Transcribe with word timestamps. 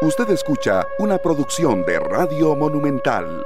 Usted 0.00 0.30
escucha 0.30 0.86
una 1.00 1.18
producción 1.18 1.84
de 1.84 1.98
Radio 1.98 2.54
Monumental. 2.54 3.44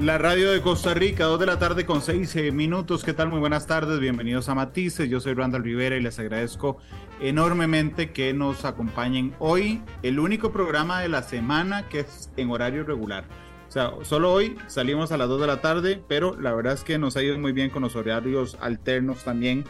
La 0.00 0.18
radio 0.18 0.50
de 0.50 0.60
Costa 0.62 0.94
Rica, 0.94 1.26
2 1.26 1.38
de 1.38 1.46
la 1.46 1.60
tarde 1.60 1.86
con 1.86 2.02
6 2.02 2.34
eh, 2.34 2.50
minutos. 2.50 3.04
¿Qué 3.04 3.12
tal? 3.12 3.28
Muy 3.28 3.38
buenas 3.38 3.68
tardes, 3.68 4.00
bienvenidos 4.00 4.48
a 4.48 4.56
Matices. 4.56 5.08
Yo 5.08 5.20
soy 5.20 5.34
Randall 5.34 5.62
Rivera 5.62 5.94
y 5.94 6.00
les 6.00 6.18
agradezco 6.18 6.78
enormemente 7.20 8.10
que 8.10 8.34
nos 8.34 8.64
acompañen 8.64 9.36
hoy, 9.38 9.80
el 10.02 10.18
único 10.18 10.50
programa 10.50 11.02
de 11.02 11.08
la 11.08 11.22
semana 11.22 11.88
que 11.88 12.00
es 12.00 12.32
en 12.36 12.50
horario 12.50 12.82
regular. 12.82 13.26
O 13.68 13.70
sea, 13.70 13.92
solo 14.02 14.32
hoy 14.32 14.56
salimos 14.66 15.12
a 15.12 15.16
las 15.16 15.28
2 15.28 15.40
de 15.40 15.46
la 15.46 15.60
tarde, 15.60 16.02
pero 16.08 16.36
la 16.40 16.52
verdad 16.52 16.72
es 16.72 16.82
que 16.82 16.98
nos 16.98 17.16
ha 17.16 17.22
ido 17.22 17.38
muy 17.38 17.52
bien 17.52 17.70
con 17.70 17.82
los 17.82 17.94
horarios 17.94 18.58
alternos 18.60 19.22
también, 19.22 19.64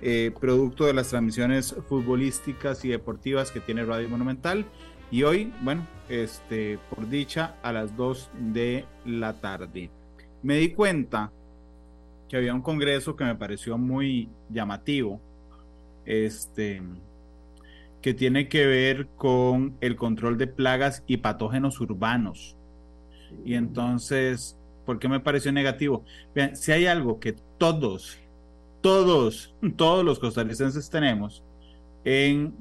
eh, 0.00 0.32
producto 0.40 0.86
de 0.86 0.94
las 0.94 1.08
transmisiones 1.08 1.74
futbolísticas 1.88 2.84
y 2.84 2.88
deportivas 2.88 3.50
que 3.50 3.60
tiene 3.60 3.84
Radio 3.84 4.08
Monumental. 4.08 4.64
Y 5.10 5.22
hoy, 5.22 5.52
bueno, 5.62 5.86
este, 6.08 6.78
por 6.90 7.08
dicha, 7.08 7.56
a 7.62 7.72
las 7.72 7.96
2 7.96 8.30
de 8.52 8.84
la 9.04 9.32
tarde. 9.34 9.90
Me 10.42 10.56
di 10.56 10.70
cuenta 10.70 11.32
que 12.28 12.36
había 12.36 12.54
un 12.54 12.62
congreso 12.62 13.16
que 13.16 13.24
me 13.24 13.34
pareció 13.34 13.78
muy 13.78 14.28
llamativo, 14.50 15.20
este, 16.04 16.82
que 18.02 18.14
tiene 18.14 18.48
que 18.48 18.66
ver 18.66 19.08
con 19.16 19.76
el 19.80 19.96
control 19.96 20.38
de 20.38 20.46
plagas 20.46 21.02
y 21.06 21.18
patógenos 21.18 21.80
urbanos. 21.80 22.56
Y 23.44 23.54
entonces, 23.54 24.56
¿por 24.86 24.98
qué 24.98 25.08
me 25.08 25.20
pareció 25.20 25.52
negativo? 25.52 26.04
Vean, 26.34 26.54
si 26.56 26.72
hay 26.72 26.86
algo 26.86 27.18
que 27.18 27.34
todos, 27.58 28.18
todos, 28.80 29.54
todos 29.76 30.04
los 30.04 30.18
costarricenses 30.18 30.90
tenemos, 30.90 31.42
en, 32.04 32.54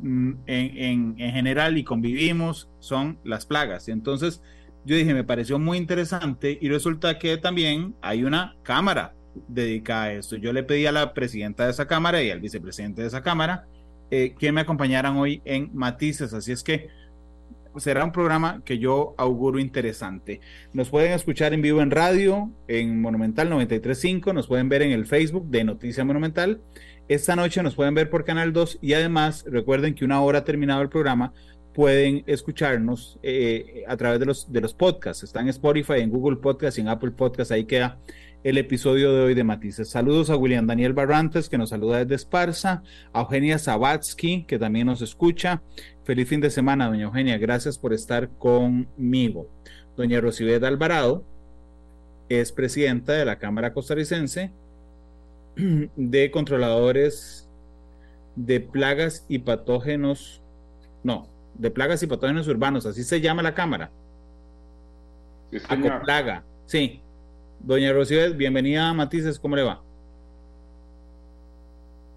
en, 0.45 1.15
en, 1.17 1.31
general 1.33 1.77
y 1.77 1.83
convivimos 1.83 2.69
son 2.79 3.19
las 3.23 3.45
plagas. 3.45 3.87
Entonces 3.87 4.41
yo 4.85 4.95
dije, 4.95 5.13
me 5.13 5.23
pareció 5.23 5.59
muy 5.59 5.77
interesante 5.77 6.57
y 6.59 6.69
resulta 6.69 7.19
que 7.19 7.37
también 7.37 7.95
hay 8.01 8.23
una 8.23 8.55
cámara 8.63 9.13
dedicada 9.47 10.03
a 10.03 10.13
esto. 10.13 10.35
Yo 10.35 10.53
le 10.53 10.63
pedí 10.63 10.85
a 10.85 10.91
la 10.91 11.13
presidenta 11.13 11.65
de 11.65 11.71
esa 11.71 11.87
cámara 11.87 12.23
y 12.23 12.31
al 12.31 12.39
vicepresidente 12.39 13.01
de 13.01 13.07
esa 13.07 13.21
cámara 13.21 13.67
eh, 14.09 14.35
que 14.37 14.51
me 14.51 14.61
acompañaran 14.61 15.17
hoy 15.17 15.41
en 15.45 15.69
Matices. 15.73 16.33
Así 16.33 16.51
es 16.51 16.63
que 16.63 16.89
será 17.77 18.03
un 18.03 18.11
programa 18.11 18.61
que 18.65 18.79
yo 18.79 19.15
auguro 19.17 19.59
interesante. 19.59 20.41
Nos 20.73 20.89
pueden 20.89 21.13
escuchar 21.13 21.53
en 21.53 21.61
vivo 21.61 21.81
en 21.81 21.91
radio, 21.91 22.51
en 22.67 23.01
Monumental 23.01 23.49
935, 23.49 24.33
nos 24.33 24.47
pueden 24.47 24.69
ver 24.69 24.81
en 24.81 24.91
el 24.91 25.05
Facebook 25.05 25.47
de 25.49 25.63
Noticia 25.63 26.03
Monumental 26.03 26.61
esta 27.07 27.37
noche 27.37 27.63
nos 27.63 27.75
pueden 27.75 27.95
ver 27.95 28.09
por 28.09 28.25
Canal 28.25 28.51
2 28.51 28.79
y 28.81 28.91
además 28.91 29.45
recuerden 29.47 29.95
que 29.95 30.03
una 30.03 30.19
hora 30.21 30.43
terminado 30.43 30.81
el 30.81 30.89
programa 30.89 31.33
pueden 31.73 32.23
escucharnos 32.27 33.17
eh, 33.23 33.85
a 33.87 33.95
través 33.95 34.19
de 34.19 34.25
los, 34.25 34.51
de 34.51 34.59
los 34.59 34.73
podcasts. 34.73 35.23
Está 35.23 35.39
en 35.39 35.47
Spotify, 35.47 35.99
en 35.99 36.09
Google 36.09 36.35
Podcast 36.35 36.77
y 36.77 36.81
en 36.81 36.89
Apple 36.89 37.11
Podcast. 37.11 37.51
Ahí 37.51 37.63
queda 37.63 37.97
el 38.43 38.57
episodio 38.57 39.13
de 39.13 39.21
hoy 39.21 39.35
de 39.35 39.45
Matices. 39.45 39.89
Saludos 39.89 40.29
a 40.29 40.35
William 40.35 40.67
Daniel 40.67 40.91
Barrantes, 40.91 41.47
que 41.47 41.57
nos 41.57 41.69
saluda 41.69 41.99
desde 41.99 42.15
Esparza, 42.15 42.83
a 43.13 43.21
Eugenia 43.21 43.57
Zabatsky, 43.57 44.43
que 44.43 44.59
también 44.59 44.87
nos 44.87 45.01
escucha. 45.01 45.61
Feliz 46.07 46.29
fin 46.29 46.39
de 46.39 46.49
semana, 46.49 46.87
doña 46.87 47.03
Eugenia. 47.03 47.37
Gracias 47.37 47.77
por 47.77 47.91
estar 47.91 48.29
conmigo. 48.29 49.49
Doña 49.97 50.21
Rosibeth 50.21 50.63
Alvarado 50.63 51.25
es 52.29 52.53
presidenta 52.53 53.11
de 53.11 53.25
la 53.25 53.39
Cámara 53.39 53.73
Costarricense 53.73 54.53
de 55.57 56.31
controladores 56.31 57.49
de 58.37 58.61
plagas 58.61 59.25
y 59.27 59.39
patógenos, 59.39 60.41
no, 61.03 61.27
de 61.55 61.71
plagas 61.71 62.01
y 62.03 62.07
patógenos 62.07 62.47
urbanos, 62.47 62.85
así 62.85 63.03
se 63.03 63.19
llama 63.19 63.43
la 63.43 63.53
cámara. 63.53 63.91
Sí, 65.51 65.59
plaga, 66.05 66.45
sí. 66.67 67.01
Doña 67.59 67.91
Rocibel, 67.91 68.33
bienvenida 68.33 68.87
a 68.87 68.93
Matices, 68.93 69.37
¿cómo 69.37 69.57
le 69.57 69.63
va? 69.63 69.83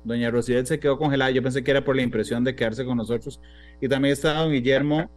Doña 0.05 0.31
Rocibel 0.31 0.65
se 0.65 0.79
quedó 0.79 0.97
congelada, 0.97 1.33
yo 1.33 1.43
pensé 1.43 1.65
que 1.65 1.73
era 1.73 1.84
por 1.84 1.97
la 1.97 2.03
impresión 2.03 2.45
de 2.45 2.55
quedarse 2.55 2.84
con 2.84 2.97
nosotros. 2.97 3.41
Y 3.81 3.89
también 3.89 4.13
está 4.13 4.35
don 4.35 4.53
Guillermo 4.53 5.11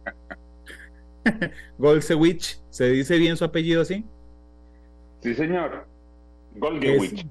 Golsewich, 1.78 2.58
¿se 2.70 2.88
dice 2.90 3.18
bien 3.18 3.36
su 3.36 3.44
apellido 3.44 3.82
así? 3.82 4.04
Sí, 5.20 5.34
señor. 5.34 5.86
Golgewich. 6.56 7.26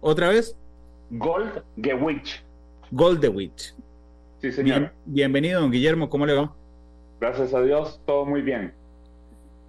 ¿Otra 0.00 0.28
vez? 0.28 0.56
Goldgewich. 1.10 2.42
Goldewich. 2.90 3.74
Sí, 4.40 4.52
señor. 4.52 4.92
bienvenido, 5.04 5.60
don 5.60 5.70
Guillermo, 5.70 6.08
¿cómo 6.08 6.26
le 6.26 6.34
va? 6.34 6.54
Gracias 7.20 7.54
a 7.54 7.62
Dios, 7.62 8.00
todo 8.06 8.24
muy 8.26 8.42
bien. 8.42 8.72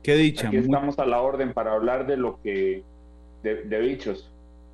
Qué 0.04 0.16
dicha. 0.16 0.48
Aquí 0.48 0.58
estamos 0.58 1.00
a 1.00 1.06
la 1.06 1.22
orden 1.22 1.54
para 1.54 1.74
hablar 1.74 2.06
de 2.06 2.18
lo 2.18 2.40
que. 2.42 2.84
de, 3.44 3.80
bichos. 3.80 4.32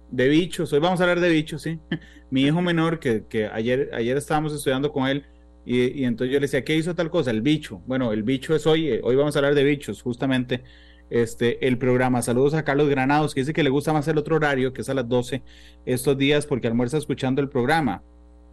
De 0.09 0.27
bichos, 0.27 0.73
hoy 0.73 0.79
vamos 0.79 0.99
a 0.99 1.03
hablar 1.03 1.19
de 1.19 1.29
bichos, 1.29 1.61
sí. 1.61 1.79
Mi 2.29 2.43
hijo 2.43 2.61
menor, 2.61 2.99
que, 2.99 3.25
que 3.25 3.47
ayer, 3.47 3.91
ayer 3.93 4.17
estábamos 4.17 4.53
estudiando 4.53 4.91
con 4.91 5.07
él, 5.07 5.25
y, 5.65 6.03
entonces 6.03 6.33
yo 6.33 6.39
le 6.39 6.45
decía, 6.45 6.63
¿qué 6.63 6.75
hizo 6.75 6.95
tal 6.95 7.09
cosa? 7.09 7.31
El 7.31 7.41
bicho. 7.41 7.81
Bueno, 7.85 8.11
el 8.11 8.23
bicho 8.23 8.55
es 8.55 8.67
hoy, 8.67 8.89
eh, 8.89 9.01
hoy 9.03 9.15
vamos 9.15 9.35
a 9.35 9.39
hablar 9.39 9.55
de 9.55 9.63
bichos, 9.63 10.01
justamente 10.01 10.63
este, 11.09 11.65
el 11.67 11.77
programa. 11.77 12.21
Saludos 12.21 12.53
a 12.53 12.63
Carlos 12.63 12.89
Granados, 12.89 13.33
que 13.33 13.41
dice 13.41 13.53
que 13.53 13.63
le 13.63 13.69
gusta 13.69 13.93
más 13.93 14.07
el 14.07 14.17
otro 14.17 14.35
horario, 14.35 14.73
que 14.73 14.81
es 14.81 14.89
a 14.89 14.93
las 14.93 15.07
12 15.07 15.41
estos 15.85 16.17
días, 16.17 16.45
porque 16.45 16.67
almuerza 16.67 16.97
escuchando 16.97 17.41
el 17.41 17.49
programa. 17.49 18.03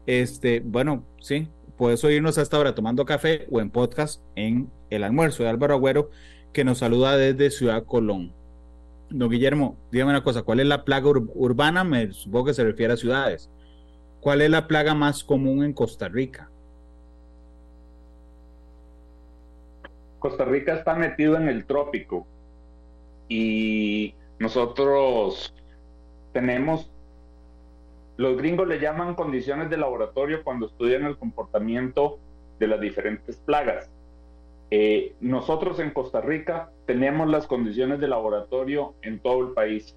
Este, 0.06 0.60
bueno, 0.60 1.04
sí, 1.20 1.48
puedes 1.76 2.04
oírnos 2.04 2.38
hasta 2.38 2.56
ahora 2.56 2.74
tomando 2.74 3.04
café 3.04 3.46
o 3.50 3.60
en 3.60 3.70
podcast 3.70 4.22
en 4.36 4.70
el 4.90 5.02
almuerzo 5.02 5.42
de 5.42 5.48
Álvaro 5.48 5.74
Agüero, 5.74 6.10
que 6.52 6.64
nos 6.64 6.78
saluda 6.78 7.16
desde 7.16 7.50
Ciudad 7.50 7.84
Colón. 7.84 8.32
Don 9.08 9.28
Guillermo, 9.28 9.76
dígame 9.90 10.10
una 10.10 10.22
cosa, 10.22 10.42
¿cuál 10.42 10.60
es 10.60 10.66
la 10.66 10.84
plaga 10.84 11.08
urbana? 11.08 11.82
Me 11.82 12.12
supongo 12.12 12.46
que 12.46 12.54
se 12.54 12.62
refiere 12.62 12.92
a 12.92 12.96
ciudades. 12.96 13.50
¿Cuál 14.20 14.42
es 14.42 14.50
la 14.50 14.68
plaga 14.68 14.94
más 14.94 15.24
común 15.24 15.64
en 15.64 15.72
Costa 15.72 16.08
Rica? 16.08 16.50
Costa 20.20 20.44
Rica 20.44 20.74
está 20.74 20.94
metido 20.94 21.36
en 21.36 21.48
el 21.48 21.64
trópico 21.64 22.26
y 23.28 24.14
nosotros 24.38 25.52
tenemos, 26.32 26.90
los 28.16 28.36
gringos 28.36 28.68
le 28.68 28.78
llaman 28.78 29.14
condiciones 29.14 29.70
de 29.70 29.78
laboratorio 29.78 30.44
cuando 30.44 30.66
estudian 30.66 31.04
el 31.04 31.16
comportamiento 31.16 32.18
de 32.58 32.68
las 32.68 32.80
diferentes 32.80 33.36
plagas. 33.38 33.90
Eh, 34.70 35.14
nosotros 35.20 35.80
en 35.80 35.90
Costa 35.90 36.20
Rica 36.20 36.70
tenemos 36.86 37.28
las 37.28 37.46
condiciones 37.46 37.98
de 37.98 38.06
laboratorio 38.06 38.94
en 39.02 39.18
todo 39.18 39.40
el 39.48 39.52
país. 39.54 39.96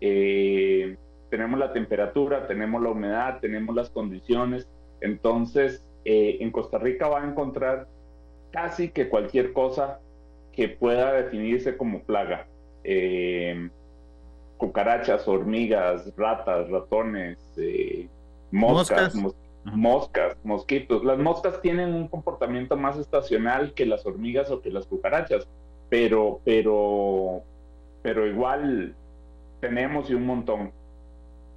Eh, 0.00 0.96
tenemos 1.30 1.58
la 1.58 1.72
temperatura, 1.72 2.46
tenemos 2.46 2.82
la 2.82 2.90
humedad, 2.90 3.38
tenemos 3.40 3.74
las 3.74 3.88
condiciones. 3.88 4.68
Entonces, 5.00 5.86
eh, 6.04 6.38
en 6.40 6.50
Costa 6.50 6.78
Rica 6.78 7.08
va 7.08 7.22
a 7.22 7.26
encontrar 7.30 7.86
casi 8.50 8.90
que 8.90 9.08
cualquier 9.08 9.52
cosa 9.52 10.00
que 10.52 10.68
pueda 10.68 11.12
definirse 11.12 11.76
como 11.76 12.02
plaga. 12.02 12.46
Eh, 12.84 13.70
cucarachas, 14.56 15.26
hormigas, 15.26 16.12
ratas, 16.16 16.68
ratones, 16.68 17.38
eh, 17.56 18.08
moscas, 18.50 19.14
moscas, 19.64 20.36
mosquitos. 20.44 21.04
Las 21.04 21.18
moscas 21.18 21.60
tienen 21.62 21.94
un 21.94 22.08
comportamiento 22.08 22.76
más 22.76 22.98
estacional 22.98 23.72
que 23.72 23.86
las 23.86 24.04
hormigas 24.04 24.50
o 24.50 24.60
que 24.60 24.70
las 24.70 24.86
cucarachas, 24.86 25.48
pero, 25.88 26.40
pero, 26.44 27.42
pero 28.02 28.26
igual 28.26 28.94
tenemos 29.60 30.10
y 30.10 30.14
un 30.14 30.26
montón. 30.26 30.72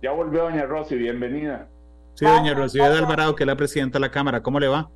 Ya 0.01 0.11
volvió 0.11 0.43
doña 0.43 0.65
Rosy, 0.65 0.95
bienvenida. 0.95 1.67
Sí, 2.15 2.25
doña 2.25 2.53
Rosy 2.53 2.79
de 2.79 2.85
Alvarado, 2.85 3.35
que 3.35 3.43
es 3.43 3.47
la 3.47 3.55
presidenta 3.55 3.97
de 3.97 4.01
la 4.01 4.11
Cámara, 4.11 4.41
¿cómo 4.41 4.59
le 4.59 4.67
va? 4.67 4.89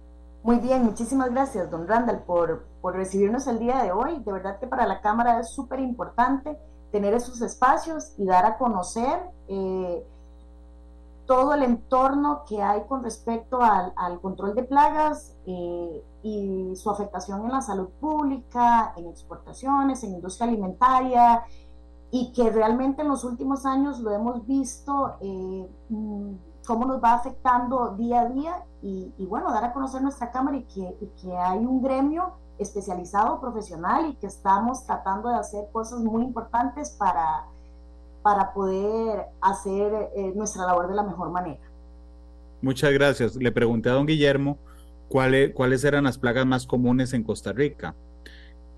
Muy 0.48 0.60
bien, 0.60 0.86
muchísimas 0.86 1.30
gracias, 1.30 1.70
don 1.70 1.90
Randall, 1.90 2.20
por, 2.20 2.68
por 2.80 2.96
recibirnos 2.96 3.48
el 3.48 3.60
día 3.60 3.84
de 3.84 3.92
hoy. 3.92 4.20
De 4.20 4.32
verdad 4.32 4.60
que 4.60 4.66
para 4.66 4.88
la 4.88 5.02
Cámara 5.02 5.42
es 5.42 5.50
súper 5.50 5.82
importante 5.82 6.58
tener 6.90 7.14
esos 7.14 7.42
espacios 7.42 8.14
y 8.18 8.24
dar 8.24 8.46
a 8.46 8.58
conocer 8.58 9.20
eh, 9.50 10.08
todo 11.26 11.54
el 11.54 11.64
entorno 11.64 12.44
que 12.48 12.64
hay 12.64 12.84
con 12.88 13.04
respecto 13.04 13.62
al, 13.62 13.92
al 13.98 14.22
control 14.22 14.56
de 14.56 14.64
plagas 14.64 15.36
eh, 15.48 16.02
y 16.24 16.74
su 16.78 16.92
afectación 16.92 17.44
en 17.44 17.52
la 17.52 17.62
salud 17.62 17.90
pública, 18.00 18.94
en 18.96 19.08
exportaciones, 19.08 20.02
en 20.06 20.14
industria 20.14 20.48
alimentaria, 20.48 21.44
y 22.10 22.32
que 22.32 22.50
realmente 22.52 23.02
en 23.02 23.10
los 23.10 23.26
últimos 23.26 23.66
años 23.66 24.00
lo 24.00 24.12
hemos 24.12 24.48
visto 24.48 25.18
eh, 25.20 25.70
mm, 25.90 26.36
cómo 26.68 26.86
nos 26.86 27.02
va 27.02 27.14
afectando 27.14 27.96
día 27.98 28.22
a 28.22 28.30
día 28.30 28.56
y, 28.84 29.26
bueno, 29.26 29.52
dar 29.52 29.64
a 29.64 29.74
conocer 29.74 30.02
nuestra 30.02 30.32
Cámara 30.32 30.58
y 30.58 30.64
que, 30.64 31.38
hay 31.38 31.60
un 31.60 31.82
gremio 31.82 32.34
especializado, 32.60 33.40
profesional 33.40 34.10
y 34.10 34.16
que 34.16 34.28
estamos 34.28 34.86
tratando 34.86 35.30
de 35.30 35.36
hacer 35.36 35.66
cosas 35.72 36.02
muy 36.02 36.24
importantes 36.24 36.92
para, 36.92 37.46
para 38.22 38.54
poder 38.54 39.28
hacer 39.42 40.12
eh, 40.16 40.34
nuestra 40.36 40.66
labor 40.66 40.90
de 40.90 40.96
la 40.96 41.04
mejor 41.04 41.32
manera. 41.32 41.62
Muchas 42.62 42.92
gracias. 42.92 43.36
Le 43.36 43.52
pregunté 43.52 43.90
a 43.90 43.94
don 43.94 44.06
Guillermo 44.06 44.58
cuáles, 45.08 45.54
cuáles 45.54 45.84
eran 45.84 46.04
las 46.04 46.18
plagas 46.18 46.46
más 46.46 46.68
comunes 46.68 47.14
en 47.14 47.24
Costa 47.24 47.54
Rica. 47.54 47.96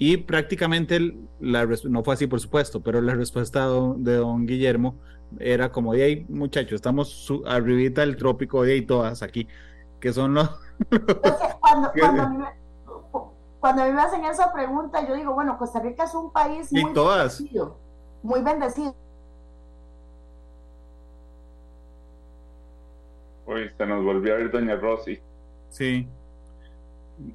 Y 0.02 0.16
prácticamente, 0.16 1.14
la, 1.42 1.68
no 1.90 2.04
fue 2.06 2.14
así 2.14 2.26
por 2.26 2.40
supuesto, 2.40 2.82
pero 2.82 3.02
la 3.02 3.14
respuesta 3.16 3.68
de 3.98 4.16
don, 4.16 4.46
Guillermo 4.46 4.96
era 5.40 5.74
como, 5.74 5.94
de 5.94 6.04
ahí 6.04 6.26
muchachos, 6.30 6.76
estamos 6.76 7.10
su, 7.10 7.44
arribita 7.46 8.00
del 8.02 8.16
trópico 8.16 8.64
de 8.64 8.74
ahí 8.74 8.82
todas 8.82 9.22
aquí, 9.22 9.46
que 10.00 10.14
son 10.14 10.36
los... 10.36 10.50
cuando, 11.60 11.92
cuando, 12.00 12.24
a 12.24 12.30
mí 12.30 12.38
me, 12.38 12.46
cuando, 13.60 13.84
a 13.84 13.86
mí 13.88 13.92
me, 13.92 14.02
hacen 14.02 14.24
esa 14.24 14.54
pregunta, 14.54 15.06
yo 15.06 15.16
digo, 15.16 15.34
bueno, 15.34 15.58
Costa 15.58 15.82
Rica 15.82 16.06
es 16.06 16.16
un 16.16 16.32
país 16.32 16.72
muy 16.72 16.94
bendecido, 16.94 17.78
muy 18.24 18.42
bendecido. 18.42 18.96
Uy, 23.48 23.70
se 23.78 23.86
nos 23.86 24.06
volvió 24.06 24.38
a 24.38 24.40
ir 24.40 24.50
doña 24.50 24.76
Rosy. 24.76 25.20
Sí 25.70 26.08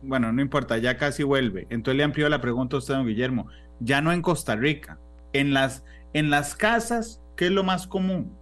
bueno, 0.03 0.33
no 0.33 0.41
importa, 0.41 0.79
ya 0.79 0.97
casi 0.97 1.23
vuelve. 1.23 1.67
Entonces 1.71 1.99
le 1.99 2.05
amplió 2.05 2.29
la 2.29 2.41
pregunta 2.41 2.77
a 2.77 2.79
usted, 2.79 2.95
don 2.95 3.07
Guillermo. 3.07 3.49
Ya 3.81 4.01
no 4.01 4.13
en 4.13 4.23
Costa 4.23 4.57
Rica, 4.57 4.99
en 5.33 5.53
las, 5.53 5.85
en 6.13 6.31
las 6.31 6.55
casas, 6.55 7.21
¿qué 7.37 7.47
es 7.47 7.51
lo 7.51 7.65
más 7.65 7.87
común? 7.87 8.33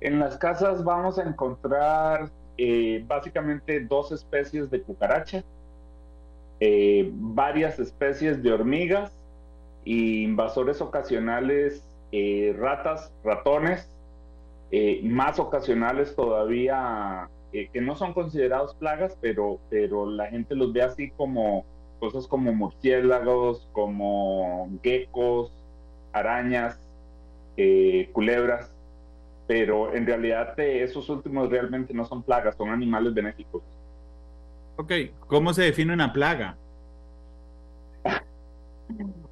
En 0.00 0.18
las 0.18 0.36
casas 0.36 0.84
vamos 0.84 1.18
a 1.18 1.22
encontrar 1.22 2.30
eh, 2.58 3.02
básicamente 3.06 3.80
dos 3.80 4.12
especies 4.12 4.70
de 4.70 4.82
cucaracha, 4.82 5.42
eh, 6.60 7.10
varias 7.14 7.78
especies 7.78 8.42
de 8.42 8.52
hormigas 8.52 9.16
y 9.84 10.24
invasores 10.24 10.80
ocasionales, 10.80 11.82
eh, 12.12 12.54
ratas, 12.58 13.12
ratones, 13.24 13.88
más 15.04 15.38
ocasionales 15.38 16.16
todavía 16.16 17.28
que 17.72 17.80
no 17.80 17.94
son 17.94 18.12
considerados 18.12 18.74
plagas, 18.74 19.16
pero, 19.20 19.60
pero 19.70 20.10
la 20.10 20.26
gente 20.26 20.56
los 20.56 20.72
ve 20.72 20.82
así 20.82 21.10
como 21.10 21.64
cosas 22.00 22.26
como 22.26 22.52
murciélagos, 22.52 23.68
como 23.72 24.68
geckos, 24.82 25.52
arañas, 26.12 26.78
eh, 27.56 28.10
culebras, 28.12 28.74
pero 29.46 29.94
en 29.94 30.06
realidad 30.06 30.58
esos 30.58 31.08
últimos 31.08 31.48
realmente 31.48 31.94
no 31.94 32.04
son 32.04 32.22
plagas, 32.22 32.56
son 32.56 32.70
animales 32.70 33.14
benéficos. 33.14 33.62
Ok, 34.76 34.92
¿cómo 35.28 35.54
se 35.54 35.62
define 35.62 35.94
una 35.94 36.12
plaga? 36.12 36.56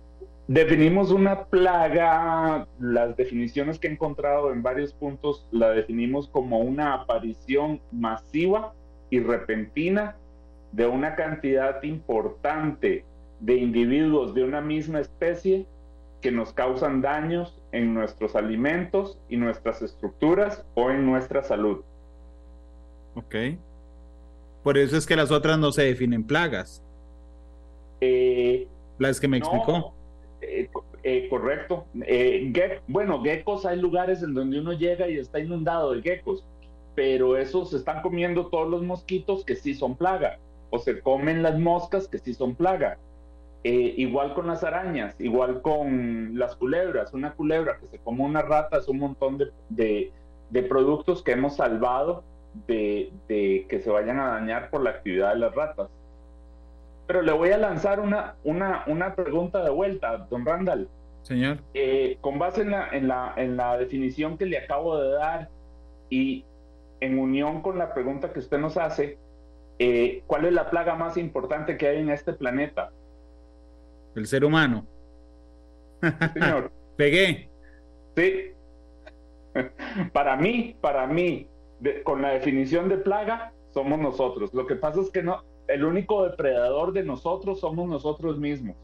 Definimos 0.53 1.11
una 1.11 1.47
plaga, 1.47 2.69
las 2.79 3.17
definiciones 3.17 3.79
que 3.79 3.89
he 3.89 3.91
encontrado 3.91 4.53
en 4.53 4.63
varios 4.63 4.93
puntos 4.93 5.47
la 5.51 5.71
definimos 5.71 6.29
como 6.29 6.59
una 6.59 6.93
aparición 6.93 7.81
masiva 7.91 8.75
y 9.09 9.21
repentina 9.21 10.15
de 10.73 10.85
una 10.85 11.17
cantidad 11.17 11.83
importante 11.83 13.07
de 13.41 13.55
individuos 13.57 14.35
de 14.35 14.45
una 14.45 14.61
misma 14.61 15.01
especie 15.01 15.65
que 16.21 16.31
nos 16.31 16.53
causan 16.53 17.01
daños 17.01 17.59
en 17.73 17.95
nuestros 17.95 18.37
alimentos 18.37 19.19
y 19.31 19.39
nuestras 19.39 19.81
estructuras 19.81 20.67
o 20.75 20.91
en 20.91 21.07
nuestra 21.07 21.43
salud. 21.43 21.81
Ok. 23.15 23.37
Por 24.63 24.77
eso 24.77 24.99
es 24.99 25.07
que 25.07 25.17
las 25.17 25.31
otras 25.31 25.59
no 25.59 25.73
se 25.73 25.85
definen 25.85 26.25
plagas. 26.25 26.83
Eh, 28.03 28.69
las 28.99 29.19
que 29.19 29.29
me 29.29 29.39
explicó. 29.39 29.95
Eh, 30.43 30.69
eh, 31.05 31.29
correcto. 31.29 31.87
Eh, 32.05 32.53
bueno, 32.89 33.23
geckos 33.23 33.65
hay 33.65 33.81
lugares 33.81 34.23
en 34.23 34.35
donde 34.35 34.61
uno 34.61 34.73
llega 34.73 35.09
y 35.09 35.17
está 35.17 35.39
inundado 35.39 35.93
de 35.93 36.03
geckos, 36.03 36.45
pero 36.95 37.37
esos 37.37 37.73
están 37.73 38.03
comiendo 38.03 38.49
todos 38.49 38.69
los 38.69 38.83
mosquitos 38.83 39.45
que 39.45 39.55
sí 39.57 39.75
son 39.75 39.97
plaga, 39.97 40.39
o 40.71 40.79
se 40.79 41.01
comen 41.01 41.43
las 41.43 41.59
moscas 41.59 42.09
que 42.09 42.19
sí 42.19 42.35
son 42.35 42.55
plaga. 42.55 42.99
igual 43.65 44.35
con 44.35 44.49
las 44.49 44.65
arañas, 44.65 45.15
igual 45.21 45.63
con 45.63 46.37
las 46.37 46.57
culebras. 46.57 47.15
Una 47.15 47.33
culebra 47.35 47.79
que 47.79 47.87
se 47.87 47.99
come 47.99 48.25
una 48.25 48.43
rata 48.43 48.79
es 48.79 48.89
un 48.89 48.99
montón 48.99 49.39
de, 49.69 50.13
de, 50.51 50.63
productos 50.65 51.23
que 51.23 51.33
hemos 51.33 51.57
salvado 51.57 52.25
de 52.67 53.13
que 53.29 53.81
se 53.81 53.91
vayan 53.91 54.19
a 54.19 54.33
dañar 54.33 54.69
por 54.71 54.83
la 54.83 54.91
actividad 54.91 55.35
de 55.35 55.39
las 55.39 55.55
ratas. 55.55 55.89
Pero 57.07 57.23
le 57.23 57.33
voy 57.33 57.51
a 57.51 57.59
lanzar 57.59 58.01
una, 58.01 58.37
una, 58.45 58.85
una 58.87 59.15
pregunta 59.15 59.63
de 59.63 59.71
vuelta, 59.71 60.27
don 60.31 60.47
Randall. 60.47 60.89
Señor. 61.23 61.59
Eh, 61.75 62.19
con 62.21 62.39
base 62.39 62.63
en 62.63 62.71
la, 62.71 62.89
en, 62.91 63.09
la, 63.09 63.35
en 63.37 63.57
la 63.57 63.77
definición 63.77 64.39
que 64.39 64.47
le 64.47 64.59
acabo 64.59 64.99
de 64.99 65.13
dar 65.13 65.49
y 66.11 66.45
en 67.01 67.19
unión 67.19 67.63
con 67.63 67.79
la 67.79 67.95
pregunta 67.95 68.33
que 68.33 68.41
usted 68.41 68.59
nos 68.59 68.77
hace, 68.77 69.19
eh, 69.79 70.23
¿cuál 70.27 70.45
es 70.45 70.53
la 70.53 70.71
plaga 70.71 70.95
más 70.95 71.17
importante 71.17 71.77
que 71.77 71.89
hay 71.89 71.99
en 71.99 72.11
este 72.11 72.33
planeta? 72.33 72.91
El 74.15 74.27
ser 74.27 74.45
humano. 74.45 74.87
señor. 76.35 76.71
Pegué. 76.97 77.51
Sí. 78.17 78.53
para 80.13 80.37
mí, 80.37 80.77
para 80.81 81.07
mí, 81.07 81.49
con 82.05 82.23
la 82.23 82.31
definición 82.31 82.89
de 82.89 82.99
plaga, 82.99 83.53
somos 83.73 83.99
nosotros. 83.99 84.53
Lo 84.55 84.67
que 84.67 84.77
pasa 84.77 85.01
es 85.01 85.11
que 85.11 85.23
no, 85.23 85.43
el 85.73 85.85
único 85.85 86.25
depredador 86.25 86.93
de 86.93 87.03
nosotros 87.03 87.61
somos 87.61 87.89
nosotros 87.89 88.39
mismos. 88.39 88.77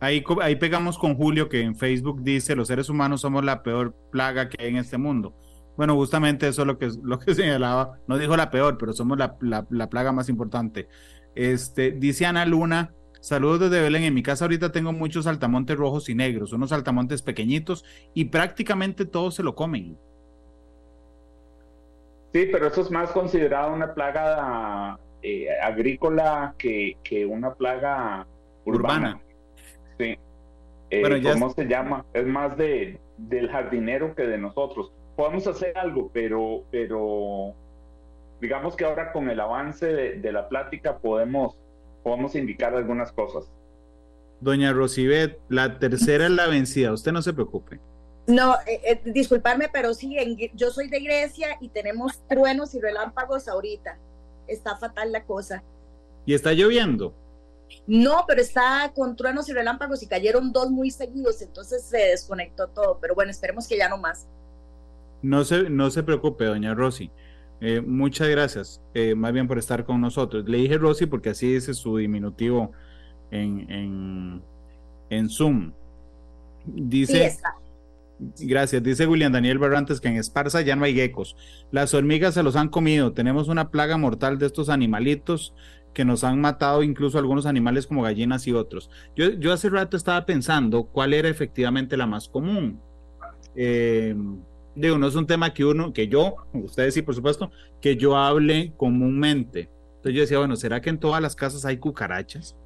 Ahí, 0.00 0.22
ahí 0.42 0.56
pegamos 0.56 0.98
con 0.98 1.14
Julio 1.14 1.48
que 1.48 1.62
en 1.62 1.76
Facebook 1.76 2.22
dice 2.22 2.56
los 2.56 2.68
seres 2.68 2.88
humanos 2.90 3.22
somos 3.22 3.44
la 3.44 3.62
peor 3.62 3.94
plaga 4.10 4.48
que 4.48 4.62
hay 4.62 4.70
en 4.70 4.76
este 4.76 4.98
mundo. 4.98 5.34
Bueno, 5.76 5.94
justamente 5.94 6.46
eso 6.46 6.62
es 6.62 6.66
lo 6.66 6.78
que, 6.78 6.90
lo 7.02 7.18
que 7.18 7.34
señalaba. 7.34 7.98
No 8.06 8.18
dijo 8.18 8.36
la 8.36 8.50
peor, 8.50 8.78
pero 8.78 8.92
somos 8.92 9.18
la, 9.18 9.36
la, 9.40 9.88
plaga 9.88 10.12
más 10.12 10.28
importante. 10.28 10.88
Este, 11.34 11.92
dice 11.92 12.26
Ana 12.26 12.46
Luna, 12.46 12.94
saludos 13.20 13.60
desde 13.60 13.80
Belén. 13.82 14.04
En 14.04 14.14
mi 14.14 14.22
casa 14.22 14.44
ahorita 14.44 14.72
tengo 14.72 14.92
muchos 14.92 15.24
saltamontes 15.24 15.76
rojos 15.76 16.08
y 16.08 16.14
negros, 16.14 16.52
unos 16.52 16.70
saltamontes 16.70 17.22
pequeñitos 17.22 17.84
y 18.14 18.26
prácticamente 18.26 19.04
todos 19.04 19.34
se 19.34 19.42
lo 19.42 19.54
comen. 19.54 19.98
Sí, 22.34 22.48
pero 22.50 22.66
eso 22.66 22.80
es 22.80 22.90
más 22.90 23.12
considerado 23.12 23.72
una 23.72 23.94
plaga 23.94 24.98
eh, 25.22 25.46
agrícola 25.62 26.52
que, 26.58 26.96
una 27.30 27.54
plaga 27.54 28.26
urbana. 28.64 29.20
Sí. 29.98 30.18
Eh, 30.90 31.22
¿Cómo 31.22 31.50
se 31.50 31.66
llama? 31.66 32.04
Es 32.12 32.26
más 32.26 32.56
de, 32.56 32.98
del 33.18 33.48
jardinero 33.48 34.16
que 34.16 34.26
de 34.26 34.36
nosotros. 34.36 34.92
Podemos 35.14 35.46
hacer 35.46 35.78
algo, 35.78 36.10
pero, 36.12 36.64
pero 36.72 37.54
digamos 38.40 38.74
que 38.74 38.84
ahora 38.84 39.12
con 39.12 39.30
el 39.30 39.38
avance 39.38 39.86
de, 39.86 40.32
la 40.32 40.48
plática 40.48 40.98
podemos, 40.98 41.56
podemos 42.02 42.34
indicar 42.34 42.74
algunas 42.74 43.12
cosas. 43.12 43.48
Doña 44.40 44.72
Rosibet, 44.72 45.38
la 45.48 45.78
tercera 45.78 46.24
es 46.24 46.32
la 46.32 46.48
vencida, 46.48 46.92
usted 46.92 47.12
no 47.12 47.22
se 47.22 47.32
preocupe. 47.32 47.78
No, 48.26 48.54
eh, 48.66 48.80
eh, 48.84 49.00
disculparme, 49.04 49.68
pero 49.70 49.92
sí, 49.92 50.16
yo 50.54 50.70
soy 50.70 50.88
de 50.88 51.00
Grecia 51.00 51.58
y 51.60 51.68
tenemos 51.68 52.22
truenos 52.26 52.74
y 52.74 52.80
relámpagos 52.80 53.48
ahorita. 53.48 53.98
Está 54.46 54.76
fatal 54.76 55.12
la 55.12 55.24
cosa. 55.24 55.62
¿Y 56.24 56.32
está 56.32 56.52
lloviendo? 56.52 57.14
No, 57.86 58.24
pero 58.26 58.40
está 58.40 58.92
con 58.94 59.16
truenos 59.16 59.48
y 59.48 59.52
relámpagos 59.52 60.02
y 60.02 60.06
cayeron 60.06 60.52
dos 60.52 60.70
muy 60.70 60.90
seguidos, 60.90 61.42
entonces 61.42 61.84
se 61.84 61.98
desconectó 61.98 62.68
todo. 62.68 62.98
Pero 63.00 63.14
bueno, 63.14 63.30
esperemos 63.30 63.68
que 63.68 63.76
ya 63.76 63.88
no 63.88 63.98
más. 63.98 64.26
No 65.20 65.44
se, 65.44 65.68
no 65.68 65.90
se 65.90 66.02
preocupe, 66.02 66.44
doña 66.44 66.74
Rosy. 66.74 67.10
Eh, 67.60 67.80
muchas 67.80 68.28
gracias, 68.28 68.80
más 69.16 69.32
bien 69.32 69.48
por 69.48 69.58
estar 69.58 69.84
con 69.84 70.00
nosotros. 70.00 70.48
Le 70.48 70.58
dije 70.58 70.76
Rosy 70.76 71.06
porque 71.06 71.30
así 71.30 71.52
dice 71.54 71.72
su 71.72 71.96
diminutivo 71.96 72.72
en, 73.30 73.70
en, 73.70 74.42
en 75.10 75.28
Zoom. 75.28 75.72
Dice, 76.66 77.30
sí 77.30 77.38
Gracias. 78.18 78.82
Dice 78.82 79.06
William 79.06 79.32
Daniel 79.32 79.58
Barrantes 79.58 80.00
que 80.00 80.08
en 80.08 80.16
Esparza 80.16 80.60
ya 80.62 80.76
no 80.76 80.84
hay 80.84 80.94
geckos. 80.94 81.36
Las 81.70 81.94
hormigas 81.94 82.34
se 82.34 82.42
los 82.42 82.56
han 82.56 82.68
comido. 82.68 83.12
Tenemos 83.12 83.48
una 83.48 83.70
plaga 83.70 83.96
mortal 83.96 84.38
de 84.38 84.46
estos 84.46 84.68
animalitos 84.68 85.54
que 85.92 86.04
nos 86.04 86.24
han 86.24 86.40
matado 86.40 86.82
incluso 86.82 87.18
algunos 87.18 87.46
animales 87.46 87.86
como 87.86 88.02
gallinas 88.02 88.46
y 88.46 88.52
otros. 88.52 88.90
Yo, 89.16 89.30
yo 89.30 89.52
hace 89.52 89.70
rato 89.70 89.96
estaba 89.96 90.26
pensando 90.26 90.84
cuál 90.84 91.14
era 91.14 91.28
efectivamente 91.28 91.96
la 91.96 92.06
más 92.06 92.28
común. 92.28 92.80
Eh, 93.54 94.14
digo, 94.74 94.98
no 94.98 95.06
es 95.06 95.14
un 95.14 95.26
tema 95.26 95.54
que 95.54 95.64
uno, 95.64 95.92
que 95.92 96.08
yo, 96.08 96.34
ustedes 96.52 96.94
sí, 96.94 97.02
por 97.02 97.14
supuesto, 97.14 97.50
que 97.80 97.96
yo 97.96 98.16
hable 98.16 98.72
comúnmente. 98.76 99.70
Entonces 99.96 100.14
yo 100.14 100.20
decía, 100.20 100.38
bueno, 100.38 100.56
¿será 100.56 100.80
que 100.80 100.90
en 100.90 100.98
todas 100.98 101.22
las 101.22 101.36
casas 101.36 101.64
hay 101.64 101.78
cucarachas? 101.78 102.56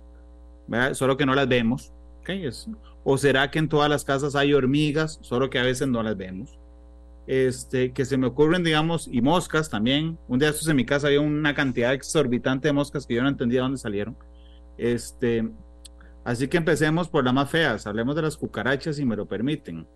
Solo 0.93 1.17
que 1.17 1.25
no 1.25 1.35
las 1.35 1.49
vemos. 1.49 1.93
¿O 3.05 3.17
será 3.17 3.51
que 3.51 3.59
en 3.59 3.69
todas 3.69 3.89
las 3.89 4.05
casas 4.05 4.35
hay 4.35 4.53
hormigas, 4.53 5.19
solo 5.23 5.49
que 5.49 5.59
a 5.59 5.63
veces 5.63 5.89
no 5.89 6.03
las 6.03 6.17
vemos? 6.17 6.59
Este, 7.27 7.93
que 7.93 8.05
se 8.05 8.17
me 8.17 8.27
ocurren, 8.27 8.65
digamos, 8.65 9.09
y 9.11 9.21
moscas 9.21 9.69
también. 9.69 10.19
Un 10.29 10.39
día 10.39 10.49
estos 10.49 10.69
en 10.69 10.77
mi 10.77 10.85
casa 10.85 11.09
había 11.09 11.21
una 11.21 11.55
cantidad 11.55 11.93
exorbitante 11.93 12.69
de 12.69 12.73
moscas 12.73 13.07
que 13.07 13.15
yo 13.15 13.23
no 13.23 13.29
entendía 13.29 13.63
dónde 13.63 13.79
salieron. 13.79 14.17
Este, 14.77 15.49
así 16.25 16.49
que 16.49 16.57
empecemos 16.57 17.09
por 17.09 17.25
las 17.25 17.35
más 17.35 17.51
feas. 17.51 17.87
Hablemos 17.87 18.17
de 18.17 18.23
las 18.23 18.37
cucarachas, 18.37 18.97
si 18.97 19.05
me 19.05 19.17
lo 19.17 19.27
permiten. 19.27 19.87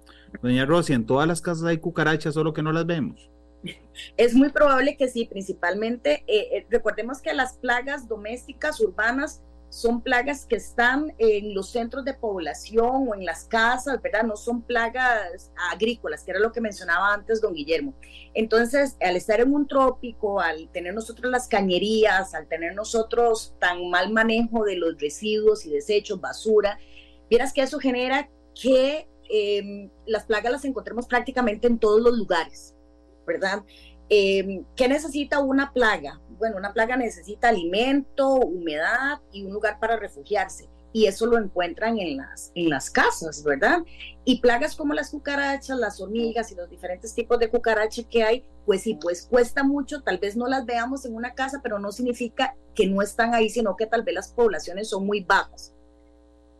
Doña 0.42 0.66
Rosy, 0.66 0.92
¿en 0.92 1.06
todas 1.06 1.28
las 1.28 1.40
casas 1.40 1.64
hay 1.64 1.78
cucarachas, 1.78 2.34
solo 2.34 2.52
que 2.52 2.62
no 2.62 2.72
las 2.72 2.86
vemos? 2.86 3.30
Es 4.16 4.34
muy 4.34 4.48
probable 4.50 4.96
que 4.96 5.08
sí, 5.08 5.24
principalmente. 5.24 6.24
Eh, 6.26 6.48
eh, 6.56 6.66
recordemos 6.70 7.20
que 7.20 7.32
las 7.32 7.58
plagas 7.58 8.08
domésticas 8.08 8.80
urbanas 8.80 9.42
son 9.72 10.02
plagas 10.02 10.44
que 10.44 10.56
están 10.56 11.14
en 11.16 11.54
los 11.54 11.70
centros 11.70 12.04
de 12.04 12.12
población 12.12 13.08
o 13.08 13.14
en 13.14 13.24
las 13.24 13.46
casas, 13.46 14.02
¿verdad? 14.02 14.22
No 14.22 14.36
son 14.36 14.60
plagas 14.60 15.50
agrícolas, 15.72 16.24
que 16.24 16.32
era 16.32 16.40
lo 16.40 16.52
que 16.52 16.60
mencionaba 16.60 17.14
antes 17.14 17.40
don 17.40 17.54
Guillermo. 17.54 17.94
Entonces, 18.34 18.98
al 19.00 19.16
estar 19.16 19.40
en 19.40 19.54
un 19.54 19.66
trópico, 19.66 20.40
al 20.40 20.68
tener 20.72 20.92
nosotros 20.92 21.32
las 21.32 21.48
cañerías, 21.48 22.34
al 22.34 22.48
tener 22.48 22.74
nosotros 22.74 23.54
tan 23.60 23.88
mal 23.88 24.12
manejo 24.12 24.62
de 24.64 24.76
los 24.76 25.00
residuos 25.00 25.64
y 25.64 25.70
desechos, 25.70 26.20
basura, 26.20 26.78
vieras 27.30 27.54
que 27.54 27.62
eso 27.62 27.78
genera 27.78 28.28
que 28.54 29.08
em, 29.30 29.88
las 30.04 30.26
plagas 30.26 30.52
las 30.52 30.64
encontremos 30.66 31.06
prácticamente 31.06 31.66
en 31.66 31.78
todos 31.78 32.02
los 32.02 32.18
lugares, 32.18 32.74
¿verdad? 33.26 33.62
Eh, 34.10 34.64
¿Qué 34.76 34.86
necesita 34.86 35.38
una 35.38 35.72
plaga? 35.72 36.20
Bueno, 36.42 36.56
una 36.56 36.72
plaga 36.72 36.96
necesita 36.96 37.50
alimento, 37.50 38.34
humedad 38.34 39.20
y 39.30 39.44
un 39.44 39.52
lugar 39.52 39.78
para 39.78 39.96
refugiarse. 39.96 40.68
Y 40.92 41.06
eso 41.06 41.26
lo 41.26 41.38
encuentran 41.38 42.00
en 42.00 42.16
las, 42.16 42.50
en 42.56 42.68
las 42.68 42.90
casas, 42.90 43.44
¿verdad? 43.44 43.84
Y 44.24 44.40
plagas 44.40 44.74
como 44.74 44.92
las 44.92 45.10
cucarachas, 45.10 45.78
las 45.78 46.00
hormigas 46.00 46.50
y 46.50 46.56
los 46.56 46.68
diferentes 46.68 47.14
tipos 47.14 47.38
de 47.38 47.48
cucarachas 47.48 48.06
que 48.06 48.24
hay, 48.24 48.44
pues 48.66 48.82
sí, 48.82 48.98
pues 49.00 49.24
cuesta 49.24 49.62
mucho, 49.62 50.02
tal 50.02 50.18
vez 50.18 50.34
no 50.34 50.48
las 50.48 50.66
veamos 50.66 51.04
en 51.04 51.14
una 51.14 51.32
casa, 51.32 51.60
pero 51.62 51.78
no 51.78 51.92
significa 51.92 52.56
que 52.74 52.88
no 52.88 53.02
están 53.02 53.36
ahí, 53.36 53.48
sino 53.48 53.76
que 53.76 53.86
tal 53.86 54.02
vez 54.02 54.16
las 54.16 54.32
poblaciones 54.32 54.88
son 54.88 55.06
muy 55.06 55.22
bajas. 55.22 55.72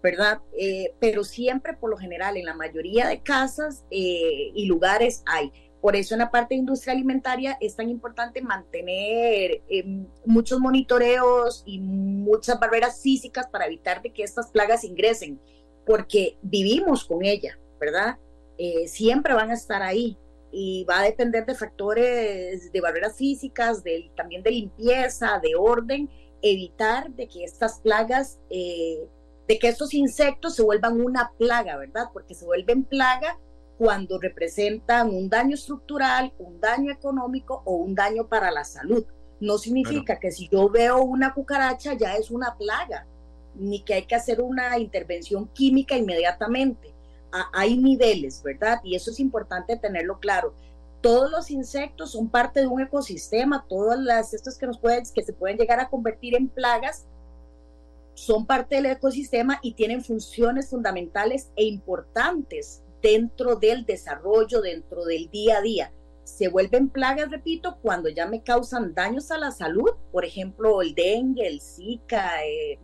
¿verdad? 0.01 0.43
Eh, 0.57 0.95
pero 1.01 1.25
siempre, 1.25 1.75
por 1.75 1.91
lo 1.91 1.97
general, 1.97 2.37
en 2.37 2.45
la 2.45 2.55
mayoría 2.55 3.09
de 3.09 3.21
casas 3.21 3.85
eh, 3.91 4.53
y 4.55 4.67
lugares 4.67 5.25
hay. 5.27 5.53
Por 5.83 5.97
eso 5.97 6.15
en 6.15 6.21
la 6.21 6.31
parte 6.31 6.55
de 6.55 6.61
industria 6.61 6.95
alimentaria 6.95 7.59
es 7.61 7.75
tan 7.75 7.91
importante 7.91 8.41
mantener 8.41 9.63
em, 9.69 10.07
muchos 10.25 10.61
monitoreos 10.61 11.65
y 11.67 11.81
muchas 11.81 12.61
barreras 12.61 13.03
físicas 13.03 13.49
para 13.49 13.67
evitar 13.67 14.01
de 14.01 14.13
que 14.13 14.23
estas 14.23 14.47
plagas 14.53 14.85
ingresen, 14.85 15.41
porque 15.85 16.39
vivimos 16.41 17.05
con 17.05 17.25
ella, 17.25 17.59
¿verdad? 17.81 18.17
Eh, 18.59 18.87
siempre 18.87 19.35
van 19.35 19.51
a 19.51 19.55
estar 19.55 19.83
ahí 19.83 20.17
y 20.53 20.85
va 20.85 21.01
a 21.01 21.05
depender 21.05 21.45
de 21.47 21.57
factores 21.57 22.71
de 22.71 22.81
barreras 22.81 23.17
físicas, 23.17 23.83
también 24.15 24.45
de 24.45 24.53
limpieza, 24.53 25.41
de 25.43 25.57
orden, 25.57 26.09
evitar 26.43 27.11
de 27.11 27.27
que 27.27 27.43
estas 27.43 27.81
plagas, 27.81 28.39
eh, 28.51 29.05
de 29.49 29.59
que 29.59 29.67
estos 29.67 29.95
insectos 29.95 30.55
se 30.55 30.63
vuelvan 30.63 31.01
una 31.01 31.33
plaga, 31.39 31.77
¿verdad? 31.77 32.11
Porque 32.13 32.37
se 32.37 32.45
vuelven 32.45 32.85
plaga 32.85 33.37
cuando 33.83 34.21
representan 34.21 35.09
un 35.13 35.29
daño 35.29 35.57
estructural, 35.57 36.33
un 36.39 36.61
daño 36.61 36.93
económico 36.93 37.63
o 37.65 37.75
un 37.75 37.97
daño 37.97 38.29
para 38.29 38.53
la 38.53 38.63
salud. 38.63 39.05
No 39.41 39.59
significa 39.59 40.21
que 40.21 40.31
si 40.31 40.49
yo 40.49 40.69
veo 40.69 41.03
una 41.03 41.35
cucaracha 41.35 41.95
ya 41.95 42.15
es 42.15 42.31
una 42.31 42.57
plaga, 42.57 43.09
ni 43.57 43.83
que 43.83 43.95
hay 43.95 44.03
que 44.05 44.15
hacer 44.15 44.41
una 44.41 44.79
intervención 44.79 45.49
química 45.49 45.97
inmediatamente. 45.97 46.95
hay 47.53 47.77
niveles, 47.77 48.41
¿verdad? 48.45 48.81
Y 48.85 48.95
eso 48.95 49.11
es 49.11 49.19
importante 49.19 49.77
tenerlo 49.77 50.21
claro. 50.21 50.55
Todos 51.01 51.29
los 51.33 51.51
insectos 51.51 52.13
son 52.13 52.29
parte 52.29 52.61
de 52.61 52.69
un 52.69 52.83
ecosistema, 52.83 53.67
todas 53.69 53.99
las 53.99 54.33
estos 54.33 54.59
que 54.59 54.69
nos 54.69 54.79
pueden, 54.79 55.03
que 55.13 55.25
se 55.25 55.33
pueden 55.33 55.57
llegar 55.57 55.81
a 55.81 55.89
convertir 55.89 56.37
en 56.37 56.49
plagas, 56.49 57.05
son 58.15 58.47
parte 58.47 58.77
del 58.77 58.87
ecosistema 58.87 59.59
y 59.61 59.75
tienen 59.75 60.05
funciones 60.05 60.71
fundamentales 60.71 61.51
e 61.57 61.65
importantes 61.65 62.85
dentro 63.03 63.57
del 63.57 63.85
desarrollo, 63.85 64.61
dentro 64.61 65.05
del 65.05 65.29
día 65.31 65.59
a 65.59 65.63
día. 65.63 65.93
Se 66.25 66.49
vuelven 66.49 66.89
plagas, 66.89 67.31
repito, 67.31 67.79
cuando 67.83 68.09
ya 68.09 68.27
me 68.27 68.43
causan 68.43 68.95
daños 68.95 69.31
a 69.31 69.39
la 69.39 69.51
salud, 69.51 69.91
por 70.13 70.25
ejemplo, 70.25 70.81
el 70.81 70.95
dengue, 70.95 71.47
el 71.47 71.61
zika, 71.61 72.45
eh, 72.47 72.79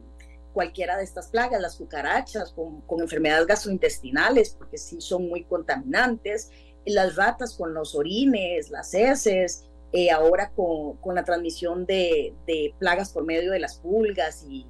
cualquiera 0.53 0.97
de 0.97 1.05
estas 1.05 1.29
plagas, 1.29 1.61
las 1.61 1.77
cucarachas 1.77 2.53
con, 2.53 2.83
enfermedades 3.01 3.47
gastrointestinales, 3.47 4.51
porque 4.51 4.77
sí 4.77 5.01
son 5.01 5.29
muy 5.29 5.45
contaminantes, 5.45 6.51
las 6.85 7.15
ratas 7.15 7.55
con 7.57 7.75
los 7.75 7.95
orines, 7.95 8.71
las 8.71 8.93
heces, 8.93 9.69
eh, 9.93 10.11
ahora 10.11 10.53
con, 10.55 11.15
la 11.15 11.25
transmisión 11.25 11.87
de, 11.87 12.35
de, 12.47 12.75
plagas 12.79 13.13
por 13.13 13.25
medio 13.25 13.53
de 13.53 13.61
las 13.61 13.77
pulgas 13.77 14.45
y 14.49 14.67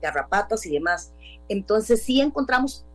garrapatas 0.00 0.64
y 0.66 0.72
demás. 0.72 1.12
Entonces 1.48 2.02
sí 2.02 2.20
encontramos 2.20 2.86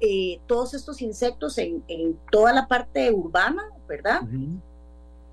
eh, 0.00 0.40
todos 0.46 0.74
estos 0.74 1.00
insectos 1.00 1.58
en, 1.58 1.82
toda 2.30 2.52
la 2.52 2.68
parte 2.68 3.10
urbana, 3.10 3.62
¿verdad? 3.88 4.20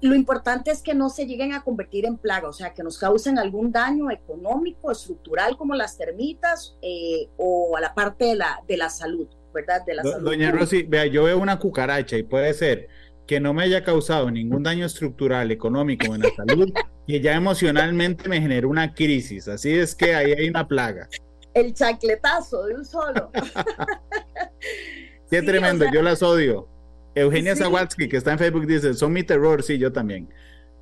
Lo 0.01 0.15
importante 0.15 0.71
es 0.71 0.81
que 0.81 0.93
no 0.93 1.09
se 1.09 1.25
lleguen 1.25 1.53
a 1.53 1.63
convertir 1.63 2.05
en 2.05 2.17
plaga, 2.17 2.49
o 2.49 2.53
sea, 2.53 2.73
que 2.73 2.83
nos 2.83 2.97
causen 2.97 3.39
algún 3.39 3.71
daño 3.71 4.11
económico, 4.11 4.91
estructural, 4.91 5.55
como 5.55 5.75
las 5.75 5.97
termitas, 5.97 6.77
eh, 6.81 7.29
o 7.37 7.75
a 7.77 7.81
la 7.81 7.93
parte 7.93 8.25
de 8.25 8.35
la, 8.35 8.61
de 8.67 8.77
la 8.77 8.89
salud, 8.89 9.27
¿verdad? 9.53 9.85
De 9.85 9.95
la 9.95 10.03
salud 10.03 10.29
Doña 10.29 10.51
Rosy, 10.51 10.83
vea, 10.83 11.05
yo 11.05 11.23
veo 11.23 11.39
una 11.39 11.57
cucaracha 11.57 12.17
y 12.17 12.23
puede 12.23 12.53
ser 12.53 12.89
que 13.27 13.39
no 13.39 13.53
me 13.53 13.63
haya 13.63 13.83
causado 13.83 14.29
ningún 14.29 14.63
daño 14.63 14.85
estructural, 14.85 15.51
económico 15.51 16.13
en 16.13 16.21
la 16.21 16.29
salud, 16.35 16.69
y 17.07 17.21
ya 17.21 17.35
emocionalmente 17.35 18.27
me 18.27 18.41
generó 18.41 18.69
una 18.69 18.93
crisis. 18.93 19.47
Así 19.47 19.73
es 19.73 19.95
que 19.95 20.15
ahí 20.15 20.33
hay 20.33 20.49
una 20.49 20.67
plaga 20.67 21.07
el 21.53 21.73
chacletazo 21.73 22.65
de 22.65 22.75
un 22.75 22.85
solo. 22.85 23.31
Qué 25.29 25.41
tremendo, 25.41 25.85
yo 25.91 26.01
las 26.01 26.21
odio. 26.21 26.67
Eugenia 27.15 27.55
Zawatsky, 27.55 28.07
que 28.07 28.17
está 28.17 28.31
en 28.31 28.39
Facebook, 28.39 28.65
dice, 28.65 28.93
son 28.93 29.13
mi 29.13 29.23
terror, 29.23 29.61
sí, 29.61 29.77
yo 29.77 29.91
también. 29.91 30.29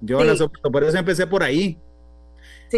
Yo 0.01 0.23
las 0.23 0.39
soporto, 0.39 0.71
por 0.71 0.83
eso 0.83 0.97
empecé 0.97 1.27
por 1.27 1.43
ahí. 1.43 1.77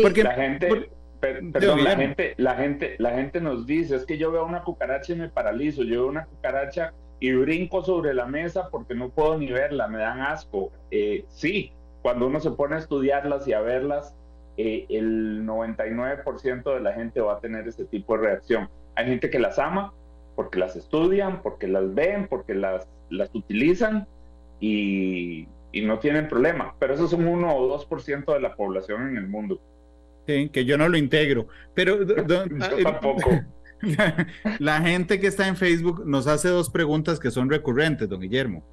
Porque 0.01 0.23
la 0.23 0.33
gente, 0.33 0.89
perdón, 1.19 1.83
la 1.83 1.95
gente, 1.95 2.33
la 2.37 2.55
gente, 2.55 2.95
la 2.97 3.11
gente 3.11 3.39
nos 3.39 3.65
dice, 3.65 3.95
es 3.95 4.05
que 4.05 4.17
yo 4.17 4.31
veo 4.31 4.45
una 4.45 4.63
cucaracha 4.63 5.13
y 5.13 5.15
me 5.15 5.29
paralizo, 5.29 5.83
yo 5.83 6.01
veo 6.01 6.07
una 6.07 6.25
cucaracha 6.25 6.93
y 7.19 7.31
brinco 7.31 7.83
sobre 7.83 8.13
la 8.13 8.25
mesa 8.25 8.69
porque 8.69 8.95
no 8.95 9.09
puedo 9.09 9.37
ni 9.37 9.51
verla, 9.51 9.87
me 9.87 9.99
dan 9.99 10.21
asco. 10.21 10.71
Eh, 10.91 11.25
sí, 11.29 11.71
cuando 12.01 12.27
uno 12.27 12.39
se 12.39 12.51
pone 12.51 12.75
a 12.75 12.79
estudiarlas 12.79 13.47
y 13.47 13.53
a 13.53 13.61
verlas, 13.61 14.15
eh, 14.57 14.85
el 14.89 15.45
99% 15.45 16.73
de 16.73 16.79
la 16.79 16.93
gente 16.93 17.21
va 17.21 17.33
a 17.33 17.39
tener 17.39 17.67
ese 17.67 17.85
tipo 17.85 18.17
de 18.17 18.23
reacción. 18.23 18.69
Hay 18.95 19.07
gente 19.07 19.29
que 19.29 19.39
las 19.39 19.57
ama 19.59 19.93
porque 20.35 20.59
las 20.59 20.75
estudian, 20.75 21.41
porque 21.41 21.67
las 21.67 21.93
ven, 21.93 22.27
porque 22.27 22.53
las, 22.53 22.87
las 23.09 23.33
utilizan 23.33 24.07
y, 24.59 25.47
y 25.71 25.81
no 25.81 25.99
tienen 25.99 26.27
problema. 26.27 26.75
Pero 26.79 26.93
eso 26.93 27.05
es 27.05 27.13
un 27.13 27.27
1 27.27 27.55
o 27.55 27.87
2% 27.87 28.33
de 28.33 28.39
la 28.39 28.55
población 28.55 29.09
en 29.09 29.17
el 29.17 29.27
mundo. 29.27 29.59
Sí, 30.27 30.49
que 30.49 30.65
yo 30.65 30.77
no 30.77 30.87
lo 30.87 30.97
integro. 30.97 31.47
Pero 31.73 31.99
ah, 32.61 32.69
eh, 32.77 32.83
tampoco. 32.83 33.29
La, 34.59 34.81
gente 34.81 35.19
que 35.19 35.27
está 35.27 35.47
en 35.47 35.57
Facebook 35.57 36.03
nos 36.05 36.27
hace 36.27 36.47
dos 36.47 36.69
preguntas 36.69 37.19
que 37.19 37.31
son 37.31 37.49
recurrentes, 37.49 38.07
don 38.07 38.21
Guillermo. 38.21 38.63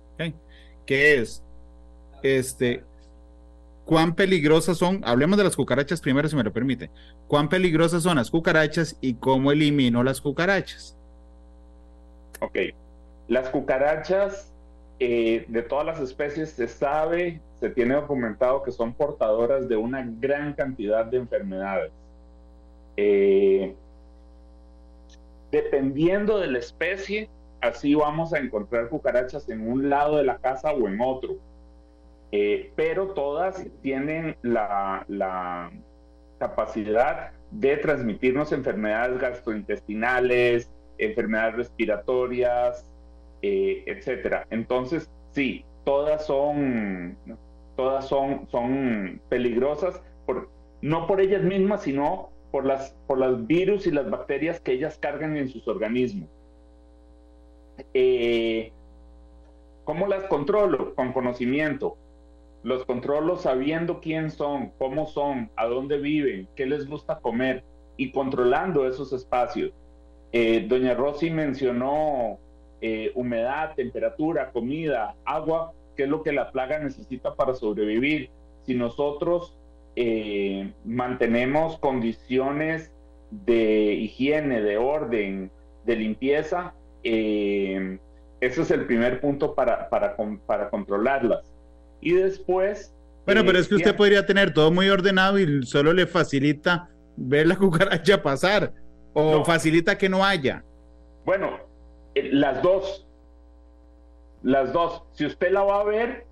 ¿Qué 0.86 1.16
es? 1.16 1.42
Este, 2.22 2.84
cuán 3.90 4.14
peligrosas 4.14 4.78
son, 4.78 5.00
hablemos 5.04 5.36
de 5.36 5.42
las 5.42 5.56
cucarachas 5.56 6.00
primero 6.00 6.28
si 6.28 6.36
me 6.36 6.44
lo 6.44 6.52
permite, 6.52 6.90
cuán 7.26 7.48
peligrosas 7.48 8.04
son 8.04 8.18
las 8.18 8.30
cucarachas 8.30 8.96
y 9.00 9.14
cómo 9.14 9.50
elimino 9.50 10.04
las 10.04 10.20
cucarachas. 10.20 10.96
Ok, 12.38 12.56
las 13.26 13.48
cucarachas 13.48 14.54
eh, 15.00 15.44
de 15.48 15.62
todas 15.62 15.84
las 15.84 15.98
especies 15.98 16.50
se 16.50 16.68
sabe, 16.68 17.40
se 17.58 17.68
tiene 17.68 17.94
documentado 17.94 18.62
que 18.62 18.70
son 18.70 18.92
portadoras 18.92 19.68
de 19.68 19.76
una 19.76 20.06
gran 20.20 20.52
cantidad 20.52 21.04
de 21.06 21.16
enfermedades. 21.16 21.90
Eh, 22.96 23.74
dependiendo 25.50 26.38
de 26.38 26.46
la 26.46 26.60
especie, 26.60 27.28
así 27.60 27.96
vamos 27.96 28.32
a 28.34 28.38
encontrar 28.38 28.88
cucarachas 28.88 29.48
en 29.48 29.68
un 29.68 29.90
lado 29.90 30.18
de 30.18 30.22
la 30.22 30.38
casa 30.38 30.70
o 30.70 30.86
en 30.86 31.00
otro 31.00 31.38
eh, 32.32 32.72
pero 32.76 33.08
todas 33.08 33.66
tienen 33.82 34.36
la, 34.42 35.70
capacidad 36.38 37.32
de 37.50 37.76
transmitirnos 37.76 38.52
enfermedades 38.52 39.20
gastrointestinales, 39.20 40.70
enfermedades 40.96 41.56
respiratorias, 41.56 42.90
eh, 43.42 43.82
etcétera. 43.86 44.46
Entonces, 44.48 45.10
sí, 45.32 45.66
todas 45.84 46.24
son, 46.24 47.18
todas 47.76 48.08
son, 48.08 48.48
son 48.50 49.20
peligrosas, 49.28 50.00
no 50.80 51.06
por 51.06 51.20
ellas 51.20 51.42
mismas, 51.42 51.82
sino 51.82 52.30
por 52.50 52.64
las, 52.64 52.96
por 53.06 53.18
las 53.18 53.46
virus 53.46 53.86
y 53.86 53.90
las 53.90 54.08
bacterias 54.08 54.60
que 54.60 54.72
ellas 54.72 54.96
cargan 54.98 55.36
en 55.36 55.50
sus 55.50 55.68
organismos. 55.68 56.30
Eh, 57.92 58.72
¿Cómo 59.84 60.06
las 60.06 60.24
controlo? 60.24 60.94
Con 60.94 61.12
conocimiento 61.12 61.98
los 62.62 62.84
controlo 62.84 63.36
sabiendo 63.36 64.00
quién 64.00 64.30
son, 64.30 64.72
cómo 64.78 65.06
son, 65.06 65.50
a 65.56 65.66
dónde 65.66 65.98
viven, 65.98 66.48
qué 66.56 66.66
les 66.66 66.86
gusta 66.86 67.18
comer, 67.20 67.64
y, 67.96 68.12
controlando 68.12 68.88
esos 68.88 69.12
espacios. 69.12 69.72
Eh, 70.32 70.66
doña 70.68 70.94
Rosy 70.94 71.30
mencionó, 71.30 72.38
eh, 72.80 73.12
humedad, 73.14 73.74
temperatura, 73.74 74.50
comida, 74.52 75.14
agua, 75.24 75.72
que 75.96 76.04
es 76.04 76.08
lo 76.08 76.22
que 76.22 76.32
la 76.32 76.50
plaga 76.50 76.78
necesita 76.78 77.34
para 77.34 77.54
sobrevivir. 77.54 78.30
Si 78.64 78.74
nosotros 78.74 79.54
eh, 79.96 80.72
mantenemos 80.84 81.78
condiciones 81.78 82.90
de 83.30 83.92
higiene, 83.94 84.62
de 84.62 84.78
orden, 84.78 85.50
de 85.84 85.96
limpieza, 85.96 86.74
ese 87.02 87.98
es 88.40 88.70
el 88.70 88.86
primer 88.86 89.20
punto 89.20 89.54
para, 89.54 89.88
para, 89.90 90.16
para 90.46 90.70
controlarlas. 90.70 91.49
Y 92.00 92.12
después... 92.12 92.94
Bueno, 93.26 93.44
pero 93.44 93.58
es 93.58 93.68
que 93.68 93.76
usted 93.76 93.94
podría 93.94 94.26
tener 94.26 94.52
todo 94.52 94.70
muy 94.70 94.88
ordenado 94.88 95.38
y 95.38 95.62
solo 95.64 95.92
le 95.92 96.06
facilita 96.06 96.88
ver 97.16 97.46
la 97.46 97.56
cucaracha 97.58 98.22
pasar 98.22 98.72
o 99.12 99.44
facilita 99.44 99.96
que 99.96 100.08
no 100.08 100.24
haya. 100.24 100.64
Bueno, 101.24 101.58
las 102.14 102.62
dos. 102.62 103.06
Las 104.42 104.72
dos. 104.72 105.02
Si 105.12 105.26
usted 105.26 105.52
la 105.52 105.62
va 105.62 105.80
a 105.80 105.84
ver, 105.84 106.26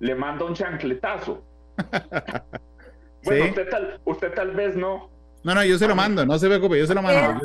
le 0.00 0.14
manda 0.14 0.44
un 0.44 0.54
chancletazo. 0.54 1.42
bueno, 3.24 3.44
usted, 3.46 3.68
tal, 3.70 4.00
usted 4.04 4.34
tal 4.34 4.50
vez 4.50 4.76
no. 4.76 5.10
No, 5.44 5.54
no, 5.54 5.64
yo 5.64 5.78
se 5.78 5.88
lo 5.88 5.94
mando, 5.94 6.24
no 6.26 6.38
se 6.38 6.48
preocupe, 6.48 6.78
yo 6.78 6.86
se 6.86 6.94
lo 6.94 7.02
mando. 7.02 7.40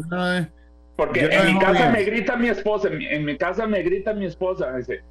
Porque 0.95 1.25
en 1.25 1.53
mi 1.53 1.59
casa 1.59 1.91
me 1.91 2.03
grita 2.03 2.35
mi 2.35 2.49
esposa, 2.49 2.89
en 2.89 3.25
mi, 3.25 3.37
casa 3.37 3.67
me 3.67 3.83
grita 3.83 4.13
mi 4.13 4.25
esposa, 4.25 4.71
me 4.71 4.79
dice, 4.79 5.03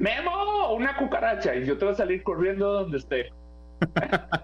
Memo, 0.00 0.72
una 0.72 0.96
cucaracha, 0.96 1.54
y 1.54 1.66
yo 1.66 1.76
te 1.76 1.84
voy 1.84 1.92
a 1.92 1.96
salir 1.96 2.22
corriendo 2.22 2.72
donde 2.72 2.96
esté. 2.96 3.30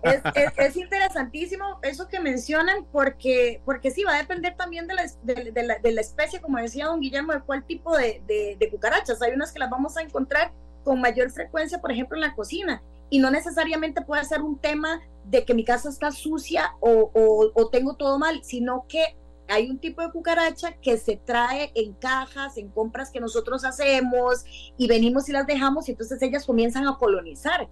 Es, 0.02 0.52
es, 0.56 0.76
interesantísimo 0.76 1.78
eso 1.82 2.08
que 2.08 2.20
mencionan 2.20 2.86
porque, 2.92 3.62
porque 3.64 3.90
sí, 3.90 4.04
va 4.04 4.14
a 4.14 4.18
depender 4.18 4.54
también 4.54 4.86
de 4.86 4.94
la, 4.94 5.06
de, 5.22 5.62
la, 5.62 5.78
de 5.78 5.92
la 5.92 6.00
especie, 6.02 6.42
como 6.42 6.58
decía 6.58 6.86
don 6.86 7.00
Guillermo, 7.00 7.32
de 7.32 7.40
cuál 7.40 7.64
tipo 7.64 7.96
de, 7.96 8.22
de, 8.26 8.70
cucarachas. 8.70 9.22
Hay 9.22 9.32
unas 9.32 9.50
que 9.50 9.58
las 9.58 9.70
vamos 9.70 9.96
a 9.96 10.02
encontrar 10.02 10.52
con 10.84 11.00
mayor 11.00 11.30
frecuencia, 11.30 11.80
por 11.80 11.90
ejemplo, 11.90 12.16
en 12.16 12.22
la 12.22 12.34
cocina. 12.34 12.82
Y 13.08 13.18
no 13.18 13.30
necesariamente 13.30 14.02
puede 14.02 14.24
ser 14.24 14.42
un 14.42 14.58
tema 14.58 15.00
de 15.24 15.46
que 15.46 15.54
mi 15.54 15.64
casa 15.64 15.88
está 15.88 16.12
sucia 16.12 16.74
o, 16.80 17.10
o 17.54 17.68
tengo 17.70 17.94
todo 17.94 18.18
mal, 18.18 18.44
sino 18.44 18.84
que 18.88 19.16
hay 19.48 19.70
un 19.70 19.78
tipo 19.78 20.02
de 20.02 20.10
cucaracha 20.10 20.72
que 20.80 20.98
se 20.98 21.16
trae 21.16 21.72
en 21.74 21.92
cajas, 21.94 22.56
en 22.56 22.68
compras 22.68 23.10
que 23.10 23.20
nosotros 23.20 23.64
hacemos 23.64 24.44
y 24.76 24.86
venimos 24.88 25.28
y 25.28 25.32
las 25.32 25.46
dejamos 25.46 25.88
y 25.88 25.92
entonces 25.92 26.20
ellas 26.22 26.44
comienzan 26.44 26.86
a 26.86 26.96
colonizar. 26.98 27.68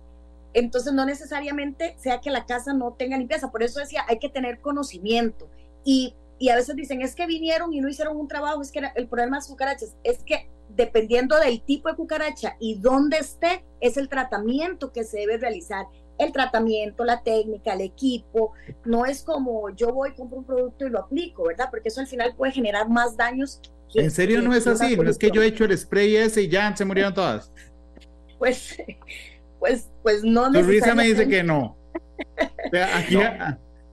Entonces 0.52 0.92
no 0.92 1.04
necesariamente 1.04 1.96
sea 1.98 2.20
que 2.20 2.30
la 2.30 2.46
casa 2.46 2.72
no 2.72 2.92
tenga 2.92 3.18
limpieza, 3.18 3.50
por 3.50 3.62
eso 3.62 3.80
decía, 3.80 4.04
hay 4.08 4.18
que 4.18 4.28
tener 4.28 4.60
conocimiento. 4.60 5.50
Y, 5.84 6.14
y 6.38 6.48
a 6.50 6.56
veces 6.56 6.76
dicen, 6.76 7.02
es 7.02 7.14
que 7.14 7.26
vinieron 7.26 7.72
y 7.72 7.80
no 7.80 7.88
hicieron 7.88 8.16
un 8.16 8.28
trabajo, 8.28 8.62
es 8.62 8.70
que 8.70 8.80
el 8.94 9.08
problema 9.08 9.36
de 9.36 9.40
las 9.40 9.48
cucarachas 9.48 9.96
es 10.04 10.22
que 10.22 10.48
dependiendo 10.68 11.38
del 11.38 11.60
tipo 11.62 11.88
de 11.88 11.96
cucaracha 11.96 12.56
y 12.60 12.76
dónde 12.76 13.18
esté, 13.18 13.64
es 13.80 13.96
el 13.96 14.08
tratamiento 14.08 14.92
que 14.92 15.04
se 15.04 15.18
debe 15.18 15.38
realizar 15.38 15.86
el 16.18 16.32
tratamiento, 16.32 17.04
la 17.04 17.22
técnica, 17.22 17.74
el 17.74 17.82
equipo. 17.82 18.52
No 18.84 19.06
es 19.06 19.22
como 19.22 19.70
yo 19.70 19.92
voy, 19.92 20.14
compro 20.14 20.38
un 20.38 20.44
producto 20.44 20.86
y 20.86 20.90
lo 20.90 21.00
aplico, 21.00 21.44
¿verdad? 21.44 21.68
Porque 21.70 21.88
eso 21.88 22.00
al 22.00 22.06
final 22.06 22.34
puede 22.36 22.52
generar 22.52 22.88
más 22.88 23.16
daños. 23.16 23.60
¿En 23.94 24.10
serio 24.10 24.42
no 24.42 24.54
es 24.54 24.66
así? 24.66 24.96
No 24.96 25.08
es 25.08 25.18
que 25.18 25.30
yo 25.30 25.42
he 25.42 25.46
hecho 25.46 25.64
el 25.64 25.76
spray 25.76 26.16
ese 26.16 26.42
y 26.42 26.48
ya 26.48 26.74
se 26.76 26.84
murieron 26.84 27.14
todas. 27.14 27.52
Pues, 28.38 28.76
pues, 29.58 29.90
pues 30.02 30.24
no 30.24 30.50
Tu 30.50 30.62
risa 30.62 30.94
me 30.94 31.04
dice 31.04 31.28
que 31.28 31.42
no. 31.42 31.76
Aquí, 32.94 33.16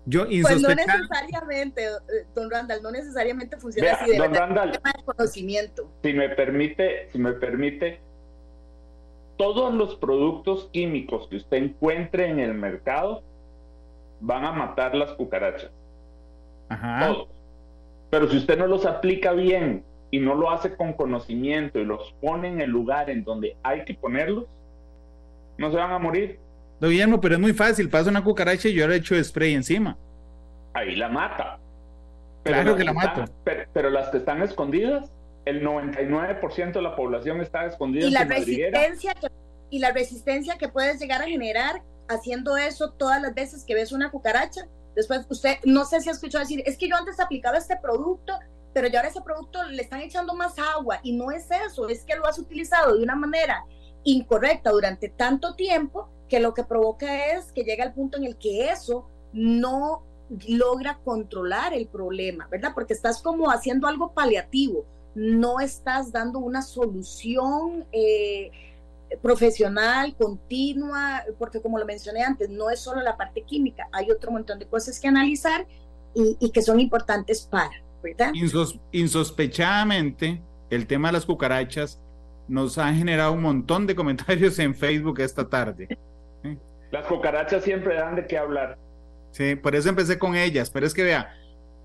Yo 0.06 0.26
pues 0.26 0.62
no 0.62 0.70
necesariamente, 0.70 1.88
don 2.34 2.50
Randall, 2.50 2.82
no 2.82 2.92
necesariamente 2.92 3.58
funciona 3.58 3.94
así 3.94 4.12
de 4.12 4.18
don 4.18 4.34
Randall, 4.34 4.80
conocimiento. 5.06 5.92
Si 6.04 6.14
me 6.14 6.30
permite, 6.30 7.10
si 7.12 7.20
me 7.20 7.34
permite, 7.34 8.02
todos 9.38 9.74
los 9.74 9.96
productos 9.96 10.70
químicos 10.72 11.28
que 11.28 11.38
usted 11.38 11.58
encuentre 11.58 12.30
en 12.30 12.40
el 12.40 12.54
mercado 12.54 13.24
van 14.20 14.46
a 14.46 14.52
matar 14.52 14.96
las 14.96 15.12
cucarachas. 15.14 15.72
Ajá. 16.70 17.08
Todos. 17.08 17.28
Pero 18.12 18.30
si 18.30 18.38
usted 18.38 18.58
no 18.58 18.68
los 18.68 18.86
aplica 18.86 19.32
bien 19.32 19.84
y 20.12 20.20
no 20.20 20.36
lo 20.36 20.52
hace 20.52 20.76
con 20.76 20.94
conocimiento 20.94 21.80
y 21.80 21.86
los 21.86 22.14
pone 22.22 22.50
en 22.50 22.62
el 22.62 22.70
lugar 22.70 23.10
en 23.10 23.24
donde 23.24 23.56
hay 23.64 23.86
que 23.86 23.94
ponerlos, 23.94 24.46
no 25.58 25.72
se 25.72 25.78
van 25.78 25.92
a 25.92 26.00
morir. 26.00 26.40
No, 26.82 26.90
Guillermo, 26.90 27.22
pero 27.22 27.36
es 27.36 27.42
muy 27.42 27.54
fácil. 27.54 27.90
Pasa 27.90 28.10
una 28.10 28.24
cucaracha 28.24 28.68
y 28.68 28.74
yo 28.74 28.88
le 28.88 28.98
echo 28.98 29.22
spray 29.24 29.54
encima. 29.54 29.98
Ahí 30.74 30.96
la 30.96 31.10
mata. 31.10 31.60
claro 32.44 32.76
que 32.76 32.84
la 32.84 32.94
mata. 32.94 33.26
pero, 33.74 33.90
las 33.90 34.10
que 34.10 34.18
están 34.18 34.42
escondidas, 34.42 35.12
el 35.46 35.64
99% 35.64 36.74
de 36.74 36.82
la 36.82 36.96
población 36.96 37.42
está 37.42 37.66
escondida 37.66 38.06
y 38.06 38.12
la 38.12 38.24
resistencia 38.26 39.14
que, 39.14 39.28
y 39.70 39.80
la 39.80 39.92
resistencia 39.92 40.58
que 40.58 40.70
puedes 40.70 41.00
llegar 41.00 41.22
a 41.22 41.26
generar 41.26 41.82
haciendo 42.08 42.58
eso 42.58 42.92
todas 42.92 43.22
las 43.22 43.34
veces 43.34 43.64
que 43.66 43.74
ves 43.74 43.92
una 43.92 44.12
cucaracha 44.12 44.68
después 44.96 45.26
usted 45.30 45.58
no 45.64 45.86
sé 45.86 46.02
si 46.02 46.10
ha 46.10 46.12
escuchado 46.12 46.44
decir 46.44 46.62
es 46.66 46.78
que 46.78 46.90
yo 46.90 46.96
antes 46.96 47.20
aplicaba 47.20 47.58
este 47.58 47.78
producto 47.78 48.34
pero 48.74 48.88
ya 48.88 49.00
ahora 49.00 49.10
ese 49.10 49.22
producto 49.22 49.64
le 49.64 49.82
están 49.82 50.02
echando 50.02 50.36
más 50.36 50.58
agua 50.60 51.00
y 51.04 51.14
no 51.14 51.32
es 51.32 51.50
eso 51.52 51.90
es 51.90 52.04
que 52.04 52.16
lo 52.16 52.26
has 52.26 52.38
utilizado 52.38 52.96
de 52.96 53.04
una 53.04 53.16
manera 53.16 53.66
incorrecta 54.04 54.72
durante 54.72 55.10
tanto 55.10 55.56
tiempo 55.56 56.10
que 56.28 56.40
lo 56.40 56.54
que 56.54 56.64
provoca 56.64 57.34
es 57.34 57.52
que 57.52 57.64
llega 57.64 57.84
al 57.84 57.94
punto 57.94 58.18
en 58.18 58.26
el 58.26 58.38
que 58.38 58.70
eso 58.70 59.08
no 59.34 60.04
logra 60.48 61.00
controlar 61.04 61.74
el 61.74 61.88
problema, 61.88 62.48
¿verdad? 62.50 62.72
Porque 62.74 62.94
estás 62.94 63.22
como 63.22 63.52
haciendo 63.52 63.88
algo 63.88 64.14
paliativo, 64.14 64.86
no 65.16 65.60
estás 65.60 66.12
dando 66.12 66.40
una 66.40 66.62
solución 66.62 67.86
eh, 67.92 68.52
profesional, 69.22 70.16
continua, 70.16 71.24
porque 71.38 71.62
como 71.62 71.78
lo 71.78 71.86
mencioné 71.86 72.24
antes, 72.24 72.50
no 72.50 72.70
es 72.70 72.80
solo 72.80 73.02
la 73.02 73.18
parte 73.18 73.44
química, 73.44 73.88
hay 73.92 74.10
otro 74.12 74.32
montón 74.32 74.60
de 74.60 74.68
cosas 74.68 75.00
que 75.00 75.08
analizar 75.08 75.68
y, 76.14 76.52
que 76.52 76.62
son 76.62 76.80
importantes 76.80 77.42
para, 77.42 77.72
¿verdad? 78.04 78.32
insospechadamente, 78.92 80.42
el 80.70 80.88
tema 80.88 81.10
de 81.10 81.14
las 81.14 81.26
cucarachas 81.26 82.00
nos 82.48 82.78
ha 82.78 82.94
generado 82.94 83.34
un 83.34 83.42
montón 83.42 83.88
de 83.88 83.96
comentarios 83.96 84.60
en 84.60 84.76
Facebook 84.76 85.20
esta 85.20 85.48
tarde. 85.48 85.98
Las 86.92 87.06
cucarachas 87.08 87.64
siempre 87.64 87.96
dan 87.96 88.16
de 88.16 88.28
qué 88.28 88.38
hablar. 88.38 88.78
Sí, 89.32 89.56
por 89.56 89.76
eso 89.76 89.88
empecé 89.88 90.20
con 90.20 90.36
ellas, 90.36 90.70
pero 90.70 90.86
es 90.86 90.94
que 90.94 91.04
vea, 91.04 91.34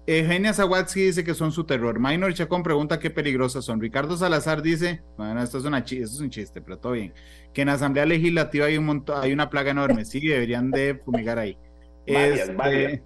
Eugenia 0.07 0.53
Zawatsky 0.53 1.03
dice 1.03 1.25
que 1.25 1.35
son 1.35 1.51
su 1.51 1.65
terror. 1.65 1.99
Minor 1.99 2.33
Chacón 2.33 2.63
pregunta 2.63 3.01
qué 3.01 3.11
peligrosas 3.11 3.65
son. 3.65 3.81
Ricardo 3.81 4.17
Salazar 4.17 4.63
dice, 4.63 5.03
bueno, 5.17 5.43
esto 5.43 5.59
es, 5.59 5.65
una 5.65 5.79
esto 5.79 5.95
es 5.95 6.21
un 6.21 6.31
chiste, 6.31 6.61
pero 6.61 6.79
todo 6.79 6.93
bien. 6.93 7.13
Que 7.53 7.63
en 7.63 7.69
la 7.69 7.75
Asamblea 7.75 8.07
Legislativa 8.07 8.67
hay 8.67 8.79
un 8.79 8.87
montón, 8.87 9.21
hay 9.21 9.33
una 9.33 9.51
plaga 9.51 9.73
enorme. 9.73 10.05
Sí, 10.05 10.21
deberían 10.21 10.71
de 10.71 11.01
fumigar 11.05 11.41
ahí. 11.41 11.59
Este, 12.07 13.03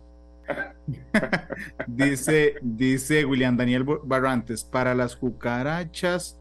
dice, 1.86 2.56
dice 2.60 3.24
William 3.24 3.56
Daniel 3.56 3.84
Barrantes, 4.04 4.62
para 4.62 4.94
las 4.94 5.16
cucarachas, 5.16 6.38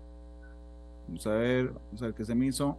vamos 1.07 1.25
a 1.25 1.35
ver, 1.35 1.71
vamos 1.71 2.01
a 2.01 2.05
ver 2.07 2.15
qué 2.15 2.25
se 2.25 2.35
me 2.35 2.47
hizo. 2.47 2.77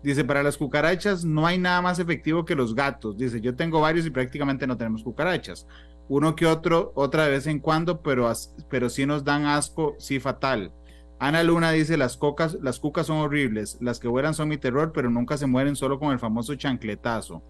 Dice, 0.00 0.22
para 0.22 0.44
las 0.44 0.56
cucarachas 0.56 1.24
no 1.24 1.44
hay 1.44 1.58
nada 1.58 1.80
más 1.82 1.98
efectivo 1.98 2.44
que 2.44 2.54
los 2.54 2.72
gatos. 2.72 3.16
Dice, 3.16 3.40
yo 3.40 3.56
tengo 3.56 3.80
varios 3.80 4.06
y 4.06 4.10
prácticamente 4.10 4.64
no 4.64 4.76
tenemos 4.76 5.02
cucarachas 5.02 5.66
uno 6.08 6.36
que 6.36 6.46
otro, 6.46 6.92
otra 6.94 7.24
de 7.24 7.30
vez 7.30 7.46
en 7.46 7.58
cuando, 7.58 8.02
pero, 8.02 8.30
pero 8.68 8.88
sí 8.88 9.06
nos 9.06 9.24
dan 9.24 9.46
asco, 9.46 9.94
sí 9.98 10.20
fatal. 10.20 10.72
Ana 11.18 11.42
Luna 11.42 11.70
dice, 11.70 11.96
las, 11.96 12.16
cocas, 12.16 12.58
las 12.60 12.80
cucas 12.80 13.06
son 13.06 13.18
horribles, 13.18 13.78
las 13.80 14.00
que 14.00 14.08
vuelan 14.08 14.34
son 14.34 14.48
mi 14.48 14.58
terror, 14.58 14.92
pero 14.92 15.10
nunca 15.10 15.36
se 15.36 15.46
mueren 15.46 15.76
solo 15.76 15.98
con 15.98 16.12
el 16.12 16.18
famoso 16.18 16.54
chancletazo. 16.54 17.42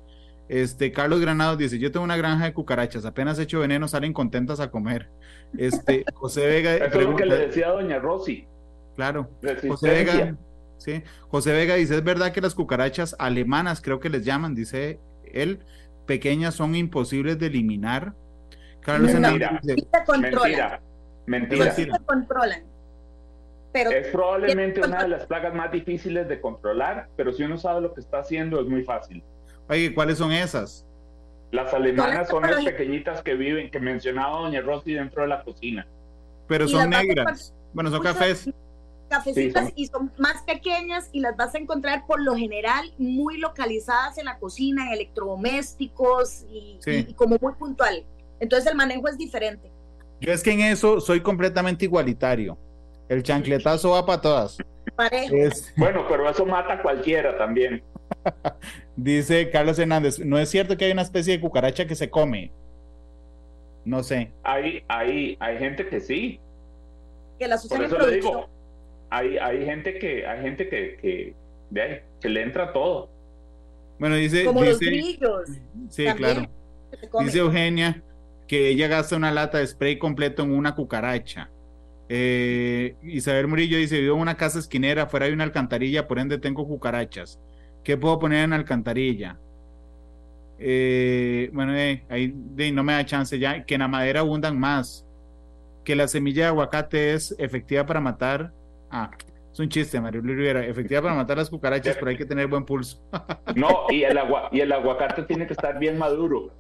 Este, 0.48 0.92
Carlos 0.92 1.20
Granados 1.20 1.58
dice, 1.58 1.78
yo 1.78 1.90
tengo 1.90 2.04
una 2.04 2.16
granja 2.16 2.44
de 2.44 2.52
cucarachas, 2.52 3.04
apenas 3.04 3.38
hecho 3.38 3.60
veneno, 3.60 3.88
salen 3.88 4.12
contentas 4.12 4.60
a 4.60 4.70
comer. 4.70 5.08
Este, 5.56 6.04
José 6.14 6.46
Vega... 6.46 6.76
Eso 6.76 7.00
es 7.00 7.06
lo 7.06 7.16
que 7.16 7.26
le 7.26 7.36
decía 7.46 7.68
a 7.68 7.72
doña 7.72 7.98
Rosy. 7.98 8.46
Claro. 8.94 9.30
José 9.66 9.88
Vega, 9.88 10.36
sí. 10.76 11.02
José 11.28 11.52
Vega 11.52 11.74
dice, 11.74 11.96
es 11.96 12.04
verdad 12.04 12.32
que 12.32 12.40
las 12.40 12.54
cucarachas 12.54 13.16
alemanas, 13.18 13.80
creo 13.80 13.98
que 13.98 14.10
les 14.10 14.24
llaman, 14.24 14.54
dice 14.54 15.00
él, 15.32 15.60
pequeñas 16.06 16.54
son 16.54 16.74
imposibles 16.74 17.38
de 17.38 17.46
eliminar. 17.46 18.14
Carlos 18.84 19.12
mentira, 19.14 19.50
mentira, 19.52 20.80
mentira. 21.26 21.70
Sí 21.72 21.84
se 21.84 22.04
controlan. 22.04 22.62
Pero 23.72 23.90
es 23.90 24.08
probablemente 24.08 24.80
una 24.82 25.02
de 25.02 25.08
las 25.08 25.26
plagas 25.26 25.54
más 25.54 25.72
difíciles 25.72 26.28
de 26.28 26.40
controlar, 26.40 27.08
pero 27.16 27.32
si 27.32 27.42
uno 27.42 27.58
sabe 27.58 27.80
lo 27.80 27.94
que 27.94 28.00
está 28.00 28.18
haciendo 28.18 28.60
es 28.60 28.66
muy 28.68 28.84
fácil. 28.84 29.24
Oye, 29.68 29.92
¿cuáles 29.94 30.18
son 30.18 30.32
esas? 30.32 30.86
Las 31.50 31.72
alemanas 31.72 32.28
son 32.28 32.42
las 32.42 32.62
pequeñitas 32.62 33.22
que 33.22 33.34
viven, 33.34 33.70
que 33.70 33.80
mencionaba 33.80 34.40
doña 34.40 34.60
Rosy 34.60 34.92
dentro 34.92 35.22
de 35.22 35.28
la 35.28 35.42
cocina. 35.42 35.86
Pero 36.46 36.68
son 36.68 36.90
negras. 36.90 37.54
Bueno, 37.72 37.90
son 37.90 38.02
cafés. 38.02 38.50
Cafecitas 39.08 39.72
y 39.74 39.86
son 39.86 40.12
más 40.18 40.42
pequeñas 40.42 41.08
y 41.12 41.20
las 41.20 41.36
vas 41.36 41.54
a 41.54 41.58
encontrar 41.58 42.06
por 42.06 42.20
lo 42.20 42.36
general 42.36 42.92
muy 42.98 43.38
localizadas 43.38 44.18
en 44.18 44.26
la 44.26 44.38
cocina, 44.38 44.86
en 44.88 44.92
electrodomésticos 44.92 46.44
y 46.50 47.14
como 47.14 47.38
muy 47.40 47.54
puntual. 47.54 48.04
Entonces 48.40 48.70
el 48.70 48.76
manejo 48.76 49.08
es 49.08 49.16
diferente. 49.16 49.70
Yo 50.20 50.32
es 50.32 50.42
que 50.42 50.52
en 50.52 50.60
eso 50.60 51.00
soy 51.00 51.20
completamente 51.20 51.84
igualitario. 51.84 52.58
El 53.08 53.22
chancletazo 53.22 53.90
va 53.90 54.06
para 54.06 54.20
todas. 54.20 54.58
Bueno, 55.76 56.04
pero 56.08 56.28
eso 56.28 56.46
mata 56.46 56.74
a 56.74 56.82
cualquiera 56.82 57.36
también. 57.36 57.82
Dice 58.96 59.50
Carlos 59.50 59.78
Hernández, 59.78 60.20
no 60.20 60.38
es 60.38 60.50
cierto 60.50 60.76
que 60.76 60.84
hay 60.84 60.92
una 60.92 61.02
especie 61.02 61.32
de 61.32 61.40
cucaracha 61.40 61.86
que 61.86 61.96
se 61.96 62.10
come. 62.10 62.52
No 63.84 64.04
sé. 64.04 64.30
Hay, 64.44 64.84
hay, 64.86 65.36
hay 65.40 65.58
gente 65.58 65.88
que 65.88 66.00
sí. 66.00 66.38
Que 67.38 67.48
Por 67.68 67.82
eso 67.82 67.98
le 67.98 68.16
digo, 68.16 68.48
hay, 69.10 69.36
hay 69.38 69.64
gente 69.64 69.98
que, 69.98 70.26
hay 70.26 70.42
gente 70.42 70.68
que, 70.68 70.96
que, 71.00 72.02
que 72.20 72.28
le 72.28 72.42
entra 72.42 72.72
todo. 72.72 73.10
Bueno, 73.98 74.14
dice. 74.14 74.44
Como 74.44 74.62
los 74.62 74.78
grillos. 74.78 75.48
Sí, 75.88 76.04
claro. 76.14 76.48
Dice 77.20 77.38
Eugenia 77.38 78.02
que 78.46 78.68
ella 78.68 78.88
gasta 78.88 79.16
una 79.16 79.32
lata 79.32 79.58
de 79.58 79.66
spray 79.66 79.98
completo 79.98 80.42
en 80.42 80.52
una 80.52 80.74
cucaracha. 80.74 81.50
Eh, 82.08 82.96
Isabel 83.02 83.48
Murillo 83.48 83.78
dice: 83.78 84.00
Vivo 84.00 84.16
en 84.16 84.22
una 84.22 84.36
casa 84.36 84.58
esquinera, 84.58 85.04
afuera 85.04 85.26
hay 85.26 85.32
una 85.32 85.44
alcantarilla, 85.44 86.06
por 86.06 86.18
ende 86.18 86.38
tengo 86.38 86.66
cucarachas. 86.66 87.40
¿Qué 87.82 87.96
puedo 87.96 88.18
poner 88.18 88.44
en 88.44 88.50
la 88.50 88.56
alcantarilla? 88.56 89.38
Eh, 90.58 91.50
bueno, 91.52 91.76
eh, 91.76 92.04
ahí 92.08 92.32
no 92.72 92.82
me 92.82 92.94
da 92.94 93.04
chance 93.04 93.38
ya. 93.38 93.64
Que 93.64 93.74
en 93.74 93.80
la 93.80 93.88
madera 93.88 94.20
abundan 94.20 94.58
más. 94.58 95.06
Que 95.84 95.94
la 95.94 96.08
semilla 96.08 96.44
de 96.44 96.48
aguacate 96.48 97.12
es 97.14 97.34
efectiva 97.38 97.84
para 97.84 98.00
matar. 98.00 98.52
Ah, 98.90 99.10
es 99.52 99.60
un 99.60 99.68
chiste, 99.68 100.00
Mario 100.00 100.22
Luis 100.22 100.36
Rivera. 100.36 100.66
Efectiva 100.66 101.02
para 101.02 101.14
matar 101.14 101.36
las 101.36 101.50
cucarachas, 101.50 101.96
pero 101.96 102.08
hay 102.10 102.16
que 102.16 102.24
tener 102.24 102.46
buen 102.46 102.64
pulso. 102.64 102.98
no, 103.54 103.86
y 103.90 104.02
el, 104.02 104.16
agua, 104.16 104.48
y 104.50 104.60
el 104.60 104.72
aguacate 104.72 105.22
tiene 105.24 105.46
que 105.46 105.52
estar 105.52 105.78
bien 105.78 105.98
maduro. 105.98 106.52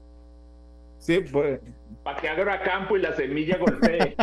Sí, 1.04 1.20
pues. 1.20 1.60
Para 2.02 2.18
que 2.18 2.28
haga 2.30 2.62
campo 2.62 2.96
y 2.96 3.02
la 3.02 3.14
semilla 3.14 3.58
golpee. 3.58 4.16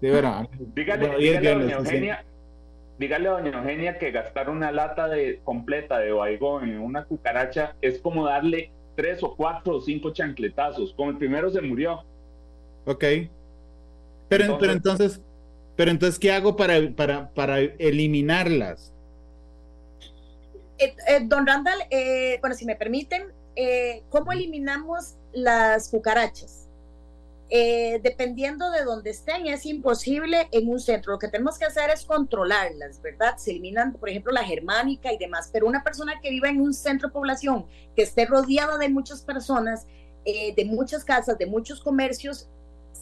sí, 0.00 0.10
bueno, 0.10 0.48
dígale, 0.74 1.16
dígale 1.18 1.50
a 1.50 1.54
doña 1.54 1.76
Eugenia, 1.76 2.24
dígale 2.98 3.28
a 3.28 3.32
doña 3.32 3.58
Eugenia 3.58 3.98
que 3.98 4.10
gastar 4.10 4.48
una 4.48 4.72
lata 4.72 5.06
de 5.08 5.40
completa 5.44 5.98
de 5.98 6.12
baigón 6.12 6.70
en 6.70 6.80
una 6.80 7.04
cucaracha 7.04 7.76
es 7.82 7.98
como 7.98 8.24
darle 8.24 8.72
tres 8.96 9.22
o 9.22 9.36
cuatro 9.36 9.76
o 9.76 9.80
cinco 9.82 10.14
chancletazos. 10.14 10.94
Como 10.94 11.10
el 11.10 11.18
primero 11.18 11.50
se 11.50 11.60
murió. 11.60 12.02
Ok. 12.86 13.04
Pero 14.30 14.44
entonces, 14.44 14.58
pero 14.60 14.72
entonces, 14.72 15.20
pero 15.76 15.90
entonces 15.90 16.18
¿qué 16.18 16.32
hago 16.32 16.56
para, 16.56 16.90
para, 16.96 17.28
para 17.34 17.58
eliminarlas? 17.58 18.94
Eh, 20.78 20.96
eh, 21.06 21.20
don 21.22 21.46
Randall, 21.46 21.80
eh, 21.90 22.38
bueno, 22.40 22.56
si 22.56 22.64
me 22.64 22.76
permiten, 22.76 23.24
¿cómo 24.08 24.32
eliminamos 24.32 25.14
las 25.32 25.88
cucarachas? 25.88 26.60
dependiendo 27.50 28.68
de 28.72 28.82
dónde 28.82 29.10
estén, 29.10 29.46
es 29.46 29.64
imposible 29.64 30.48
en 30.50 30.68
un 30.68 30.80
centro. 30.80 31.12
Lo 31.12 31.20
que 31.20 31.28
tenemos 31.28 31.56
que 31.56 31.66
hacer 31.66 31.88
es 31.90 32.04
controlarlas, 32.04 33.00
¿verdad? 33.00 33.36
Se 33.36 33.52
eliminan, 33.52 33.92
por 33.92 34.08
ejemplo, 34.08 34.32
la 34.32 34.42
germánica 34.42 35.12
y 35.12 35.18
demás, 35.18 35.50
pero 35.52 35.68
una 35.68 35.84
persona 35.84 36.14
que 36.20 36.30
viva 36.30 36.48
en 36.48 36.60
un 36.60 36.74
centro 36.74 37.08
de 37.08 37.12
población, 37.12 37.66
que 37.94 38.02
esté 38.02 38.26
rodeada 38.26 38.76
de 38.76 38.88
muchas 38.88 39.22
personas, 39.22 39.86
de 40.24 40.64
muchas 40.64 41.04
casas, 41.04 41.38
de 41.38 41.46
muchos 41.46 41.80
comercios, 41.80 42.48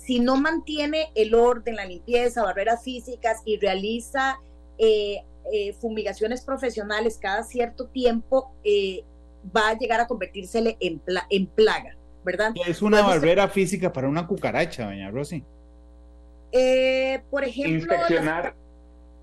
si 0.05 0.19
no 0.19 0.37
mantiene 0.37 1.13
el 1.15 1.35
orden, 1.35 1.77
la 1.77 1.85
limpieza, 1.85 2.43
barreras 2.43 2.83
físicas 2.83 3.41
y 3.45 3.59
realiza 3.59 4.41
eh, 4.79 5.25
eh, 5.53 5.73
fumigaciones 5.75 6.43
profesionales 6.43 7.19
cada 7.21 7.45
cierto 7.45 7.87
tiempo, 7.87 8.53
eh, 8.65 9.05
va 9.55 9.71
a 9.71 9.79
llegar 9.79 10.01
a 10.01 10.07
convertírsele 10.07 10.77
en, 10.81 11.01
en 11.31 11.47
plaga, 11.47 11.97
¿verdad? 12.25 12.53
es 12.67 12.83
una 12.83 13.03
barrera 13.03 13.49
física 13.49 13.93
para 13.93 14.09
una 14.09 14.27
cucaracha, 14.27 14.87
doña 14.87 15.11
Rosy? 15.11 15.45
por 17.31 17.45
ejemplo... 17.45 17.95
Inspeccionar, 17.95 18.55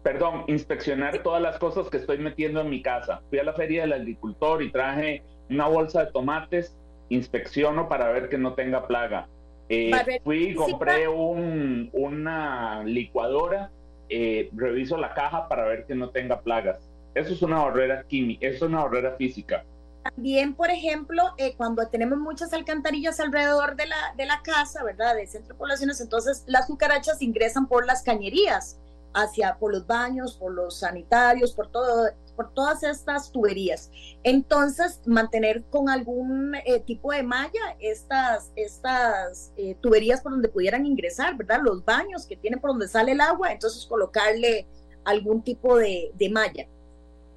perdón, 0.04 0.46
inspeccionar 0.48 1.22
todas 1.22 1.42
las 1.42 1.58
cosas 1.60 1.90
que 1.90 1.98
estoy 1.98 2.18
metiendo 2.18 2.62
en 2.62 2.70
mi 2.70 2.82
casa. 2.82 3.22
Fui 3.30 3.38
a 3.40 3.44
la 3.44 3.54
feria 3.54 3.82
del 3.82 3.94
agricultor 3.94 4.64
y 4.64 4.72
traje 4.72 5.24
una 5.50 5.68
bolsa 5.68 6.06
de 6.06 6.12
tomates, 6.12 6.76
inspecciono 7.10 7.88
para 7.88 8.10
ver 8.10 8.30
que 8.30 8.38
no 8.38 8.54
tenga 8.54 8.88
plaga 8.88 9.28
eh, 9.70 9.92
fui, 10.24 10.56
compré 10.56 11.08
un, 11.08 11.90
una 11.94 12.84
licuadora, 12.84 13.70
eh, 14.10 14.50
reviso 14.54 14.98
la 14.98 15.14
caja 15.14 15.48
para 15.48 15.64
ver 15.66 15.86
que 15.86 15.94
no 15.94 16.10
tenga 16.10 16.42
plagas. 16.42 16.90
Eso 17.14 17.34
es 17.34 17.42
una 17.44 17.60
barrera 17.64 18.04
química, 18.04 18.48
eso 18.48 18.66
es 18.66 18.72
una 18.72 18.84
barrera 18.84 19.12
física. 19.12 19.64
También, 20.04 20.56
por 20.56 20.72
ejemplo, 20.72 21.34
eh, 21.38 21.56
cuando 21.58 21.88
tenemos 21.88 22.18
muchas 22.18 22.54
alcantarillas 22.54 23.20
alrededor 23.20 23.76
de 23.76 23.88
la, 23.88 24.14
de 24.16 24.26
la 24.26 24.42
casa, 24.42 24.84
¿verdad? 24.84 25.16
De 25.16 25.28
centro 25.28 25.54
de 25.54 25.60
poblaciones, 25.60 26.00
entonces 26.00 26.44
las 26.48 26.68
cucarachas 26.68 27.22
ingresan 27.22 27.68
por 27.68 27.86
las 27.86 28.02
cañerías, 28.02 28.80
hacia, 29.14 29.58
por 29.58 29.74
los 29.74 29.88
baños, 29.88 30.36
por 30.36 30.54
los 30.54 30.80
sanitarios, 30.80 31.54
por 31.54 31.72
todo, 31.72 32.10
por 32.36 32.54
todas 32.54 32.84
estas 32.84 33.32
tuberías. 33.32 33.90
Entonces, 34.24 35.02
mantener 35.06 35.64
con 35.66 35.90
algún 35.90 36.56
eh, 36.56 36.80
tipo 36.82 37.12
de 37.12 37.24
malla 37.24 37.76
estas, 37.80 38.52
estas 38.56 39.52
eh, 39.58 39.76
tuberías 39.82 40.22
por 40.22 40.32
donde 40.32 40.50
pudieran 40.50 40.86
ingresar, 40.86 41.36
¿verdad? 41.36 41.62
Los 41.64 41.84
baños 41.84 42.26
que 42.26 42.38
tienen 42.38 42.60
por 42.60 42.72
donde 42.72 42.88
sale 42.88 43.14
el 43.14 43.22
agua, 43.22 43.52
entonces 43.52 43.86
colocarle 43.86 44.68
algún 45.06 45.42
tipo 45.44 45.78
de, 45.78 46.12
de 46.16 46.30
malla 46.30 46.68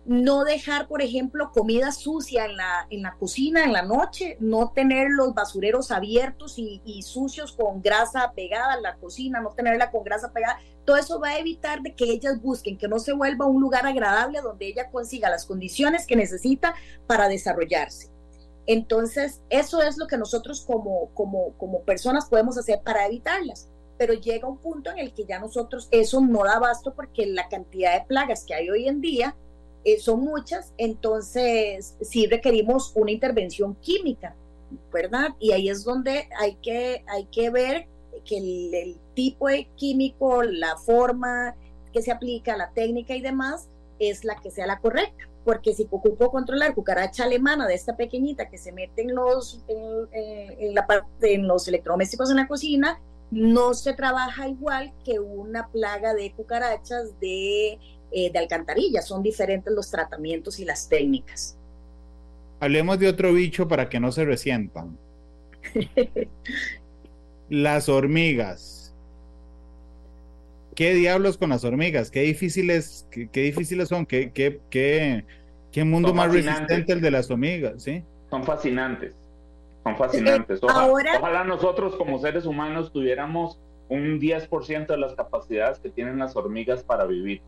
no 0.04 0.44
dejar, 0.44 0.88
por 0.88 1.00
ejemplo, 1.00 1.52
comida 1.52 1.92
sucia 1.92 2.44
en 2.46 2.56
la, 2.56 2.86
en 2.90 3.02
la 3.02 3.14
cocina 3.14 3.64
en 3.64 3.72
la 3.72 3.82
noche, 3.82 4.36
no 4.40 4.72
tener 4.72 5.08
los 5.10 5.32
basureros 5.32 5.92
abiertos 5.92 6.54
y, 6.56 6.80
sucios 7.02 7.52
con 7.52 7.82
grasa 7.82 8.32
pegada 8.34 8.74
en 8.74 8.82
la 8.82 8.96
cocina, 8.96 9.40
no 9.40 9.50
tenerla 9.50 9.90
con 9.90 10.02
grasa 10.02 10.32
pegada. 10.32 10.58
Todo 10.84 10.96
eso 10.96 11.20
va 11.20 11.30
a 11.30 11.38
evitar 11.38 11.82
de 11.82 11.94
que 11.94 12.04
ellas 12.04 12.40
busquen, 12.40 12.78
que 12.78 12.88
no 12.88 12.98
se 12.98 13.12
vuelva 13.12 13.46
un 13.46 13.60
lugar 13.60 13.86
agradable 13.86 14.40
donde 14.40 14.66
ella 14.66 14.90
consiga 14.90 15.30
las 15.30 15.46
condiciones 15.46 16.06
que 16.06 16.16
necesita 16.16 16.74
para 17.06 17.28
desarrollarse. 17.28 18.10
Entonces, 18.66 19.40
eso 19.50 19.82
es 19.82 19.98
lo 19.98 20.06
que 20.06 20.18
nosotros 20.18 20.64
como, 20.64 21.10
como, 21.14 21.52
como 21.58 21.82
personas 21.82 22.28
podemos 22.28 22.58
hacer 22.58 22.80
para 22.82 23.06
evitarlas. 23.06 23.68
Pero 23.98 24.14
llega 24.14 24.48
un 24.48 24.58
punto 24.58 24.90
en 24.90 24.98
el 24.98 25.12
que 25.12 25.26
ya 25.26 25.38
nosotros 25.38 25.88
eso 25.92 26.20
no 26.20 26.44
da 26.44 26.54
abasto 26.54 26.94
porque 26.94 27.26
la 27.26 27.48
cantidad 27.48 27.94
de 27.94 28.06
plagas 28.06 28.44
que 28.44 28.54
hay 28.54 28.68
hoy 28.70 28.88
en 28.88 29.00
día 29.00 29.36
eh, 29.84 29.98
son 29.98 30.20
muchas, 30.20 30.72
entonces 30.78 31.96
sí 32.00 32.26
requerimos 32.26 32.92
una 32.94 33.10
intervención 33.10 33.74
química, 33.76 34.36
¿verdad? 34.92 35.30
Y 35.40 35.52
ahí 35.52 35.68
es 35.68 35.84
donde 35.84 36.28
hay 36.38 36.54
que, 36.56 37.04
hay 37.08 37.24
que 37.26 37.50
ver 37.50 37.88
que 38.24 38.38
el, 38.38 38.96
tipo 39.14 39.48
de 39.48 39.68
químico, 39.76 40.42
la 40.42 40.76
forma 40.76 41.54
que 41.92 42.00
se 42.00 42.12
aplica, 42.12 42.56
la 42.56 42.70
técnica 42.70 43.14
y 43.14 43.20
demás, 43.20 43.68
es 43.98 44.24
la 44.24 44.36
que 44.36 44.50
sea 44.50 44.66
la 44.66 44.78
correcta. 44.78 45.28
Porque 45.44 45.74
si 45.74 45.86
ocupo 45.90 46.30
controlar 46.30 46.74
cucaracha 46.74 47.24
alemana 47.24 47.66
de 47.66 47.74
esta 47.74 47.96
pequeñita 47.96 48.48
que 48.48 48.58
se 48.58 48.72
mete 48.72 49.02
en 49.02 49.14
los, 49.14 49.64
en, 49.68 50.74
la 50.74 50.86
parte, 50.86 51.34
en 51.34 51.48
los 51.48 51.66
electrodomésticos 51.66 52.30
en 52.30 52.36
la 52.36 52.48
cocina, 52.48 53.00
no 53.32 53.74
se 53.74 53.92
trabaja 53.92 54.48
igual 54.48 54.92
que 55.04 55.18
una 55.18 55.68
plaga 55.68 56.14
de 56.14 56.32
cucarachas 56.32 57.18
de 57.18 57.78
eh, 58.12 58.30
de 58.30 58.38
alcantarilla. 58.38 59.02
Son 59.02 59.22
diferentes 59.22 59.72
los 59.72 59.90
tratamientos 59.90 60.58
y 60.58 60.64
las 60.64 60.88
técnicas. 60.88 61.56
Hablemos 62.60 62.98
de 62.98 63.08
otro 63.08 63.32
bicho 63.32 63.66
para 63.66 63.88
que 63.88 63.98
no 63.98 64.12
se 64.12 64.24
resientan. 64.24 64.96
las 67.48 67.88
hormigas. 67.88 68.94
¿Qué 70.74 70.94
diablos 70.94 71.36
con 71.36 71.50
las 71.50 71.64
hormigas? 71.64 72.10
Qué 72.10 72.22
difíciles, 72.22 73.06
qué, 73.10 73.42
difíciles 73.42 73.88
son, 73.88 74.06
qué, 74.06 74.32
qué, 74.32 74.60
qué, 74.70 75.84
mundo 75.84 76.14
más 76.14 76.32
resistente 76.32 76.92
el 76.92 77.00
de 77.02 77.10
las 77.10 77.30
hormigas, 77.30 77.82
¿sí? 77.82 78.02
Son 78.30 78.42
fascinantes, 78.44 79.14
son 79.84 79.96
fascinantes. 79.96 80.62
Ojalá, 80.62 81.18
ojalá 81.18 81.44
nosotros 81.44 81.94
como 81.96 82.18
seres 82.20 82.46
humanos 82.46 82.90
tuviéramos 82.90 83.58
un 83.90 84.18
10% 84.18 84.86
de 84.86 84.96
las 84.96 85.14
capacidades 85.14 85.78
que 85.78 85.90
tienen 85.90 86.18
las 86.18 86.34
hormigas 86.34 86.82
para 86.82 87.04
vivir. 87.04 87.42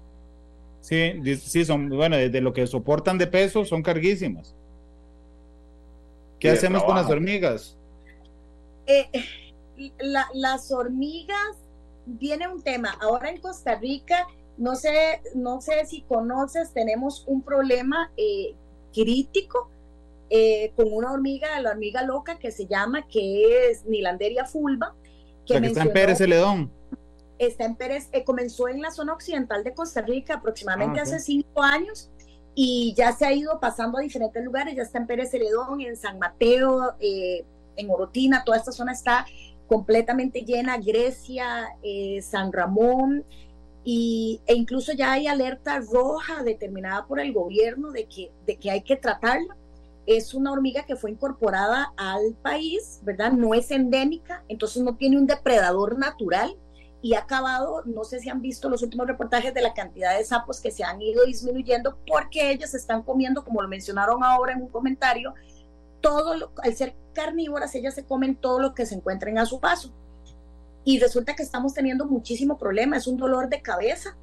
Sí, 0.84 1.14
sí, 1.36 1.64
son, 1.64 1.88
bueno, 1.88 2.14
desde 2.14 2.42
lo 2.42 2.52
que 2.52 2.66
soportan 2.66 3.16
de 3.16 3.26
peso 3.26 3.64
son 3.64 3.82
carguísimas. 3.82 4.54
¿Qué 6.38 6.50
hacemos 6.50 6.84
con 6.84 6.94
las 6.94 7.08
hormigas? 7.08 7.78
Eh, 8.86 9.08
las 10.34 10.70
hormigas, 10.70 11.56
viene 12.04 12.48
un 12.48 12.60
tema. 12.62 12.98
Ahora 13.00 13.30
en 13.30 13.40
Costa 13.40 13.76
Rica, 13.76 14.26
no 14.58 14.74
sé, 14.74 15.22
no 15.34 15.62
sé 15.62 15.86
si 15.86 16.02
conoces, 16.02 16.74
tenemos 16.74 17.24
un 17.26 17.40
problema 17.40 18.12
eh, 18.18 18.54
crítico 18.92 19.70
eh, 20.28 20.70
con 20.76 20.92
una 20.92 21.12
hormiga, 21.12 21.58
la 21.60 21.70
hormiga 21.70 22.02
loca 22.02 22.38
que 22.38 22.50
se 22.50 22.66
llama, 22.66 23.08
que 23.08 23.70
es 23.70 23.86
Nilanderia 23.86 24.44
fulva. 24.44 24.94
Que, 25.46 25.56
está 25.56 25.80
en 25.84 25.92
Pérez 25.94 26.18
Celedón 26.18 26.70
está 27.46 27.64
en 27.64 27.76
Pérez, 27.76 28.08
eh, 28.12 28.24
comenzó 28.24 28.68
en 28.68 28.80
la 28.80 28.90
zona 28.90 29.12
occidental 29.12 29.64
de 29.64 29.74
Costa 29.74 30.02
Rica 30.02 30.34
aproximadamente 30.34 31.00
ah, 31.00 31.02
hace 31.02 31.20
cinco 31.20 31.62
años 31.62 32.10
y 32.54 32.94
ya 32.96 33.12
se 33.12 33.26
ha 33.26 33.32
ido 33.32 33.58
pasando 33.58 33.98
a 33.98 34.02
diferentes 34.02 34.42
lugares, 34.44 34.76
ya 34.76 34.82
está 34.82 34.98
en 34.98 35.06
Pérez 35.06 35.30
Celedón, 35.30 35.80
en 35.80 35.96
San 35.96 36.18
Mateo, 36.18 36.94
eh, 37.00 37.44
en 37.76 37.90
Orotina, 37.90 38.44
toda 38.44 38.58
esta 38.58 38.72
zona 38.72 38.92
está 38.92 39.26
completamente 39.66 40.42
llena, 40.42 40.78
Grecia, 40.78 41.76
eh, 41.82 42.22
San 42.22 42.52
Ramón, 42.52 43.24
y, 43.82 44.40
e 44.46 44.54
incluso 44.54 44.92
ya 44.92 45.12
hay 45.12 45.26
alerta 45.26 45.80
roja 45.80 46.42
determinada 46.42 47.06
por 47.06 47.20
el 47.20 47.32
gobierno 47.32 47.90
de 47.90 48.06
que, 48.06 48.30
de 48.46 48.56
que 48.56 48.70
hay 48.70 48.82
que 48.82 48.96
tratarla. 48.96 49.56
Es 50.06 50.34
una 50.34 50.52
hormiga 50.52 50.84
que 50.84 50.96
fue 50.96 51.10
incorporada 51.10 51.92
al 51.96 52.34
país, 52.42 53.00
¿verdad? 53.02 53.32
No 53.32 53.54
es 53.54 53.70
endémica, 53.70 54.44
entonces 54.48 54.82
no 54.82 54.96
tiene 54.96 55.18
un 55.18 55.26
depredador 55.26 55.98
natural 55.98 56.56
y 57.04 57.12
ha 57.12 57.18
acabado, 57.18 57.82
no 57.84 58.02
sé 58.02 58.18
si 58.18 58.30
han 58.30 58.40
visto 58.40 58.70
los 58.70 58.82
últimos 58.82 59.06
reportajes 59.06 59.52
de 59.52 59.60
la 59.60 59.74
cantidad 59.74 60.16
de 60.16 60.24
sapos 60.24 60.58
que 60.58 60.70
se 60.70 60.84
han 60.84 61.02
ido 61.02 61.26
disminuyendo 61.26 61.98
porque 62.06 62.50
ellas 62.50 62.72
están 62.72 63.02
comiendo, 63.02 63.44
como 63.44 63.60
lo 63.60 63.68
mencionaron 63.68 64.24
ahora 64.24 64.54
en 64.54 64.62
un 64.62 64.68
comentario, 64.68 65.34
todo, 66.00 66.34
lo, 66.34 66.52
al 66.62 66.74
ser 66.74 66.96
carnívoras, 67.12 67.74
ellas 67.74 67.94
se 67.94 68.06
comen 68.06 68.36
todo 68.36 68.58
lo 68.58 68.72
que 68.74 68.86
se 68.86 68.94
encuentren 68.94 69.36
a 69.36 69.44
su 69.44 69.60
paso. 69.60 69.92
Y 70.82 70.98
resulta 70.98 71.36
que 71.36 71.42
estamos 71.42 71.74
teniendo 71.74 72.06
muchísimo 72.06 72.56
problema, 72.56 72.96
es 72.96 73.06
un 73.06 73.18
dolor 73.18 73.50
de 73.50 73.60
cabeza. 73.60 74.16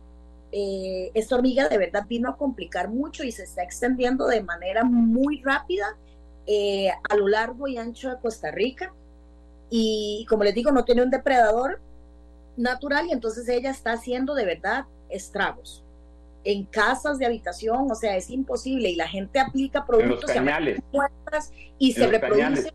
Eh, 0.52 1.12
esta 1.13 1.36
hormiga 1.36 1.70
de 1.70 1.78
verdad 1.78 2.08
vino 2.10 2.30
a 2.30 2.36
complicar 2.36 2.89
mucho 2.89 3.24
y 3.24 3.32
se 3.32 3.44
está 3.44 3.62
extendiendo 3.62 4.26
de 4.26 4.41
manera 4.41 4.84
muy 4.84 5.44
rápida 5.44 6.00
eh, 6.48 6.89
a 7.08 7.15
lo 7.15 7.28
largo 7.28 7.67
y 7.67 7.78
ancho 7.78 8.10
de 8.10 8.17
Costa 8.17 8.50
Rica. 8.50 8.91
Y 9.70 10.26
como 10.28 10.44
les 10.44 10.56
digo, 10.56 10.72
no 10.72 10.84
tiene 10.84 11.04
un 11.04 11.12
depredador 11.12 11.80
natural 12.58 13.08
y 13.08 13.12
entonces 13.12 13.48
ella 13.50 13.72
está 13.72 13.94
haciendo 13.94 14.36
de 14.36 14.46
verdad 14.46 14.86
estragos 15.10 15.84
en 16.44 16.66
casas 16.66 17.20
de 17.20 17.26
habitación, 17.26 17.92
o 17.92 17.96
sea, 17.96 18.16
es 18.16 18.30
imposible 18.30 18.90
y 18.90 18.96
la 18.96 19.08
gente 19.08 19.40
aplica 19.40 19.86
productos 19.86 20.32
y 21.78 21.94
se 21.94 22.08
reproduce 22.08 22.74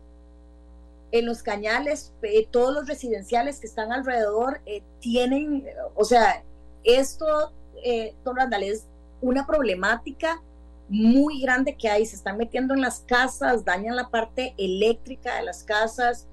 en 1.11 1.25
los 1.25 1.41
cañales, 1.41 2.13
eh, 2.21 2.47
todos 2.49 2.73
los 2.73 2.87
residenciales 2.87 3.59
que 3.59 3.67
están 3.67 3.91
alrededor 3.91 4.61
eh, 4.65 4.83
tienen, 4.99 5.65
o 5.95 6.03
sea, 6.03 6.43
esto, 6.83 7.53
eh, 7.83 8.13
don 8.23 8.35
Randall, 8.35 8.63
es 8.63 8.85
una 9.21 9.45
problemática 9.45 10.41
muy 10.89 11.41
grande 11.41 11.75
que 11.75 11.89
hay, 11.89 12.05
se 12.05 12.15
están 12.15 12.37
metiendo 12.37 12.73
en 12.73 12.81
las 12.81 13.01
casas, 13.01 13.65
dañan 13.65 13.95
la 13.95 14.09
parte 14.09 14.53
eléctrica 14.57 15.35
de 15.35 15.43
las 15.43 15.63
casas 15.63 16.27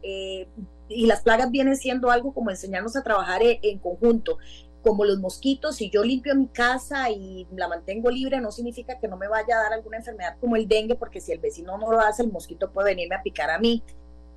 y 0.89 1.07
las 1.07 1.23
plagas 1.23 1.51
vienen 1.51 1.77
siendo 1.77 2.11
algo 2.11 2.33
como 2.33 2.51
enseñarnos 2.51 2.97
a 2.97 3.03
trabajar 3.03 3.41
en 3.43 3.79
conjunto 3.79 4.39
como 4.85 5.05
los 5.07 5.19
mosquitos, 5.19 5.77
si 5.77 5.91
yo 5.91 6.05
limpio 6.05 6.37
mi 6.37 6.47
casa 6.47 7.11
y 7.11 7.47
la 7.57 7.69
mantengo 7.69 8.11
libre, 8.11 8.41
no 8.41 8.53
significa 8.53 8.99
que 9.01 9.09
no 9.09 9.17
me 9.17 9.27
vaya 9.27 9.59
a 9.59 9.63
dar 9.63 9.73
alguna 9.73 9.97
enfermedad 9.97 10.37
como 10.39 10.57
el 10.57 10.69
dengue, 10.69 10.95
porque 10.95 11.23
si 11.23 11.33
el 11.33 11.39
vecino 11.39 11.79
no 11.79 11.91
lo 11.91 12.01
hace, 12.01 12.23
el 12.23 12.31
mosquito 12.31 12.71
puede 12.71 12.91
venirme 12.91 13.17
a 13.17 13.23
picar 13.23 13.51
a 13.51 13.59
mí. 13.59 13.83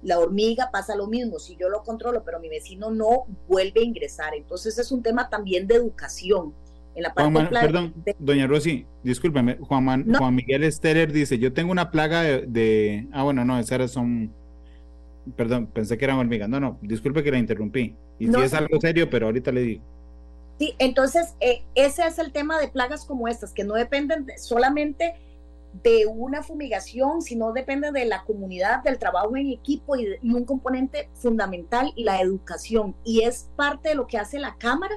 La 0.04 0.20
hormiga 0.20 0.70
pasa 0.72 0.96
lo 0.96 1.08
mismo, 1.08 1.38
si 1.38 1.58
yo 1.58 1.70
lo 1.70 1.84
controlo, 1.84 2.24
pero 2.24 2.40
mi 2.40 2.48
vecino 2.48 2.90
no 2.90 3.26
vuelve 3.48 3.82
a 3.82 3.84
ingresar. 3.84 4.34
Entonces 4.36 4.78
es 4.80 4.92
un 4.92 5.04
tema 5.04 5.30
también 5.30 5.68
de 5.68 5.76
educación. 5.76 6.54
En 6.96 7.04
la 7.04 7.14
parte 7.14 7.48
perdón, 7.52 7.94
doña 8.18 8.48
Rosy, 8.48 8.88
discúlpeme, 9.04 9.58
Juan, 9.58 10.14
Juan 10.18 10.34
Miguel 10.34 10.64
Esteller 10.64 11.12
dice, 11.12 11.38
yo 11.38 11.54
tengo 11.54 11.72
una 11.72 11.92
plaga 11.92 12.24
de, 12.24 13.08
ah, 13.12 13.24
bueno, 13.24 13.44
no, 13.44 13.60
esas 13.60 13.92
son, 13.92 14.34
perdón, 15.36 15.68
pensé 15.68 15.98
que 15.98 16.06
eran 16.06 16.18
hormigas, 16.18 16.50
no, 16.50 16.60
no, 16.60 16.80
disculpe 16.82 17.24
que 17.24 17.32
la 17.32 17.38
interrumpí, 17.38 17.96
y 18.20 18.28
si 18.28 18.42
es 18.42 18.54
algo 18.54 18.80
serio, 18.80 19.10
pero 19.10 19.28
ahorita 19.28 19.52
le 19.52 19.62
digo. 19.62 19.84
Sí, 20.60 20.74
entonces 20.80 21.36
eh, 21.40 21.64
ese 21.76 22.08
es 22.08 22.18
el 22.18 22.32
tema 22.32 22.60
de 22.60 22.68
plagas 22.68 23.06
como 23.06 23.28
estas, 23.28 23.54
que 23.54 23.64
no 23.64 23.76
dependen 23.76 24.26
solamente 24.38 25.16
de 25.84 26.06
una 26.08 26.44
fumigación, 26.44 27.22
sino 27.22 27.54
depende 27.54 27.92
de 27.92 28.06
la 28.06 28.24
comunidad, 28.24 28.84
del 28.84 28.98
trabajo 28.98 29.36
en 29.38 29.50
equipo 29.50 29.96
y, 29.96 30.08
un 30.24 30.46
componente 30.46 31.10
fundamental 31.14 31.94
y 31.96 32.04
la 32.04 32.22
educación. 32.22 32.96
Y 33.04 33.22
es 33.22 33.50
parte 33.56 33.90
de 33.90 33.96
lo 33.96 34.08
que 34.08 34.18
hace 34.18 34.40
la 34.40 34.56
Cámara. 34.58 34.96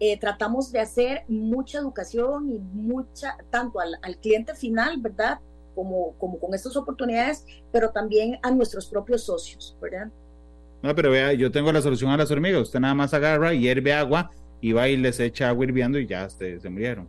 Eh, 0.00 0.18
tratamos 0.18 0.70
de 0.70 0.80
hacer 0.80 1.24
mucha 1.28 1.78
educación 1.78 2.50
y 2.50 2.58
mucha, 2.58 3.36
tanto 3.50 3.80
al, 3.80 3.98
cliente 4.20 4.54
final, 4.54 4.98
¿verdad? 5.00 5.40
Como, 5.78 6.14
como 6.18 6.40
con 6.40 6.54
estas 6.54 6.76
oportunidades, 6.76 7.46
pero 7.70 7.90
también 7.90 8.40
a 8.42 8.50
nuestros 8.50 8.88
propios 8.88 9.22
socios, 9.22 9.76
¿verdad? 9.80 10.08
No, 10.82 10.92
pero 10.92 11.12
vea, 11.12 11.32
yo 11.34 11.52
tengo 11.52 11.70
la 11.70 11.80
solución 11.80 12.10
a 12.10 12.16
las 12.16 12.32
hormigas. 12.32 12.62
Usted 12.62 12.80
nada 12.80 12.94
más 12.94 13.14
agarra, 13.14 13.54
hierve 13.54 13.92
agua 13.92 14.28
y 14.60 14.72
va 14.72 14.88
y 14.88 14.96
les 14.96 15.20
echa 15.20 15.48
agua 15.48 15.66
hirviendo 15.66 16.00
y 16.00 16.08
ya 16.08 16.28
se, 16.28 16.58
se 16.58 16.68
murieron. 16.68 17.08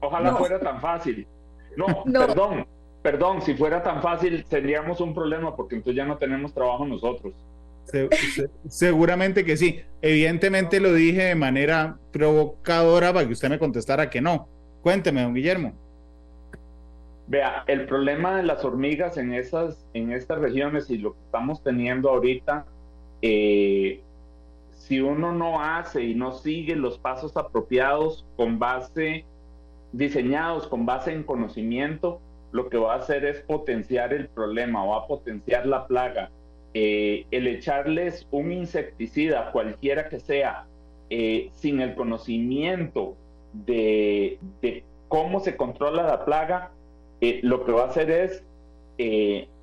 Ojalá 0.00 0.36
fuera 0.36 0.60
tan 0.60 0.80
fácil. 0.80 1.26
No, 1.76 2.02
perdón, 2.04 2.66
perdón, 3.02 3.40
si 3.40 3.54
fuera 3.54 3.80
tan 3.80 4.02
fácil 4.02 4.44
tendríamos 4.46 5.00
un 5.00 5.14
problema 5.14 5.54
porque 5.54 5.76
entonces 5.76 5.96
ya 5.96 6.04
no 6.04 6.18
tenemos 6.18 6.52
trabajo 6.52 6.84
nosotros. 6.84 7.34
seguramente 8.68 9.44
que 9.44 9.56
sí. 9.56 9.80
Evidentemente 10.02 10.80
lo 10.80 10.92
dije 10.92 11.22
de 11.22 11.34
manera 11.36 11.96
provocadora 12.12 13.12
para 13.12 13.26
que 13.26 13.32
usted 13.32 13.48
me 13.48 13.58
contestara 13.58 14.10
que 14.10 14.20
no. 14.20 14.48
Cuénteme, 14.82 15.22
don 15.22 15.34
Guillermo. 15.34 15.72
Vea, 17.28 17.64
el 17.66 17.86
problema 17.86 18.36
de 18.36 18.42
las 18.42 18.64
hormigas 18.64 19.18
en 19.18 19.34
esas, 19.34 19.86
en 19.92 20.12
estas 20.12 20.38
regiones 20.38 20.88
y 20.90 20.98
lo 20.98 21.12
que 21.12 21.20
estamos 21.26 21.62
teniendo 21.62 22.08
ahorita, 22.08 22.64
eh, 23.20 24.00
si 24.70 25.00
uno 25.00 25.32
no 25.32 25.62
hace 25.62 26.02
y 26.04 26.14
no 26.14 26.32
sigue 26.32 26.74
los 26.74 26.98
pasos 26.98 27.36
apropiados 27.36 28.24
con 28.36 28.58
base, 28.58 29.26
diseñados 29.92 30.66
con 30.68 30.86
base 30.86 31.12
en 31.12 31.22
conocimiento, 31.22 32.20
lo 32.52 32.70
que 32.70 32.78
va 32.78 32.94
a 32.94 32.98
hacer 32.98 33.26
es 33.26 33.40
potenciar 33.40 34.14
el 34.14 34.28
problema, 34.28 34.84
va 34.86 34.98
a 34.98 35.06
potenciar 35.06 35.66
la 35.66 35.86
plaga. 35.86 36.30
Eh, 36.72 37.26
el 37.30 37.46
echarles 37.46 38.26
un 38.30 38.52
insecticida, 38.52 39.52
cualquiera 39.52 40.08
que 40.08 40.20
sea, 40.20 40.66
eh, 41.10 41.50
sin 41.52 41.80
el 41.80 41.94
conocimiento 41.94 43.16
de, 43.52 44.38
cómo 45.08 45.40
se 45.40 45.56
controla 45.56 46.02
la 46.04 46.24
plaga, 46.24 46.70
eh, 47.20 47.40
lo 47.42 47.64
que 47.64 47.72
va 47.72 47.82
a 47.82 47.88
hacer 47.88 48.10
es 48.10 48.44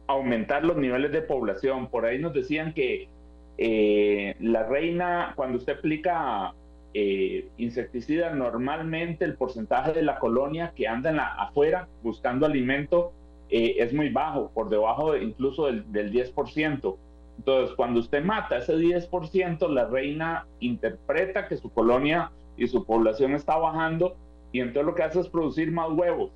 aumentar 0.07 0.63
los 0.63 0.77
niveles 0.77 1.11
de 1.11 1.21
población. 1.21 1.87
Por 1.87 2.05
ahí 2.05 2.19
nos 2.19 2.33
decían 2.33 2.73
que 2.73 3.09
eh, 3.57 4.35
la 4.39 4.63
reina, 4.63 5.33
cuando 5.35 5.57
usted 5.57 5.77
aplica 5.77 6.53
eh, 6.93 7.49
insecticida, 7.57 8.31
normalmente 8.31 9.25
el 9.25 9.35
porcentaje 9.35 9.93
de 9.93 10.03
la 10.03 10.19
colonia 10.19 10.73
que 10.75 10.87
anda 10.87 11.09
en 11.09 11.17
la, 11.17 11.33
afuera 11.35 11.87
buscando 12.03 12.45
alimento 12.45 13.13
eh, 13.49 13.75
es 13.79 13.93
muy 13.93 14.09
bajo, 14.09 14.51
por 14.51 14.69
debajo 14.69 15.15
incluso 15.15 15.67
del, 15.67 15.91
del 15.91 16.11
10%. 16.11 16.97
Entonces, 17.37 17.75
cuando 17.75 17.99
usted 17.99 18.23
mata 18.23 18.57
ese 18.57 18.75
10%, 18.75 19.69
la 19.69 19.85
reina 19.85 20.47
interpreta 20.61 21.47
que 21.47 21.57
su 21.57 21.69
colonia 21.69 22.31
y 22.57 22.67
su 22.67 22.85
población 22.85 23.33
está 23.33 23.57
bajando 23.57 24.15
y 24.53 24.61
entonces 24.61 24.85
lo 24.85 24.95
que 24.95 25.03
hace 25.03 25.19
es 25.19 25.27
producir 25.27 25.69
más 25.71 25.89
huevos 25.91 26.31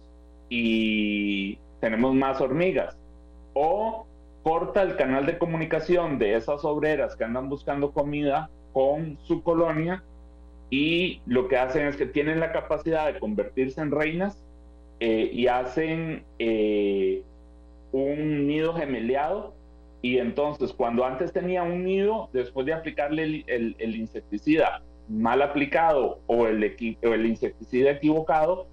y 0.49 1.57
tenemos 1.79 2.13
más 2.15 2.41
hormigas. 2.41 2.97
O 3.53 4.05
corta 4.43 4.81
el 4.81 4.95
canal 4.95 5.25
de 5.25 5.37
comunicación 5.37 6.17
de 6.17 6.35
esas 6.35 6.65
obreras 6.65 7.15
que 7.15 7.23
andan 7.23 7.49
buscando 7.49 7.91
comida 7.91 8.49
con 8.73 9.17
su 9.23 9.43
colonia 9.43 10.03
y 10.69 11.21
lo 11.25 11.47
que 11.47 11.57
hacen 11.57 11.87
es 11.87 11.97
que 11.97 12.05
tienen 12.05 12.39
la 12.39 12.51
capacidad 12.51 13.11
de 13.11 13.19
convertirse 13.19 13.81
en 13.81 13.91
reinas 13.91 14.43
eh, 14.99 15.29
y 15.33 15.47
hacen 15.47 16.23
eh, 16.37 17.23
un 17.91 18.47
nido 18.47 18.73
gemeleado 18.73 19.53
y 20.01 20.17
entonces 20.17 20.71
cuando 20.71 21.03
antes 21.03 21.33
tenía 21.33 21.63
un 21.63 21.83
nido, 21.83 22.29
después 22.31 22.65
de 22.65 22.73
aplicarle 22.73 23.43
el, 23.47 23.95
insecticida 23.95 24.81
mal 25.09 25.41
aplicado 25.41 26.19
o 26.27 26.47
el, 26.47 26.63
el 26.63 27.25
insecticida 27.25 27.91
equivocado, 27.91 28.67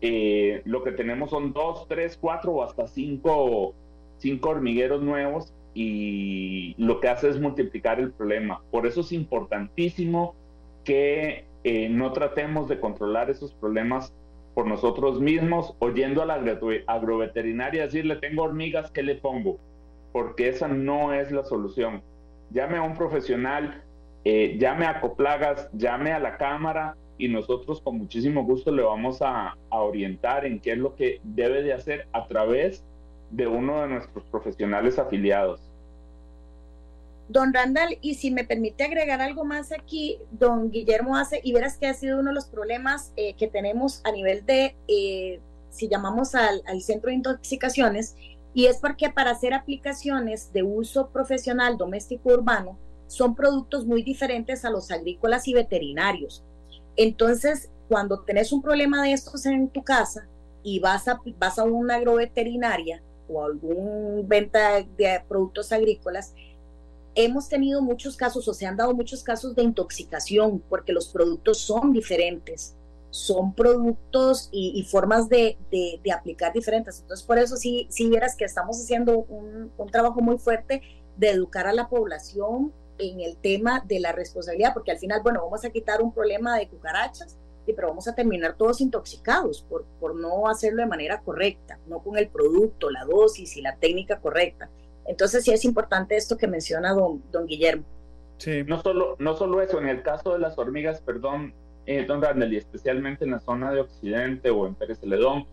eh, 0.00 0.62
lo 0.64 0.82
que 0.82 0.92
tenemos 0.92 1.30
son 1.30 1.52
dos, 1.52 1.86
tres, 1.88 2.16
cuatro 2.20 2.52
o 2.52 2.62
hasta 2.62 2.86
cinco 2.86 3.74
cinco 4.18 4.50
hormigueros 4.50 5.02
nuevos 5.02 5.52
y 5.74 6.74
lo 6.76 7.00
que 7.00 7.08
hace 7.08 7.28
es 7.28 7.40
multiplicar 7.40 8.00
el 8.00 8.12
problema. 8.12 8.62
Por 8.70 8.86
eso 8.86 9.00
es 9.00 9.12
importantísimo 9.12 10.34
que 10.84 11.44
eh, 11.64 11.88
no 11.88 12.12
tratemos 12.12 12.68
de 12.68 12.80
controlar 12.80 13.30
esos 13.30 13.52
problemas 13.52 14.12
por 14.54 14.66
nosotros 14.66 15.20
mismos, 15.20 15.76
oyendo 15.78 16.20
a 16.22 16.26
la 16.26 16.42
agroveterinaria 16.86 17.84
decirle 17.84 18.16
tengo 18.16 18.42
hormigas, 18.42 18.90
¿qué 18.90 19.04
le 19.04 19.14
pongo? 19.14 19.58
Porque 20.12 20.48
esa 20.48 20.66
no 20.66 21.12
es 21.12 21.30
la 21.30 21.44
solución. 21.44 22.02
Llame 22.50 22.78
a 22.78 22.82
un 22.82 22.96
profesional, 22.96 23.84
eh, 24.24 24.56
llame 24.58 24.86
a 24.86 25.00
Coplagas, 25.00 25.70
llame 25.74 26.12
a 26.12 26.18
la 26.18 26.38
cámara 26.38 26.96
y 27.18 27.28
nosotros 27.28 27.80
con 27.80 27.98
muchísimo 27.98 28.44
gusto 28.44 28.70
le 28.70 28.82
vamos 28.82 29.20
a, 29.20 29.56
a 29.70 29.80
orientar 29.80 30.46
en 30.46 30.60
qué 30.60 30.72
es 30.72 30.78
lo 30.78 30.94
que 30.94 31.20
debe 31.24 31.62
de 31.62 31.72
hacer 31.72 32.08
a 32.12 32.26
través 32.26 32.84
de 33.30 33.46
uno 33.46 33.82
de 33.82 33.88
nuestros 33.88 34.24
profesionales 34.26 34.98
afiliados. 34.98 35.60
Don 37.28 37.52
Randall, 37.52 37.98
y 38.00 38.14
si 38.14 38.30
me 38.30 38.44
permite 38.44 38.84
agregar 38.84 39.20
algo 39.20 39.44
más 39.44 39.70
aquí, 39.70 40.18
don 40.30 40.70
Guillermo 40.70 41.16
hace, 41.16 41.40
y 41.44 41.52
verás 41.52 41.76
que 41.76 41.86
ha 41.86 41.92
sido 41.92 42.20
uno 42.20 42.30
de 42.30 42.34
los 42.34 42.46
problemas 42.46 43.12
eh, 43.16 43.34
que 43.34 43.48
tenemos 43.48 44.00
a 44.04 44.12
nivel 44.12 44.46
de, 44.46 44.76
eh, 44.88 45.40
si 45.68 45.88
llamamos 45.88 46.34
al, 46.34 46.62
al, 46.66 46.80
centro 46.80 47.10
de 47.10 47.16
intoxicaciones, 47.16 48.16
y 48.54 48.66
es 48.66 48.78
porque 48.78 49.10
para 49.10 49.32
hacer 49.32 49.52
aplicaciones 49.52 50.52
de 50.54 50.62
uso 50.62 51.10
profesional 51.10 51.76
doméstico 51.76 52.30
urbano, 52.30 52.78
son 53.08 53.34
productos 53.34 53.86
muy 53.86 54.02
diferentes 54.02 54.64
a 54.64 54.70
los 54.70 54.90
agrícolas 54.90 55.48
y 55.48 55.54
veterinarios. 55.54 56.44
Entonces, 56.98 57.70
cuando 57.88 58.20
tenés 58.22 58.52
un 58.52 58.60
problema 58.60 59.04
de 59.04 59.12
estos 59.12 59.46
en 59.46 59.68
tu 59.68 59.84
casa 59.84 60.26
y 60.64 60.80
vas 60.80 61.06
a, 61.06 61.20
vas 61.38 61.58
a 61.58 61.62
una 61.62 61.94
agroveterinaria 61.94 63.00
o 63.28 63.44
algún 63.44 64.26
venta 64.26 64.82
de 64.82 65.22
productos 65.28 65.70
agrícolas, 65.70 66.34
hemos 67.14 67.48
tenido 67.48 67.82
muchos 67.82 68.16
casos 68.16 68.48
o 68.48 68.52
se 68.52 68.66
han 68.66 68.76
dado 68.76 68.94
muchos 68.94 69.22
casos 69.22 69.54
de 69.54 69.62
intoxicación 69.62 70.60
porque 70.68 70.92
los 70.92 71.06
productos 71.08 71.58
son 71.58 71.92
diferentes, 71.92 72.74
son 73.10 73.54
productos 73.54 74.48
y, 74.50 74.82
formas 74.82 75.28
de, 75.28 75.56
de, 75.70 76.12
aplicar 76.12 76.52
diferentes. 76.52 76.98
Entonces, 77.00 77.24
por 77.24 77.38
eso 77.38 77.56
sí, 77.56 77.86
sí 77.90 78.08
vieras 78.08 78.34
que 78.34 78.44
estamos 78.44 78.76
haciendo 78.76 79.20
un, 79.20 79.70
un 79.78 79.88
trabajo 79.88 80.20
muy 80.20 80.38
fuerte 80.38 80.82
de 81.16 81.30
educar 81.30 81.68
a 81.68 81.72
la 81.72 81.88
población 81.88 82.72
en 82.98 83.20
el 83.20 83.36
tema 83.36 83.82
de 83.86 84.00
la 84.00 84.12
responsabilidad, 84.12 84.74
porque 84.74 84.90
al 84.90 84.98
final, 84.98 85.20
bueno, 85.22 85.42
vamos 85.42 85.64
a 85.64 85.70
quitar 85.70 86.02
un 86.02 86.12
problema 86.12 86.58
de 86.58 86.68
cucarachas, 86.68 87.38
pero 87.74 87.88
vamos 87.88 88.08
a 88.08 88.14
terminar 88.14 88.56
todos 88.56 88.80
intoxicados 88.80 89.62
por, 89.62 89.84
por 90.00 90.14
no 90.14 90.48
hacerlo 90.48 90.82
de 90.82 90.88
manera 90.88 91.20
correcta, 91.20 91.78
no 91.86 92.00
con 92.00 92.16
el 92.16 92.28
producto, 92.28 92.90
la 92.90 93.04
dosis 93.04 93.56
y 93.56 93.62
la 93.62 93.76
técnica 93.76 94.20
correcta. 94.20 94.70
Entonces 95.06 95.44
sí 95.44 95.52
es 95.52 95.64
importante 95.64 96.16
esto 96.16 96.36
que 96.36 96.46
menciona 96.46 96.92
don, 96.92 97.22
don 97.30 97.46
Guillermo. 97.46 97.84
Sí. 98.38 98.62
No 98.64 98.80
solo, 98.82 99.16
no 99.18 99.36
solo 99.36 99.60
eso, 99.60 99.78
en 99.78 99.88
el 99.88 100.02
caso 100.02 100.32
de 100.32 100.38
las 100.38 100.56
hormigas, 100.58 101.00
perdón, 101.00 101.54
eh, 101.86 102.04
don 102.06 102.22
Randall, 102.22 102.52
y 102.52 102.58
especialmente 102.58 103.24
en 103.24 103.32
la 103.32 103.40
zona 103.40 103.72
de 103.72 103.80
Occidente 103.80 104.50
o 104.50 104.66
en 104.66 104.74
Pérez 104.74 105.00
Celedón, 105.00 105.46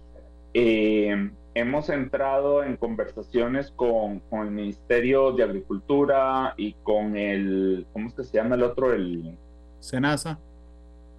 eh, 0.58 1.32
hemos 1.54 1.90
entrado 1.90 2.64
en 2.64 2.78
conversaciones 2.78 3.72
con, 3.72 4.22
con, 4.22 4.48
el 4.48 4.52
Ministerio 4.52 5.34
de 5.34 5.44
Agricultura 5.44 6.54
y 6.56 6.74
con 6.82 7.18
el, 7.18 7.86
¿cómo 7.92 8.08
es 8.08 8.14
que 8.14 8.24
se 8.24 8.38
llama 8.38 8.56
el 8.56 8.64
otro? 8.64 8.94
El 8.94 9.38
Senasa. 9.82 10.40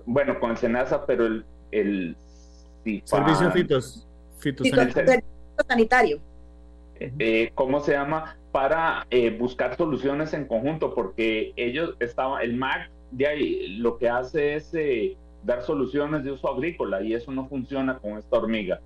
Bueno, 0.07 0.40
con 0.40 0.53
el 0.53 0.57
Senasa, 0.57 1.05
pero 1.05 1.27
el, 1.27 1.44
el 1.70 2.16
Servicio 3.05 3.51
fitos, 3.51 4.09
fitosanitario. 4.38 6.18
Eh, 6.99 7.51
¿Cómo 7.55 7.81
se 7.81 7.92
llama? 7.92 8.38
Para 8.53 9.07
eh, 9.11 9.37
buscar 9.37 9.77
soluciones 9.77 10.33
en 10.33 10.46
conjunto, 10.46 10.94
porque 10.94 11.53
ellos 11.57 11.94
estaban, 12.01 12.42
el 12.42 12.57
MAC 12.57 12.90
de 13.11 13.27
ahí 13.27 13.77
lo 13.77 13.99
que 13.99 14.09
hace 14.09 14.55
es 14.55 14.72
eh, 14.72 15.14
dar 15.44 15.62
soluciones 15.62 16.25
de 16.25 16.31
uso 16.31 16.51
agrícola 16.51 17.03
y 17.03 17.12
eso 17.12 17.33
no 17.33 17.46
funciona 17.49 17.99
con 17.99 18.16
esta 18.16 18.38
hormiga. 18.38 18.81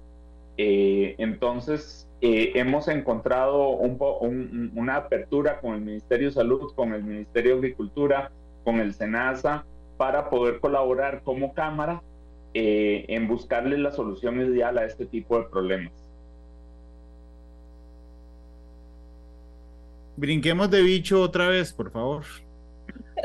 Eh, 0.63 1.15
entonces, 1.17 2.07
eh, 2.21 2.53
hemos 2.57 2.87
encontrado 2.89 3.71
un, 3.71 4.71
una 4.75 4.97
apertura 4.97 5.59
con 5.59 5.73
el 5.73 5.81
Ministerio 5.81 6.29
de 6.29 6.35
Salud, 6.35 6.75
con 6.75 6.93
el 6.93 7.03
Ministerio 7.03 7.53
de 7.53 7.59
Agricultura, 7.61 8.31
con 8.63 8.79
el 8.79 8.93
SENASA, 8.93 9.65
para 9.97 10.29
poder 10.29 10.61
colaborar 10.61 11.23
como 11.25 11.55
Cámara 11.55 12.03
eh, 12.53 13.07
en 13.09 13.27
buscarle 13.27 13.79
la 13.79 13.91
solución 13.91 14.39
ideal 14.39 14.77
a 14.77 14.85
este 14.85 15.07
tipo 15.07 15.39
de 15.39 15.45
problemas. 15.45 15.95
Brinquemos 20.19 20.71
de 20.71 20.83
bicho 20.83 21.23
otra 21.23 21.49
vez, 21.49 21.73
por 21.73 21.91
favor. 21.91 22.25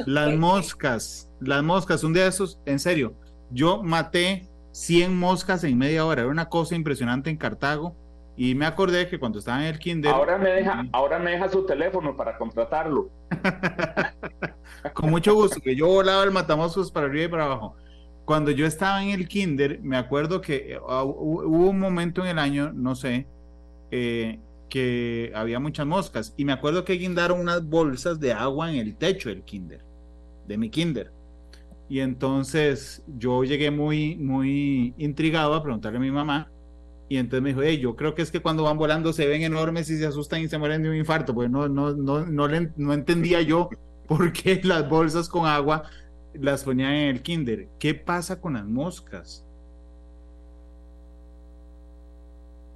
Las 0.05 0.33
moscas, 0.37 1.29
las 1.41 1.61
moscas, 1.61 2.01
un 2.05 2.13
día 2.13 2.23
de 2.23 2.29
esos, 2.29 2.61
en 2.65 2.79
serio, 2.79 3.13
yo 3.51 3.83
maté 3.83 4.47
100 4.75 5.15
moscas 5.15 5.63
en 5.63 5.77
media 5.77 6.05
hora. 6.05 6.23
Era 6.23 6.31
una 6.31 6.49
cosa 6.49 6.75
impresionante 6.75 7.29
en 7.29 7.37
Cartago. 7.37 7.95
Y 8.35 8.55
me 8.55 8.65
acordé 8.65 9.07
que 9.07 9.17
cuando 9.17 9.39
estaba 9.39 9.61
en 9.61 9.67
el 9.73 9.79
kinder... 9.79 10.11
Ahora 10.13 10.37
me 10.37 10.49
deja, 10.49 10.85
ahora 10.91 11.17
me 11.17 11.31
deja 11.31 11.47
su 11.47 11.65
teléfono 11.65 12.17
para 12.17 12.37
contratarlo. 12.37 13.09
Con 14.93 15.09
mucho 15.09 15.33
gusto, 15.33 15.61
que 15.61 15.77
yo 15.77 15.87
volaba 15.87 16.21
el 16.23 16.31
matamoscos 16.31 16.91
para 16.91 17.05
arriba 17.05 17.23
y 17.23 17.27
para 17.29 17.45
abajo. 17.45 17.77
Cuando 18.25 18.51
yo 18.51 18.65
estaba 18.65 19.01
en 19.01 19.11
el 19.11 19.29
kinder, 19.29 19.79
me 19.81 19.95
acuerdo 19.95 20.41
que 20.41 20.73
eh, 20.73 20.79
hubo 20.81 21.69
un 21.69 21.79
momento 21.79 22.23
en 22.23 22.31
el 22.31 22.39
año, 22.39 22.73
no 22.73 22.95
sé, 22.95 23.27
eh, 23.91 24.41
que 24.67 25.31
había 25.33 25.61
muchas 25.61 25.85
moscas. 25.85 26.33
Y 26.35 26.43
me 26.43 26.51
acuerdo 26.51 26.83
que 26.83 26.93
guindaron 26.93 27.39
unas 27.39 27.65
bolsas 27.65 28.19
de 28.19 28.33
agua 28.33 28.69
en 28.69 28.79
el 28.79 28.97
techo 28.97 29.29
del 29.29 29.43
kinder, 29.43 29.85
de 30.45 30.57
mi 30.57 30.69
kinder. 30.69 31.14
Y 31.87 31.99
entonces 31.99 33.03
yo 33.17 33.43
llegué 33.43 33.71
muy, 33.71 34.15
muy 34.15 34.93
intrigado 34.97 35.53
a 35.53 35.63
preguntarle 35.63 35.97
a 35.97 36.01
mi 36.01 36.11
mamá. 36.11 36.51
Y 37.07 37.17
entonces 37.17 37.43
me 37.43 37.49
dijo, 37.49 37.61
hey, 37.61 37.77
yo 37.77 37.95
creo 37.95 38.15
que 38.15 38.23
es 38.23 38.31
que 38.31 38.41
cuando 38.41 38.63
van 38.63 38.77
volando 38.77 39.13
se 39.13 39.27
ven 39.27 39.43
enormes 39.43 39.89
y 39.91 39.97
se 39.97 40.07
asustan 40.07 40.41
y 40.41 40.47
se 40.47 40.57
mueren 40.57 40.81
de 40.81 40.89
un 40.89 40.95
infarto. 40.95 41.35
Pues 41.35 41.49
no, 41.49 41.69
no, 41.69 41.93
no, 41.93 42.25
no, 42.25 42.47
no 42.75 42.93
entendía 42.93 43.41
yo 43.41 43.69
por 44.07 44.33
qué 44.33 44.59
las 44.63 44.89
bolsas 44.89 45.29
con 45.29 45.45
agua 45.45 45.83
las 46.33 46.63
ponían 46.63 46.93
en 46.93 47.09
el 47.09 47.21
kinder. 47.21 47.67
¿Qué 47.79 47.93
pasa 47.93 48.41
con 48.41 48.53
las 48.53 48.65
moscas? 48.65 49.45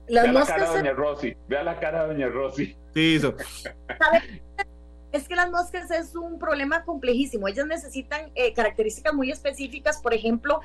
Las 0.08 0.24
Vea 0.24 0.34
la 0.34 0.46
cara 0.46 0.72
de 0.72 0.78
Doña 0.78 0.94
Rosy. 0.94 1.38
Vea 1.48 1.64
la 1.64 1.80
cara 1.80 2.02
de 2.04 2.14
Doña 2.14 2.30
Rosy. 2.30 2.76
Sí, 2.94 3.16
eso. 3.16 3.36
Es 5.12 5.28
que 5.28 5.36
las 5.36 5.50
moscas 5.50 5.90
es 5.92 6.16
un 6.16 6.38
problema 6.38 6.84
complejísimo. 6.84 7.48
Ellas 7.48 7.66
necesitan 7.66 8.32
eh, 8.36 8.54
características 8.54 9.14
muy 9.14 9.32
específicas. 9.32 10.02
Por 10.02 10.14
ejemplo, 10.14 10.60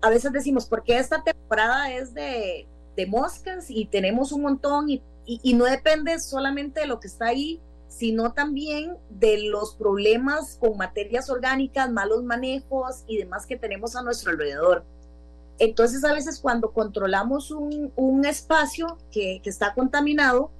a 0.00 0.10
veces 0.10 0.32
decimos, 0.32 0.66
¿por 0.66 0.82
qué 0.82 0.98
esta 0.98 1.22
temporada 1.22 1.92
es 1.92 2.14
de, 2.14 2.66
moscas 3.08 3.70
y 3.70 3.86
tenemos 3.86 4.30
un 4.30 4.42
montón? 4.42 4.90
Y, 4.90 5.02
y, 5.24 5.54
no 5.54 5.64
depende 5.64 6.18
solamente 6.18 6.80
de 6.80 6.86
lo 6.86 7.00
que 7.00 7.08
está 7.08 7.28
ahí, 7.28 7.58
sino 7.88 8.34
también 8.34 8.98
de 9.08 9.44
los 9.44 9.74
problemas 9.74 10.58
con 10.60 10.76
materias 10.76 11.30
orgánicas, 11.30 11.90
malos 11.90 12.22
manejos 12.22 13.04
y 13.06 13.16
demás 13.16 13.46
que 13.46 13.56
tenemos 13.56 13.96
a 13.96 14.02
nuestro 14.02 14.32
alrededor. 14.32 14.84
Entonces, 15.58 16.04
a 16.04 16.12
veces 16.12 16.40
cuando 16.40 16.72
controlamos 16.72 17.50
un, 17.50 17.90
un 17.96 18.24
espacio 18.26 18.98
que, 19.10 19.40
que 19.42 19.48
está 19.50 19.72
contaminado, 19.72 20.50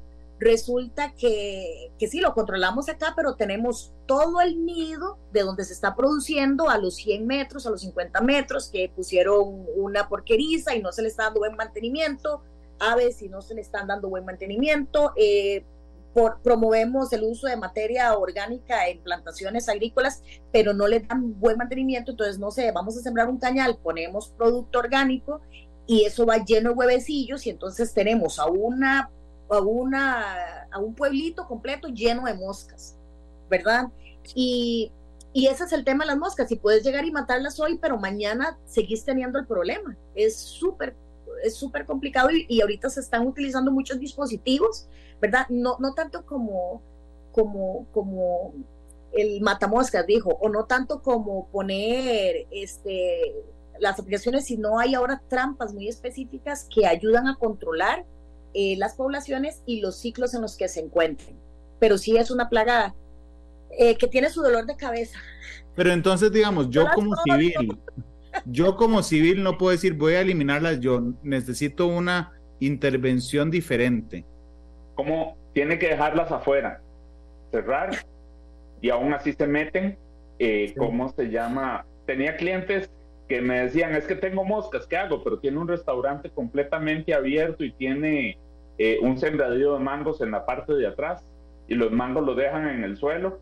resulta 0.40 1.12
que, 1.12 1.92
que 1.98 2.08
sí, 2.08 2.18
lo 2.18 2.32
controlamos 2.32 2.88
acá, 2.88 3.12
pero 3.14 3.34
tenemos 3.34 3.92
todo 4.06 4.40
el 4.40 4.64
nido 4.64 5.18
de 5.32 5.42
donde 5.42 5.64
se 5.64 5.74
está 5.74 5.94
produciendo 5.94 6.70
a 6.70 6.78
los 6.78 6.96
100 6.96 7.26
metros, 7.26 7.66
a 7.66 7.70
los 7.70 7.82
50 7.82 8.22
metros, 8.22 8.70
que 8.70 8.90
pusieron 8.94 9.66
una 9.76 10.08
porqueriza 10.08 10.74
y 10.74 10.80
no 10.80 10.92
se 10.92 11.02
le 11.02 11.08
está 11.08 11.24
dando 11.24 11.40
buen 11.40 11.56
mantenimiento, 11.56 12.42
aves 12.78 13.20
y 13.20 13.28
no 13.28 13.42
se 13.42 13.54
le 13.54 13.60
están 13.60 13.86
dando 13.86 14.08
buen 14.08 14.24
mantenimiento, 14.24 15.12
eh, 15.14 15.62
por, 16.14 16.40
promovemos 16.40 17.12
el 17.12 17.22
uso 17.22 17.46
de 17.46 17.56
materia 17.56 18.16
orgánica 18.16 18.88
en 18.88 19.00
plantaciones 19.02 19.68
agrícolas, 19.68 20.22
pero 20.50 20.72
no 20.72 20.88
le 20.88 21.00
dan 21.00 21.38
buen 21.38 21.58
mantenimiento, 21.58 22.12
entonces 22.12 22.38
no 22.38 22.50
sé, 22.50 22.72
vamos 22.72 22.96
a 22.96 23.02
sembrar 23.02 23.28
un 23.28 23.38
cañal, 23.38 23.76
ponemos 23.76 24.30
producto 24.38 24.78
orgánico 24.78 25.42
y 25.86 26.06
eso 26.06 26.24
va 26.24 26.38
lleno 26.38 26.70
de 26.70 26.76
huevecillos 26.76 27.46
y 27.46 27.50
entonces 27.50 27.92
tenemos 27.92 28.38
a 28.38 28.46
una 28.46 29.10
a, 29.50 29.60
una, 29.60 30.62
a 30.70 30.78
un 30.78 30.94
pueblito 30.94 31.46
completo 31.46 31.88
lleno 31.88 32.24
de 32.24 32.34
moscas, 32.34 32.96
¿verdad? 33.48 33.88
Y, 34.34 34.92
y 35.32 35.46
ese 35.46 35.64
es 35.64 35.72
el 35.72 35.84
tema 35.84 36.04
de 36.04 36.08
las 36.08 36.18
moscas, 36.18 36.48
si 36.48 36.56
puedes 36.56 36.84
llegar 36.84 37.04
y 37.04 37.10
matarlas 37.10 37.60
hoy, 37.60 37.78
pero 37.78 37.98
mañana 37.98 38.58
seguís 38.64 39.04
teniendo 39.04 39.38
el 39.38 39.46
problema. 39.46 39.96
Es 40.14 40.36
súper 40.36 40.96
es 41.42 41.56
súper 41.56 41.86
complicado 41.86 42.28
y, 42.30 42.60
ahorita 42.60 42.90
se 42.90 43.00
están 43.00 43.26
utilizando 43.26 43.70
muchos 43.70 43.98
dispositivos, 43.98 44.88
¿verdad? 45.20 45.46
No, 45.48 45.76
no 45.78 45.94
tanto 45.94 46.24
como, 46.26 46.82
como, 47.32 47.86
como 47.92 48.54
el 49.12 49.40
matamoscas 49.40 50.06
dijo, 50.06 50.30
o 50.40 50.48
no 50.48 50.66
tanto 50.66 51.02
como 51.02 51.48
poner 51.48 52.46
este, 52.50 53.34
las 53.78 53.98
aplicaciones, 53.98 54.44
sino 54.46 54.78
hay 54.78 54.94
ahora 54.94 55.22
trampas 55.28 55.72
muy 55.72 55.88
específicas 55.88 56.66
que 56.72 56.86
ayudan 56.86 57.26
a 57.26 57.36
controlar 57.36 58.04
eh, 58.54 58.76
las 58.76 58.94
poblaciones 58.94 59.62
y 59.66 59.80
los 59.80 60.00
ciclos 60.00 60.34
en 60.34 60.42
los 60.42 60.56
que 60.56 60.68
se 60.68 60.80
encuentren. 60.80 61.36
Pero 61.78 61.98
sí 61.98 62.16
es 62.16 62.30
una 62.30 62.48
plaga 62.48 62.94
eh, 63.78 63.96
que 63.96 64.08
tiene 64.08 64.30
su 64.30 64.42
dolor 64.42 64.66
de 64.66 64.76
cabeza. 64.76 65.18
Pero 65.76 65.92
entonces, 65.92 66.32
digamos, 66.32 66.68
yo 66.70 66.86
como 66.94 67.14
civil, 67.24 67.78
yo 68.46 68.76
como 68.76 69.02
civil 69.02 69.42
no 69.42 69.56
puedo 69.56 69.72
decir 69.72 69.94
voy 69.94 70.14
a 70.14 70.20
eliminarlas, 70.20 70.80
yo 70.80 71.00
necesito 71.22 71.86
una 71.86 72.32
intervención 72.58 73.50
diferente. 73.50 74.24
¿Cómo 74.94 75.36
tiene 75.54 75.78
que 75.78 75.88
dejarlas 75.88 76.30
afuera? 76.30 76.82
Cerrar 77.50 77.90
y 78.80 78.90
aún 78.90 79.14
así 79.14 79.32
se 79.32 79.46
meten. 79.46 79.98
Eh, 80.38 80.74
¿Cómo 80.76 81.12
se 81.12 81.30
llama? 81.30 81.84
Tenía 82.06 82.36
clientes 82.36 82.90
que 83.30 83.40
me 83.40 83.60
decían, 83.60 83.94
es 83.94 84.08
que 84.08 84.16
tengo 84.16 84.44
moscas, 84.44 84.88
¿qué 84.88 84.96
hago? 84.96 85.22
Pero 85.22 85.38
tiene 85.38 85.56
un 85.56 85.68
restaurante 85.68 86.30
completamente 86.30 87.14
abierto 87.14 87.62
y 87.62 87.70
tiene 87.70 88.36
eh, 88.76 88.98
un 89.02 89.18
sembradío 89.18 89.74
de 89.74 89.78
mangos 89.78 90.20
en 90.20 90.32
la 90.32 90.44
parte 90.44 90.74
de 90.74 90.88
atrás 90.88 91.24
y 91.68 91.76
los 91.76 91.92
mangos 91.92 92.26
los 92.26 92.36
dejan 92.36 92.68
en 92.68 92.82
el 92.82 92.96
suelo. 92.96 93.38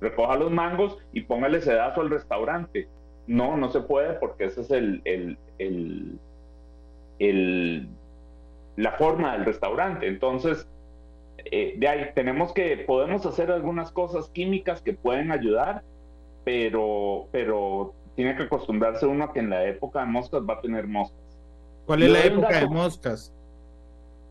recoja 0.00 0.34
los 0.34 0.50
mangos 0.50 0.98
y 1.12 1.20
póngale 1.20 1.60
sedazo 1.60 2.00
al 2.00 2.10
restaurante. 2.10 2.88
No, 3.28 3.56
no 3.56 3.70
se 3.70 3.80
puede 3.80 4.14
porque 4.14 4.46
esa 4.46 4.62
es 4.62 4.72
el, 4.72 5.02
el, 5.04 5.38
el, 7.20 7.86
la 8.74 8.90
forma 8.98 9.34
del 9.34 9.44
restaurante. 9.44 10.08
Entonces, 10.08 10.66
eh, 11.44 11.74
de 11.76 11.86
ahí 11.86 12.10
tenemos 12.16 12.52
que, 12.52 12.78
podemos 12.78 13.24
hacer 13.24 13.52
algunas 13.52 13.92
cosas 13.92 14.28
químicas 14.30 14.82
que 14.82 14.94
pueden 14.94 15.30
ayudar, 15.30 15.84
pero, 16.44 17.28
pero 17.30 17.94
tiene 18.14 18.36
que 18.36 18.44
acostumbrarse 18.44 19.06
uno 19.06 19.24
a 19.24 19.32
que 19.32 19.40
en 19.40 19.50
la 19.50 19.64
época 19.64 20.00
de 20.00 20.06
moscas 20.06 20.42
va 20.42 20.54
a 20.54 20.60
tener 20.60 20.86
moscas. 20.86 21.20
¿Cuál 21.86 22.02
es 22.02 22.10
la 22.10 22.24
época 22.24 22.60
de 22.60 22.68
moscas? 22.68 23.32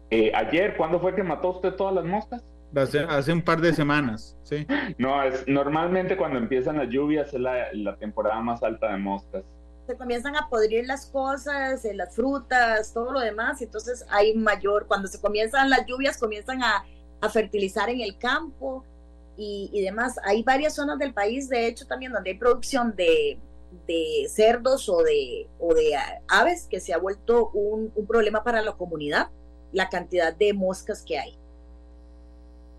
Eh, 0.09 0.31
ayer, 0.35 0.75
¿cuándo 0.77 0.99
fue 0.99 1.15
que 1.15 1.23
mató 1.23 1.51
usted 1.51 1.73
todas 1.73 1.95
las 1.95 2.05
moscas? 2.05 2.43
Hace, 2.73 3.33
un 3.33 3.41
par 3.41 3.59
de 3.59 3.73
semanas, 3.73 4.37
sí. 4.43 4.65
No, 4.97 5.21
es 5.23 5.45
normalmente 5.45 6.15
cuando 6.15 6.37
empiezan 6.37 6.77
las 6.77 6.87
lluvias 6.87 7.33
es 7.33 7.39
la, 7.39 7.67
la 7.73 7.97
temporada 7.97 8.39
más 8.41 8.63
alta 8.63 8.91
de 8.91 8.97
moscas. 8.97 9.43
Se 9.87 9.97
comienzan 9.97 10.37
a 10.37 10.47
podrir 10.47 10.85
las 10.87 11.07
cosas, 11.07 11.83
eh, 11.83 11.93
las 11.93 12.15
frutas, 12.15 12.93
todo 12.93 13.11
lo 13.11 13.19
demás, 13.19 13.59
y 13.59 13.65
entonces 13.65 14.05
hay 14.09 14.33
mayor, 14.35 14.87
cuando 14.87 15.09
se 15.09 15.19
comienzan 15.19 15.69
las 15.69 15.85
lluvias, 15.85 16.17
comienzan 16.17 16.63
a, 16.63 16.85
a 17.19 17.29
fertilizar 17.29 17.89
en 17.89 17.99
el 17.99 18.17
campo 18.17 18.85
y, 19.35 19.69
y, 19.73 19.81
demás. 19.81 20.17
Hay 20.23 20.41
varias 20.43 20.75
zonas 20.75 20.97
del 20.97 21.13
país, 21.13 21.49
de 21.49 21.67
hecho, 21.67 21.85
también 21.87 22.13
donde 22.13 22.29
hay 22.29 22.37
producción 22.37 22.95
de, 22.95 23.37
de 23.87 24.27
cerdos 24.29 24.87
o 24.89 25.03
de, 25.03 25.47
o 25.59 25.73
de 25.73 25.93
aves, 26.27 26.67
que 26.69 26.79
se 26.79 26.93
ha 26.93 26.97
vuelto 26.97 27.49
un, 27.49 27.91
un 27.95 28.07
problema 28.07 28.43
para 28.43 28.61
la 28.61 28.73
comunidad, 28.73 29.29
la 29.71 29.89
cantidad 29.89 30.35
de 30.35 30.53
moscas 30.53 31.03
que 31.03 31.17
hay. 31.17 31.37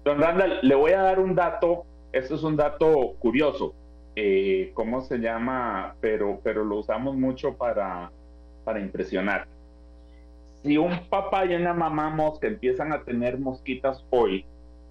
Don 0.05 0.21
Randall, 0.21 0.59
le 0.63 0.75
voy 0.75 0.93
a 0.93 1.03
dar 1.03 1.21
un 1.21 1.35
dato, 1.35 1.85
esto 2.13 2.35
es 2.35 2.43
un 2.43 2.57
dato 2.57 3.15
curioso, 3.19 3.75
eh, 4.17 4.73
¿cómo 4.75 5.01
se 5.03 5.19
llama? 5.19 5.95
Pero, 6.01 6.41
pero 6.43 6.65
lo 6.65 6.79
usamos 6.79 7.17
mucho 7.17 7.55
para, 7.55 8.11
para 8.65 8.81
impresionar. 8.81 9.47
Si 10.63 10.77
un 10.77 11.09
papá 11.09 11.47
y 11.47 11.55
una 11.55 11.73
mamá 11.73 12.11
mosca 12.11 12.47
empiezan 12.47 12.93
a 12.93 13.05
tener 13.05 13.39
mosquitas 13.39 14.05
hoy, 14.11 14.45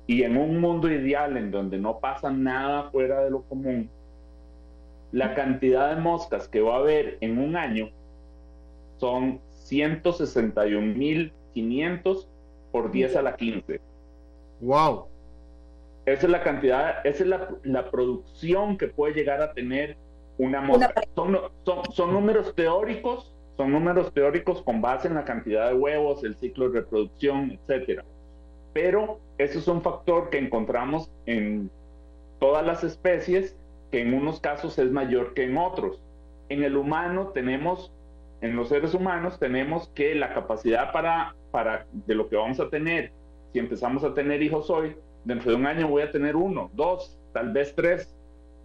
y 0.07 0.23
en 0.23 0.35
un 0.35 0.59
mundo 0.59 0.91
ideal 0.91 1.37
en 1.37 1.51
donde 1.51 1.77
no 1.77 1.99
pasa 1.99 2.31
nada 2.31 2.89
fuera 2.89 3.23
de 3.23 3.29
lo 3.29 3.43
común, 3.43 3.89
la 5.12 5.36
cantidad 5.36 5.93
de 5.95 6.01
moscas 6.01 6.47
que 6.47 6.62
va 6.62 6.76
a 6.76 6.80
haber 6.80 7.18
en 7.22 7.38
un 7.38 7.57
año 7.57 7.89
son 8.97 9.39
161.500 9.68 12.28
por 12.72 12.91
10 12.91 13.16
a 13.16 13.22
la 13.22 13.36
15. 13.36 13.80
Wow. 14.62 15.05
Esa 16.05 16.26
es 16.26 16.32
la 16.32 16.43
cantidad, 16.43 17.05
esa 17.05 17.24
es 17.24 17.30
la, 17.30 17.49
la 17.64 17.91
producción 17.91 18.78
que 18.78 18.88
puede 18.88 19.14
llegar 19.14 19.41
a 19.41 19.53
tener 19.53 19.97
una 20.38 20.62
mosca. 20.62 20.93
Son, 21.16 21.38
son, 21.64 21.91
son, 21.91 22.14
números 22.14 22.55
teóricos, 22.55 23.36
son 23.57 23.72
números 23.72 24.14
teóricos 24.14 24.62
con 24.64 24.82
base 24.82 25.07
en 25.07 25.16
la 25.16 25.26
cantidad 25.26 25.70
de 25.70 25.76
huevos, 25.76 26.24
el 26.24 26.36
ciclo 26.36 26.70
de 26.70 26.82
reproducción, 26.82 27.51
etcétera. 27.51 28.03
Pero 28.74 29.20
eso 29.38 29.59
es 29.59 29.68
un 29.68 29.82
factor 29.82 30.30
que 30.30 30.39
encontramos 30.39 31.12
en 31.26 31.70
todas 32.39 32.66
las 32.66 32.84
especies, 32.84 33.55
que 33.91 34.01
en 34.01 34.13
unos 34.13 34.39
casos 34.39 34.77
es 34.79 34.91
mayor 34.91 35.33
que 35.33 35.43
en 35.43 35.57
otros. 35.57 36.01
En 36.49 36.63
el 36.63 36.77
humano 36.77 37.31
tenemos, 37.33 37.93
en 38.41 38.55
los 38.55 38.69
seres 38.69 38.93
humanos 38.93 39.39
tenemos 39.39 39.89
que 39.89 40.15
la 40.15 40.33
capacidad 40.33 40.91
para, 40.91 41.35
para 41.51 41.85
de 41.91 42.15
lo 42.15 42.29
que 42.29 42.35
vamos 42.35 42.59
a 42.59 42.69
tener 42.69 43.11
si 43.51 43.59
empezamos 43.59 44.03
a 44.03 44.13
tener 44.13 44.41
hijos 44.41 44.69
hoy, 44.69 44.95
dentro 45.25 45.51
de 45.51 45.57
un 45.57 45.65
año 45.65 45.87
voy 45.87 46.03
a 46.03 46.11
tener 46.11 46.35
uno, 46.35 46.71
dos, 46.73 47.19
tal 47.33 47.51
vez 47.51 47.75
tres. 47.75 48.15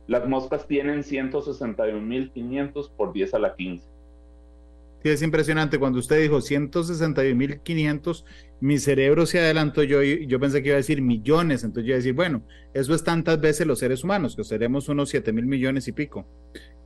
Las 0.07 0.29
moscas 0.29 0.66
tienen 0.68 1.01
161.500 1.01 2.93
por 2.97 3.12
10 3.12 3.35
a 3.35 3.39
la 3.41 3.57
15. 3.57 3.89
Sí, 5.07 5.13
es 5.13 5.23
impresionante. 5.23 5.79
Cuando 5.79 6.01
usted 6.01 6.21
dijo 6.21 6.39
161.500, 6.39 8.25
mi 8.59 8.77
cerebro 8.79 9.25
se 9.25 9.39
adelantó. 9.39 9.85
Yo, 9.85 10.03
yo 10.03 10.41
pensé 10.41 10.65
que 10.65 10.71
iba 10.71 10.75
a 10.75 10.79
decir 10.79 11.01
millones. 11.01 11.63
Entonces 11.63 11.85
yo 11.85 11.91
iba 11.91 11.95
a 11.95 11.99
decir, 11.99 12.13
bueno, 12.13 12.43
eso 12.75 12.93
es 12.93 13.05
tantas 13.05 13.41
veces 13.41 13.69
los 13.69 13.79
seres 13.79 14.03
humanos, 14.03 14.35
que 14.35 14.43
seremos 14.43 14.89
unos 14.89 15.11
7 15.11 15.33
mil 15.33 15.47
millones 15.47 15.87
y 15.87 15.93
pico. 15.93 16.27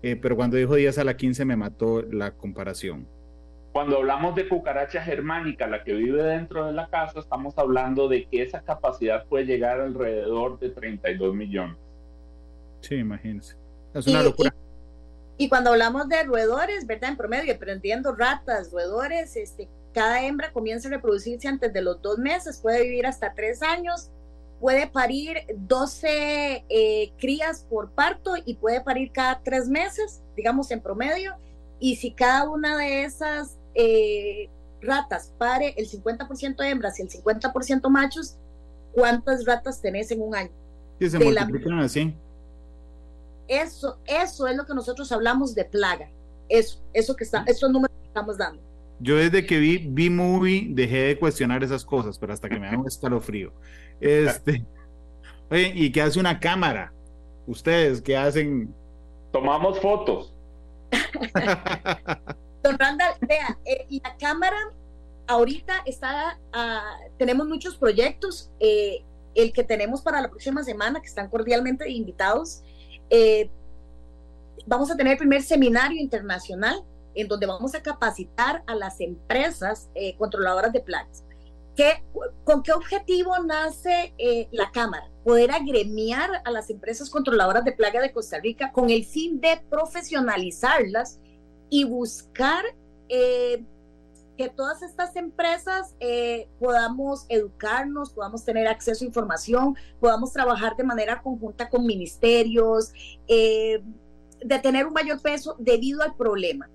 Eh, 0.02 0.16
pero 0.16 0.36
cuando 0.36 0.58
dijo 0.58 0.74
10 0.74 0.98
a 0.98 1.04
la 1.04 1.16
15 1.16 1.46
me 1.46 1.56
mató 1.56 2.02
la 2.02 2.32
comparación. 2.32 3.08
Cuando 3.72 3.96
hablamos 3.96 4.34
de 4.34 4.46
cucaracha 4.46 5.00
germánica, 5.00 5.66
la 5.66 5.82
que 5.82 5.94
vive 5.94 6.22
dentro 6.22 6.66
de 6.66 6.74
la 6.74 6.90
casa, 6.90 7.20
estamos 7.20 7.56
hablando 7.56 8.06
de 8.06 8.26
que 8.26 8.42
esa 8.42 8.60
capacidad 8.60 9.24
puede 9.28 9.46
llegar 9.46 9.80
alrededor 9.80 10.58
de 10.58 10.68
32 10.68 11.34
millones. 11.34 11.78
Sí, 12.82 12.96
imagínense. 12.96 13.56
Es 13.94 14.06
una 14.06 14.22
locura. 14.22 14.54
Y, 14.54 14.69
cuando 15.48 15.70
hablamos 15.70 16.08
de 16.08 16.22
roedores, 16.24 16.86
¿verdad? 16.86 17.10
En 17.10 17.16
promedio, 17.16 17.54
aprendiendo 17.54 18.14
ratas, 18.14 18.70
roedores, 18.70 19.36
este, 19.36 19.68
cada 19.94 20.22
hembra 20.24 20.52
comienza 20.52 20.88
a 20.88 20.90
reproducirse 20.90 21.48
antes 21.48 21.72
de 21.72 21.82
los 21.82 22.00
dos 22.02 22.18
meses, 22.18 22.60
puede 22.60 22.82
vivir 22.82 23.06
hasta 23.06 23.32
tres 23.34 23.62
años, 23.62 24.10
puede 24.60 24.86
parir 24.86 25.38
12 25.56 26.64
eh, 26.68 27.12
crías 27.18 27.66
por 27.68 27.90
parto 27.92 28.34
y 28.44 28.54
puede 28.56 28.82
parir 28.82 29.10
cada 29.12 29.40
tres 29.42 29.68
meses, 29.68 30.22
digamos 30.36 30.70
en 30.70 30.80
promedio. 30.80 31.34
Y 31.78 31.96
si 31.96 32.12
cada 32.12 32.48
una 32.48 32.76
de 32.76 33.04
esas 33.04 33.56
eh, 33.74 34.50
ratas 34.82 35.32
pare 35.38 35.74
el 35.76 35.88
50% 35.88 36.62
hembras 36.70 36.98
y 36.98 37.02
el 37.02 37.08
50% 37.08 37.88
machos, 37.88 38.36
¿cuántas 38.92 39.46
ratas 39.46 39.80
tenés 39.80 40.10
en 40.10 40.20
un 40.20 40.34
año? 40.34 40.50
Sí, 40.98 41.08
se 41.08 41.18
multiplican 41.18 41.78
así. 41.78 42.14
Eso, 43.50 43.98
eso 44.06 44.46
es 44.46 44.56
lo 44.56 44.64
que 44.64 44.74
nosotros 44.74 45.10
hablamos 45.10 45.56
de 45.56 45.64
plaga. 45.64 46.08
Eso, 46.48 46.80
eso 46.92 47.16
que 47.16 47.24
está, 47.24 47.42
esos 47.48 47.68
números 47.68 47.96
que 48.00 48.06
estamos 48.06 48.38
dando. 48.38 48.62
Yo 49.00 49.16
desde 49.16 49.44
que 49.44 49.58
vi, 49.58 49.78
vi 49.78 50.08
movie 50.08 50.68
dejé 50.70 50.98
de 50.98 51.18
cuestionar 51.18 51.64
esas 51.64 51.84
cosas, 51.84 52.16
pero 52.16 52.32
hasta 52.32 52.48
que 52.48 52.60
me 52.60 52.68
hago 52.68 52.86
escalofrío. 52.86 53.52
Este, 54.00 54.64
oye, 55.50 55.72
¿y 55.74 55.90
qué 55.90 56.00
hace 56.00 56.20
una 56.20 56.38
cámara? 56.38 56.92
Ustedes, 57.48 58.00
¿qué 58.00 58.16
hacen? 58.16 58.72
Tomamos 59.32 59.80
fotos. 59.80 60.32
Don 62.62 62.78
Randall, 62.78 63.14
vea, 63.22 63.58
eh, 63.64 63.84
la 64.04 64.16
cámara 64.16 64.58
ahorita 65.26 65.82
está, 65.86 66.38
uh, 66.54 67.16
tenemos 67.16 67.48
muchos 67.48 67.76
proyectos, 67.76 68.52
eh, 68.60 69.02
el 69.34 69.52
que 69.52 69.64
tenemos 69.64 70.02
para 70.02 70.20
la 70.20 70.28
próxima 70.28 70.62
semana, 70.62 71.00
que 71.00 71.08
están 71.08 71.28
cordialmente 71.28 71.90
invitados, 71.90 72.62
eh, 73.10 73.50
vamos 74.66 74.90
a 74.90 74.96
tener 74.96 75.12
el 75.12 75.18
primer 75.18 75.42
seminario 75.42 76.00
internacional 76.00 76.84
en 77.14 77.28
donde 77.28 77.46
vamos 77.46 77.74
a 77.74 77.82
capacitar 77.82 78.62
a 78.66 78.74
las 78.74 79.00
empresas 79.00 79.90
eh, 79.94 80.16
controladoras 80.16 80.72
de 80.72 80.80
plagas. 80.80 81.24
¿Qué, 81.76 82.04
¿Con 82.44 82.62
qué 82.62 82.72
objetivo 82.72 83.38
nace 83.40 84.14
eh, 84.18 84.48
la 84.52 84.70
Cámara? 84.70 85.10
Poder 85.24 85.50
agremiar 85.50 86.30
a 86.44 86.50
las 86.50 86.70
empresas 86.70 87.10
controladoras 87.10 87.64
de 87.64 87.72
plaga 87.72 88.00
de 88.00 88.12
Costa 88.12 88.38
Rica 88.38 88.72
con 88.72 88.90
el 88.90 89.04
fin 89.04 89.40
de 89.40 89.60
profesionalizarlas 89.68 91.20
y 91.68 91.84
buscar 91.84 92.64
que 94.40 94.48
todas 94.48 94.80
estas 94.80 95.16
empresas 95.16 95.94
eh, 96.00 96.48
podamos 96.58 97.26
educarnos, 97.28 98.08
podamos 98.08 98.42
tener 98.42 98.68
acceso 98.68 99.04
a 99.04 99.06
información, 99.06 99.76
podamos 100.00 100.32
trabajar 100.32 100.74
de 100.76 100.82
manera 100.82 101.20
conjunta 101.20 101.68
con 101.68 101.84
ministerios, 101.84 102.90
eh, 103.28 103.82
de 104.42 104.58
tener 104.60 104.86
un 104.86 104.94
mayor 104.94 105.20
peso 105.20 105.56
debido 105.58 106.00
al 106.00 106.16
problema 106.16 106.70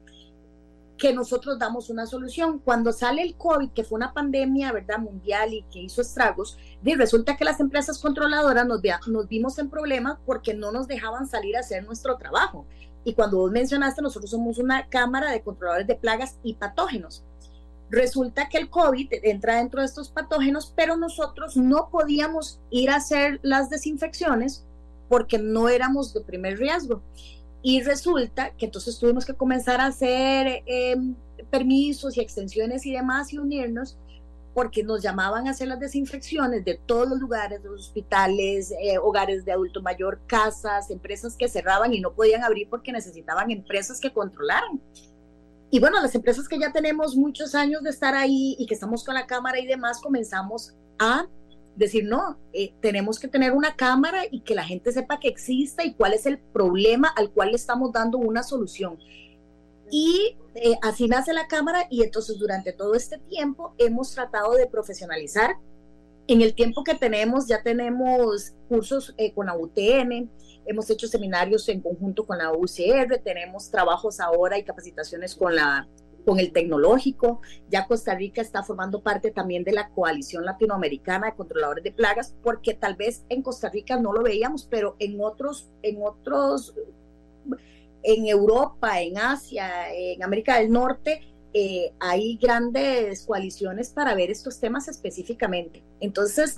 que 0.95 1.11
nosotros 1.11 1.57
damos 1.57 1.89
una 1.89 2.05
solución. 2.05 2.59
Cuando 2.59 2.93
sale 2.93 3.23
el 3.23 3.35
COVID, 3.35 3.71
que 3.71 3.83
fue 3.83 3.95
una 3.95 4.13
pandemia, 4.13 4.71
¿verdad?, 4.71 4.99
mundial 4.99 5.51
y 5.51 5.63
que 5.63 5.79
hizo 5.79 6.01
estragos, 6.01 6.59
resulta 6.83 7.35
que 7.35 7.45
las 7.45 7.59
empresas 7.59 7.97
controladoras 7.97 8.67
nos, 8.67 8.79
nos 9.07 9.27
vimos 9.27 9.57
en 9.57 9.71
problemas 9.71 10.19
porque 10.27 10.53
no 10.53 10.71
nos 10.71 10.87
dejaban 10.87 11.25
salir 11.25 11.57
a 11.57 11.61
hacer 11.61 11.83
nuestro 11.83 12.15
trabajo. 12.17 12.67
Y 13.03 13.15
cuando 13.15 13.37
vos 13.37 13.51
mencionaste, 13.51 14.03
nosotros 14.03 14.29
somos 14.29 14.59
una 14.59 14.87
cámara 14.87 15.31
de 15.31 15.41
controladores 15.41 15.87
de 15.87 15.95
plagas 15.95 16.37
y 16.43 16.53
patógenos. 16.53 17.24
Resulta 17.95 18.49
que 18.49 18.57
el 18.57 18.69
COVID 18.69 19.07
entra 19.23 19.55
dentro 19.55 19.79
de 19.79 19.85
estos 19.85 20.09
patógenos, 20.09 20.73
pero 20.75 20.97
nosotros 20.97 21.55
no 21.55 21.87
podíamos 21.89 22.59
ir 22.69 22.89
a 22.89 22.97
hacer 22.97 23.39
las 23.41 23.69
desinfecciones 23.69 24.65
porque 25.07 25.37
no 25.37 25.69
éramos 25.69 26.13
de 26.13 26.19
primer 26.19 26.57
riesgo. 26.57 27.01
Y 27.61 27.81
resulta 27.83 28.49
que 28.57 28.65
entonces 28.65 28.99
tuvimos 28.99 29.25
que 29.25 29.33
comenzar 29.33 29.79
a 29.79 29.85
hacer 29.85 30.61
eh, 30.65 30.97
permisos 31.49 32.17
y 32.17 32.19
extensiones 32.19 32.85
y 32.85 32.91
demás 32.91 33.31
y 33.31 33.37
unirnos 33.37 33.97
porque 34.53 34.83
nos 34.83 35.01
llamaban 35.01 35.47
a 35.47 35.51
hacer 35.51 35.69
las 35.69 35.79
desinfecciones 35.79 36.65
de 36.65 36.75
todos 36.75 37.07
los 37.07 37.19
lugares, 37.21 37.63
los 37.63 37.79
hospitales, 37.79 38.71
eh, 38.71 38.97
hogares 38.97 39.45
de 39.45 39.53
adulto 39.53 39.81
mayor, 39.81 40.19
casas, 40.27 40.91
empresas 40.91 41.37
que 41.37 41.47
cerraban 41.47 41.93
y 41.93 42.01
no 42.01 42.11
podían 42.11 42.43
abrir 42.43 42.67
porque 42.69 42.91
necesitaban 42.91 43.51
empresas 43.51 44.01
que 44.01 44.11
controlaran. 44.11 44.81
Y 45.75 45.79
bueno, 45.81 46.01
las 46.01 46.15
empresas 46.15 46.47
que 46.47 46.57
ya 46.57 46.71
tenemos 46.71 47.17
muchos 47.17 47.53
años 47.53 47.83
de 47.83 47.89
estar 47.89 48.15
ahí 48.15 48.55
y 48.57 48.65
que 48.65 48.75
estamos 48.75 49.03
con 49.03 49.13
la 49.13 49.27
cámara 49.27 49.59
y 49.59 49.67
demás, 49.67 49.99
comenzamos 49.99 50.73
a 50.99 51.27
decir, 51.75 52.05
no, 52.05 52.39
eh, 52.53 52.73
tenemos 52.79 53.19
que 53.19 53.27
tener 53.27 53.51
una 53.51 53.75
cámara 53.75 54.21
y 54.31 54.39
que 54.39 54.55
la 54.55 54.63
gente 54.63 54.93
sepa 54.93 55.19
que 55.19 55.27
exista 55.27 55.83
y 55.83 55.93
cuál 55.93 56.13
es 56.13 56.25
el 56.27 56.37
problema 56.39 57.09
al 57.09 57.29
cual 57.29 57.49
le 57.49 57.57
estamos 57.57 57.91
dando 57.91 58.17
una 58.19 58.41
solución. 58.41 58.97
Y 59.91 60.37
eh, 60.53 60.75
así 60.81 61.09
nace 61.09 61.33
la 61.33 61.49
Cámara 61.49 61.87
y 61.89 62.03
entonces 62.03 62.39
durante 62.39 62.71
todo 62.71 62.95
este 62.95 63.17
tiempo 63.17 63.75
hemos 63.77 64.13
tratado 64.13 64.53
de 64.53 64.67
profesionalizar 64.67 65.57
En 66.27 66.41
el 66.41 66.55
tiempo 66.55 66.85
que 66.85 66.95
tenemos, 66.95 67.49
ya 67.49 67.63
tenemos 67.63 68.53
cursos 68.69 69.13
eh, 69.17 69.33
con 69.33 69.47
la 69.47 69.57
UTN, 69.57 70.31
hemos 70.65 70.89
hecho 70.89 71.07
seminarios 71.07 71.67
en 71.69 71.81
conjunto 71.81 72.25
con 72.25 72.37
la 72.37 72.51
UCR, 72.51 73.19
tenemos 73.23 73.69
trabajos 73.69 74.19
ahora 74.19 74.57
y 74.57 74.63
capacitaciones 74.63 75.35
con 75.35 75.55
la 75.55 75.87
con 76.25 76.39
el 76.39 76.51
tecnológico. 76.51 77.41
Ya 77.69 77.87
Costa 77.87 78.15
Rica 78.15 78.41
está 78.41 78.63
formando 78.63 79.01
parte 79.01 79.31
también 79.31 79.63
de 79.63 79.71
la 79.71 79.89
coalición 79.89 80.43
latinoamericana 80.43 81.27
de 81.27 81.35
controladores 81.35 81.83
de 81.83 81.91
plagas, 81.91 82.35
porque 82.43 82.73
tal 82.73 82.95
vez 82.95 83.23
en 83.29 83.41
Costa 83.41 83.69
Rica 83.69 83.97
no 83.97 84.11
lo 84.11 84.23
veíamos, 84.23 84.67
pero 84.69 84.95
en 84.99 85.21
otros, 85.21 85.69
en 85.83 86.01
otros, 86.01 86.73
en 88.03 88.27
Europa, 88.27 89.01
en 89.01 89.17
Asia, 89.17 89.93
en 89.93 90.23
América 90.23 90.57
del 90.57 90.71
Norte, 90.71 91.21
eh, 91.53 91.93
hay 91.99 92.37
grandes 92.37 93.25
coaliciones 93.25 93.89
para 93.89 94.13
ver 94.13 94.29
estos 94.29 94.59
temas 94.59 94.87
específicamente. 94.87 95.83
Entonces, 96.01 96.55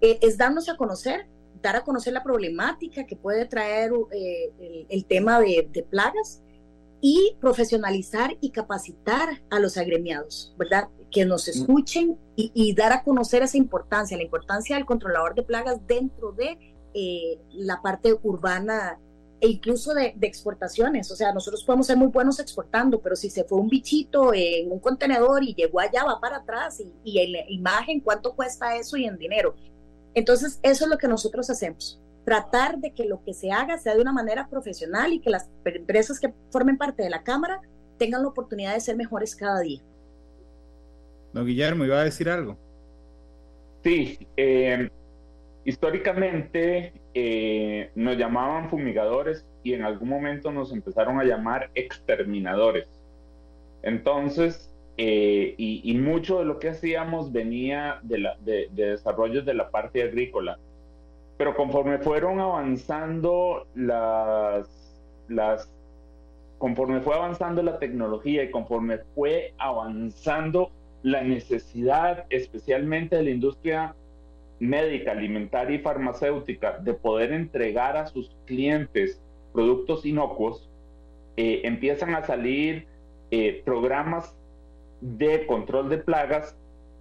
eh, 0.00 0.18
es 0.22 0.38
darnos 0.38 0.68
a 0.68 0.76
conocer, 0.76 1.26
dar 1.62 1.76
a 1.76 1.84
conocer 1.84 2.12
la 2.12 2.22
problemática 2.22 3.06
que 3.06 3.16
puede 3.16 3.46
traer 3.46 3.92
eh, 4.12 4.86
el, 4.88 5.04
tema 5.04 5.40
de, 5.40 5.68
de 5.70 5.82
plagas 5.82 6.42
y 7.00 7.36
profesionalizar 7.40 8.36
y 8.40 8.50
capacitar 8.50 9.42
a 9.50 9.58
los 9.58 9.76
agremiados, 9.76 10.54
¿verdad? 10.58 10.88
Que 11.10 11.24
nos 11.24 11.46
mm. 11.46 11.50
escuchen 11.50 12.18
y, 12.36 12.74
dar 12.74 12.92
a 12.92 13.02
conocer 13.02 13.42
esa 13.42 13.56
importancia, 13.56 14.16
la 14.16 14.22
importancia 14.22 14.76
del 14.76 14.86
controlador 14.86 15.34
de 15.34 15.42
plagas 15.42 15.78
dentro 15.86 16.32
de 16.32 16.58
eh, 16.94 17.38
la 17.52 17.80
parte 17.82 18.14
urbana 18.22 18.98
e 19.40 19.48
incluso 19.48 19.94
de, 19.94 20.14
exportaciones. 20.20 21.10
O 21.10 21.16
sea, 21.16 21.32
nosotros 21.32 21.64
podemos 21.64 21.86
ser 21.86 21.96
muy 21.96 22.08
buenos 22.08 22.38
exportando, 22.38 23.00
pero 23.00 23.16
si 23.16 23.30
se 23.30 23.44
fue 23.44 23.58
un 23.58 23.68
bichito 23.68 24.32
en 24.34 24.70
un 24.70 24.78
contenedor 24.78 25.42
y 25.42 25.54
llegó 25.54 25.80
allá, 25.80 26.04
va 26.04 26.20
para 26.20 26.38
atrás 26.38 26.80
y, 26.80 26.92
y 27.04 27.18
en 27.18 27.32
la 27.32 27.50
imagen, 27.50 28.00
¿cuánto 28.00 28.34
cuesta 28.34 28.76
eso 28.76 28.96
y 28.96 29.06
en 29.06 29.16
dinero? 29.16 29.54
Entonces, 30.14 30.58
eso 30.62 30.84
es 30.84 30.90
lo 30.90 30.98
que 30.98 31.08
nosotros 31.08 31.50
hacemos 31.50 32.00
tratar 32.24 32.78
de 32.78 32.92
que 32.92 33.06
lo 33.06 33.22
que 33.24 33.34
se 33.34 33.50
haga 33.50 33.78
sea 33.78 33.94
de 33.94 34.02
una 34.02 34.12
manera 34.12 34.48
profesional 34.48 35.12
y 35.12 35.20
que 35.20 35.30
las 35.30 35.50
empresas 35.64 36.20
que 36.20 36.32
formen 36.50 36.76
parte 36.76 37.02
de 37.02 37.10
la 37.10 37.22
Cámara 37.22 37.60
tengan 37.98 38.22
la 38.22 38.28
oportunidad 38.28 38.74
de 38.74 38.80
ser 38.80 38.96
mejores 38.96 39.34
cada 39.34 39.60
día. 39.60 39.80
Don 41.32 41.46
Guillermo, 41.46 41.84
iba 41.84 42.00
a 42.00 42.04
decir 42.04 42.28
algo. 42.28 42.56
Sí, 43.82 44.26
eh, 44.36 44.90
históricamente 45.64 46.92
eh, 47.14 47.90
nos 47.94 48.16
llamaban 48.16 48.68
fumigadores 48.68 49.46
y 49.62 49.74
en 49.74 49.84
algún 49.84 50.08
momento 50.08 50.50
nos 50.52 50.72
empezaron 50.72 51.18
a 51.18 51.24
llamar 51.24 51.70
exterminadores. 51.74 52.88
Entonces, 53.82 54.69
eh, 55.02 55.54
y, 55.56 55.94
mucho 55.94 56.40
de 56.40 56.44
lo 56.44 56.58
que 56.58 56.68
hacíamos 56.68 57.32
venía 57.32 58.00
de, 58.02 58.18
la, 58.18 58.36
de, 58.44 58.68
de 58.72 58.90
desarrollos 58.90 59.46
de 59.46 59.54
la 59.54 59.70
parte 59.70 60.02
agrícola. 60.02 60.58
Pero 61.38 61.56
conforme 61.56 61.96
fueron 62.00 62.38
avanzando 62.38 63.66
las, 63.74 64.68
las, 65.26 65.72
conforme 66.58 67.00
fue 67.00 67.14
avanzando 67.14 67.62
la 67.62 67.78
tecnología 67.78 68.42
y 68.42 68.50
conforme 68.50 68.98
fue 69.14 69.54
avanzando 69.56 70.70
la 71.02 71.22
necesidad, 71.22 72.26
especialmente 72.28 73.16
de 73.16 73.22
la 73.22 73.30
industria 73.30 73.94
médica, 74.58 75.12
alimentaria 75.12 75.76
y 75.76 75.78
farmacéutica, 75.78 76.76
de 76.76 76.92
poder 76.92 77.32
entregar 77.32 77.96
a 77.96 78.06
sus 78.06 78.36
clientes 78.44 79.18
productos 79.54 80.04
inocuos, 80.04 80.68
eh, 81.38 81.62
empiezan 81.64 82.14
a 82.14 82.26
salir 82.26 82.86
eh, 83.30 83.62
programas 83.64 84.36
de 85.00 85.46
control 85.46 85.88
de 85.88 85.98
plagas 85.98 86.56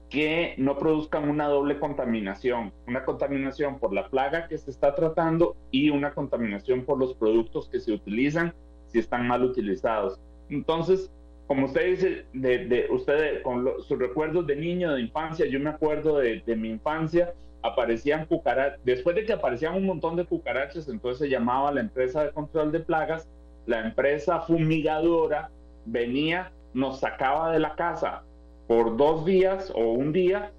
que 0.09 0.55
no 0.57 0.77
produzcan 0.77 1.29
una 1.29 1.47
doble 1.47 1.77
contaminación, 1.77 2.73
una 2.87 3.05
contaminación 3.05 3.79
por 3.79 3.93
la 3.93 4.09
plaga 4.09 4.47
que 4.47 4.57
se 4.57 4.71
está 4.71 4.95
tratando 4.95 5.55
y 5.71 5.91
una 5.91 6.13
contaminación 6.13 6.83
por 6.83 6.97
los 6.97 7.13
productos 7.13 7.69
que 7.69 7.79
se 7.79 7.91
utilizan 7.91 8.53
si 8.87 8.99
están 8.99 9.27
mal 9.27 9.43
utilizados. 9.43 10.19
Entonces, 10.49 11.11
como 11.45 11.65
usted 11.67 11.85
dice, 11.85 12.25
de, 12.33 12.87
usted 12.91 13.41
con 13.43 13.67
sus 13.81 13.99
recuerdos 13.99 14.47
de 14.47 14.55
niño, 14.55 14.93
de 14.93 15.01
infancia, 15.01 15.45
yo 15.45 15.59
me 15.59 15.69
acuerdo 15.69 16.17
de, 16.17 16.41
de 16.45 16.55
mi 16.55 16.69
infancia, 16.69 17.33
aparecían 17.61 18.25
cucarachas, 18.25 18.79
después 18.83 19.15
de 19.15 19.25
que 19.25 19.33
aparecían 19.33 19.75
un 19.75 19.85
montón 19.85 20.15
de 20.15 20.25
cucarachas, 20.25 20.87
entonces 20.87 21.19
se 21.19 21.29
llamaba 21.29 21.71
la 21.71 21.81
empresa 21.81 22.23
de 22.23 22.31
control 22.31 22.71
de 22.71 22.79
plagas, 22.79 23.27
la 23.65 23.81
empresa 23.81 24.41
fumigadora 24.41 25.51
venía, 25.85 26.51
nos 26.74 26.99
sacaba 26.99 27.51
de 27.51 27.59
la 27.59 27.76
casa 27.76 28.24
por 28.67 28.97
dos 28.97 29.26
días 29.26 29.72
o 29.76 29.91
un 29.93 30.11
día 30.11 30.51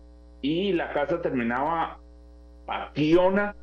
y 0.42 0.72
la 0.72 0.92
casa 0.92 1.20
terminaba 1.22 1.98
pationa 2.66 3.54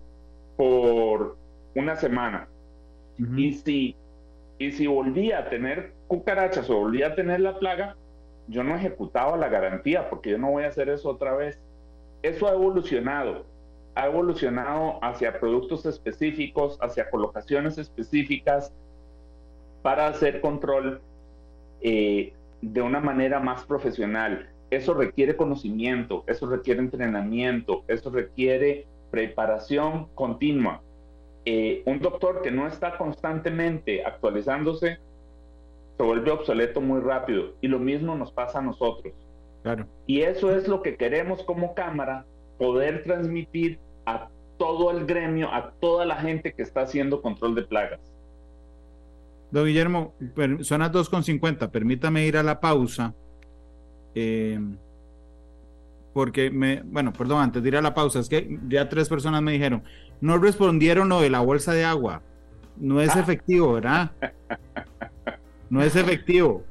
por 0.55 1.37
una 1.75 1.95
semana. 1.95 2.47
Y 3.35 3.53
si 3.53 3.95
y 4.59 4.71
si 4.71 4.87
volvía 4.87 5.39
a 5.39 5.49
tener 5.49 5.93
cucarachas 6.07 6.69
o 6.69 6.77
volvía 6.79 7.07
a 7.07 7.15
tener 7.15 7.39
la 7.41 7.59
plaga, 7.59 7.95
yo 8.47 8.63
no 8.63 8.75
ejecutaba 8.75 9.37
la 9.37 9.49
garantía 9.49 10.09
porque 10.09 10.31
yo 10.31 10.37
no 10.37 10.51
voy 10.51 10.63
a 10.63 10.69
hacer 10.69 10.89
eso 10.89 11.09
otra 11.09 11.35
vez. 11.35 11.59
Eso 12.23 12.47
ha 12.47 12.53
evolucionado, 12.53 13.45
ha 13.93 14.07
evolucionado 14.07 14.99
hacia 15.03 15.39
productos 15.39 15.85
específicos, 15.85 16.77
hacia 16.81 17.09
colocaciones 17.09 17.77
específicas 17.77 18.73
para 19.83 20.07
hacer 20.07 20.41
control 20.41 21.01
eh, 21.81 22.33
de 22.61 22.81
una 22.81 22.99
manera 22.99 23.39
más 23.39 23.65
profesional. 23.65 24.49
Eso 24.69 24.93
requiere 24.93 25.37
conocimiento, 25.37 26.23
eso 26.27 26.47
requiere 26.47 26.79
entrenamiento, 26.79 27.83
eso 27.87 28.09
requiere 28.09 28.85
preparación 29.11 30.07
continua. 30.15 30.81
Eh, 31.45 31.81
un 31.85 31.99
doctor 31.99 32.41
que 32.41 32.51
no 32.51 32.67
está 32.67 32.97
constantemente 32.97 34.03
actualizándose 34.03 34.99
se 35.95 36.03
vuelve 36.03 36.29
obsoleto 36.29 36.81
muy 36.81 36.99
rápido 36.99 37.53
y 37.61 37.67
lo 37.67 37.79
mismo 37.79 38.15
nos 38.15 38.31
pasa 38.31 38.59
a 38.59 38.61
nosotros. 38.61 39.13
Claro. 39.63 39.87
Y 40.05 40.21
eso 40.21 40.55
es 40.55 40.67
lo 40.67 40.81
que 40.81 40.95
queremos 40.95 41.43
como 41.43 41.73
cámara, 41.73 42.25
poder 42.57 43.03
transmitir 43.03 43.79
a 44.05 44.29
todo 44.57 44.91
el 44.91 45.05
gremio, 45.05 45.51
a 45.51 45.71
toda 45.79 46.05
la 46.05 46.17
gente 46.17 46.53
que 46.53 46.63
está 46.63 46.81
haciendo 46.81 47.21
control 47.21 47.55
de 47.55 47.63
plagas. 47.63 47.99
Don 49.51 49.65
Guillermo, 49.65 50.13
son 50.61 50.81
las 50.81 50.91
2.50, 50.91 51.69
permítame 51.69 52.25
ir 52.25 52.37
a 52.37 52.43
la 52.43 52.59
pausa. 52.59 53.13
Eh, 54.13 54.59
porque 56.13 56.49
me, 56.49 56.81
bueno, 56.81 57.13
perdón, 57.13 57.43
antes 57.43 57.61
de 57.61 57.69
ir 57.69 57.77
a 57.77 57.81
la 57.81 57.93
pausa, 57.93 58.19
es 58.19 58.27
que 58.27 58.59
ya 58.67 58.89
tres 58.89 59.07
personas 59.07 59.41
me 59.41 59.51
dijeron, 59.51 59.83
no 60.19 60.37
respondieron 60.37 61.09
lo 61.09 61.21
de 61.21 61.29
la 61.29 61.41
bolsa 61.41 61.73
de 61.73 61.85
agua. 61.85 62.23
No 62.75 63.01
es 63.01 63.15
efectivo, 63.15 63.73
¿verdad? 63.73 64.11
No 65.69 65.81
es 65.81 65.95
efectivo. 65.95 66.63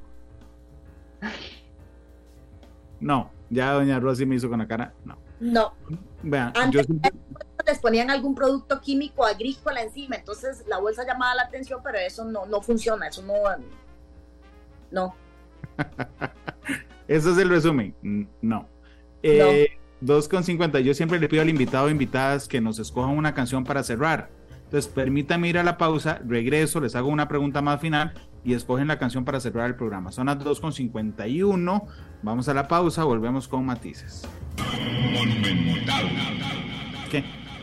No, 2.98 3.30
ya 3.50 3.72
doña 3.72 4.00
Rosy 4.00 4.26
me 4.26 4.36
hizo 4.36 4.48
con 4.48 4.58
la 4.58 4.66
cara. 4.66 4.94
No. 5.04 5.18
No. 5.38 5.74
Vean, 6.22 6.52
yo 6.70 6.80
les 7.66 7.78
ponían 7.78 8.10
algún 8.10 8.34
producto 8.34 8.80
químico 8.80 9.24
agrícola 9.24 9.82
encima, 9.82 10.16
entonces 10.16 10.64
la 10.66 10.78
bolsa 10.78 11.04
llamaba 11.04 11.34
la 11.34 11.42
atención, 11.42 11.80
pero 11.82 11.98
eso 11.98 12.24
no, 12.24 12.46
no 12.46 12.62
funciona, 12.62 13.08
eso 13.08 13.22
no... 13.22 13.34
No. 14.90 15.14
Eso 17.08 17.30
es 17.30 17.38
el 17.38 17.48
resumen. 17.48 17.94
No. 18.40 18.68
Eh, 19.22 19.78
2.50. 20.02 20.80
Yo 20.80 20.94
siempre 20.94 21.18
le 21.18 21.28
pido 21.28 21.42
al 21.42 21.48
invitado 21.48 21.86
o 21.86 21.90
invitadas 21.90 22.48
que 22.48 22.60
nos 22.60 22.78
escojan 22.78 23.16
una 23.16 23.34
canción 23.34 23.64
para 23.64 23.82
cerrar. 23.82 24.30
Entonces, 24.64 24.90
permítame 24.92 25.48
ir 25.48 25.58
a 25.58 25.62
la 25.62 25.78
pausa, 25.78 26.20
regreso, 26.26 26.80
les 26.80 26.96
hago 26.96 27.08
una 27.08 27.28
pregunta 27.28 27.62
más 27.62 27.80
final 27.80 28.14
y 28.44 28.54
escogen 28.54 28.88
la 28.88 28.98
canción 28.98 29.24
para 29.24 29.38
cerrar 29.38 29.66
el 29.66 29.76
programa. 29.76 30.10
Son 30.10 30.26
las 30.26 30.38
2.51. 30.38 31.86
Vamos 32.22 32.48
a 32.48 32.54
la 32.54 32.66
pausa, 32.66 33.04
volvemos 33.04 33.46
con 33.46 33.64
matices. 33.64 34.26
¿Qué? 34.56 36.65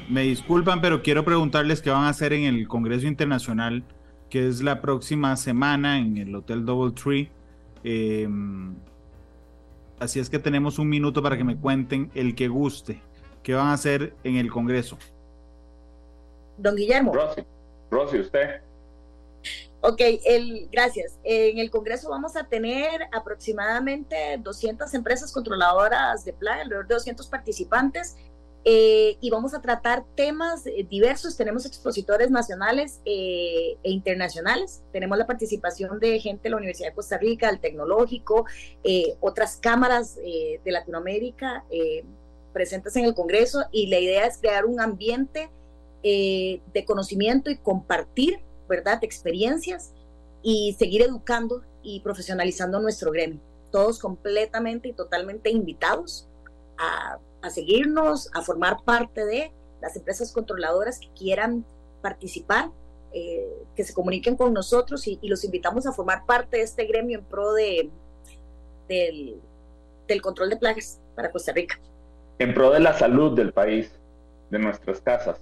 Me 0.09 0.23
disculpan, 0.23 0.81
pero 0.81 1.01
quiero 1.01 1.23
preguntarles 1.23 1.81
qué 1.81 1.89
van 1.89 2.03
a 2.03 2.09
hacer 2.09 2.33
en 2.33 2.43
el 2.43 2.67
Congreso 2.67 3.07
Internacional, 3.07 3.83
que 4.29 4.47
es 4.47 4.61
la 4.61 4.81
próxima 4.81 5.35
semana 5.37 5.99
en 5.99 6.17
el 6.17 6.35
Hotel 6.35 6.65
Double 6.65 6.91
Tree. 6.91 7.31
Em, 7.83 8.75
así 9.99 10.19
es 10.19 10.29
que 10.29 10.39
tenemos 10.39 10.79
un 10.79 10.89
minuto 10.89 11.21
para 11.21 11.37
que 11.37 11.43
me 11.43 11.57
cuenten 11.57 12.11
el 12.15 12.35
que 12.35 12.47
guste. 12.47 13.01
¿Qué 13.43 13.53
van 13.53 13.67
a 13.67 13.73
hacer 13.73 14.13
en 14.23 14.37
el 14.37 14.49
Congreso? 14.51 14.97
Don 16.57 16.75
Guillermo. 16.75 17.13
Rosy, 17.89 18.19
usted. 18.19 18.61
Ok, 19.81 19.99
el, 20.25 20.69
gracias. 20.71 21.19
En 21.23 21.59
el 21.59 21.69
Congreso 21.69 22.09
vamos 22.09 22.37
a 22.37 22.45
tener 22.45 23.01
aproximadamente 23.11 24.37
200 24.39 24.93
empresas 24.93 25.31
controladoras 25.31 26.23
de 26.23 26.31
plaga, 26.31 26.61
alrededor 26.61 26.87
de 26.87 26.93
200 26.95 27.27
participantes. 27.27 28.15
Eh, 28.65 29.17
y 29.19 29.29
vamos 29.29 29.53
a 29.53 29.61
tratar 29.61 30.05
temas 30.15 30.65
eh, 30.65 30.85
diversos. 30.89 31.35
Tenemos 31.35 31.65
expositores 31.65 32.31
nacionales 32.31 33.01
eh, 33.05 33.77
e 33.83 33.91
internacionales. 33.91 34.81
Tenemos 34.91 35.17
la 35.17 35.27
participación 35.27 35.99
de 35.99 36.19
gente 36.19 36.43
de 36.43 36.49
la 36.51 36.57
Universidad 36.57 36.89
de 36.89 36.95
Costa 36.95 37.17
Rica, 37.17 37.47
del 37.47 37.59
Tecnológico, 37.59 38.45
otras 39.19 39.57
cámaras 39.57 40.15
de 40.15 40.71
Latinoamérica 40.71 41.63
presentes 42.53 42.95
en 42.95 43.05
el 43.05 43.13
Congreso 43.13 43.65
y 43.71 43.87
la 43.87 43.99
idea 43.99 44.25
es 44.25 44.37
crear 44.37 44.65
un 44.65 44.79
ambiente 44.79 45.49
eh, 46.03 46.61
de 46.73 46.85
conocimiento 46.85 47.49
y 47.49 47.57
compartir, 47.57 48.39
¿verdad?, 48.69 48.99
experiencias 49.03 49.91
y 50.41 50.75
seguir 50.77 51.01
educando 51.01 51.63
y 51.81 51.99
profesionalizando 52.01 52.79
nuestro 52.79 53.11
gremio. 53.11 53.41
Todos 53.71 53.99
completamente 53.99 54.89
y 54.89 54.93
totalmente 54.93 55.49
invitados 55.49 56.27
a, 56.77 57.17
a 57.43 57.49
seguirnos, 57.49 58.29
a 58.33 58.41
formar 58.41 58.77
parte 58.83 59.25
de 59.25 59.51
las 59.81 59.95
empresas 59.95 60.31
controladoras 60.31 60.97
que 60.97 61.09
quieran 61.09 61.65
participar, 62.01 62.71
eh, 63.11 63.47
que 63.75 63.83
se 63.83 63.93
comuniquen 63.93 64.35
con 64.35 64.53
nosotros 64.53 65.05
y, 65.07 65.19
y, 65.21 65.27
los 65.27 65.43
invitamos 65.43 65.85
a 65.85 65.91
formar 65.91 66.25
parte 66.25 66.57
de 66.57 66.63
este 66.63 66.85
gremio 66.85 67.19
en 67.19 67.25
pro 67.25 67.53
de, 67.53 67.91
del, 68.87 69.39
del 70.07 70.21
control 70.21 70.49
de 70.49 70.57
plagas 70.57 70.99
para 71.15 71.31
Costa 71.31 71.51
Rica. 71.51 71.79
En 72.39 72.53
pro 72.53 72.71
de 72.71 72.79
la 72.79 72.97
salud 72.97 73.35
del 73.35 73.53
país, 73.53 73.91
de 74.49 74.57
nuestras 74.57 75.01
casas. 75.01 75.37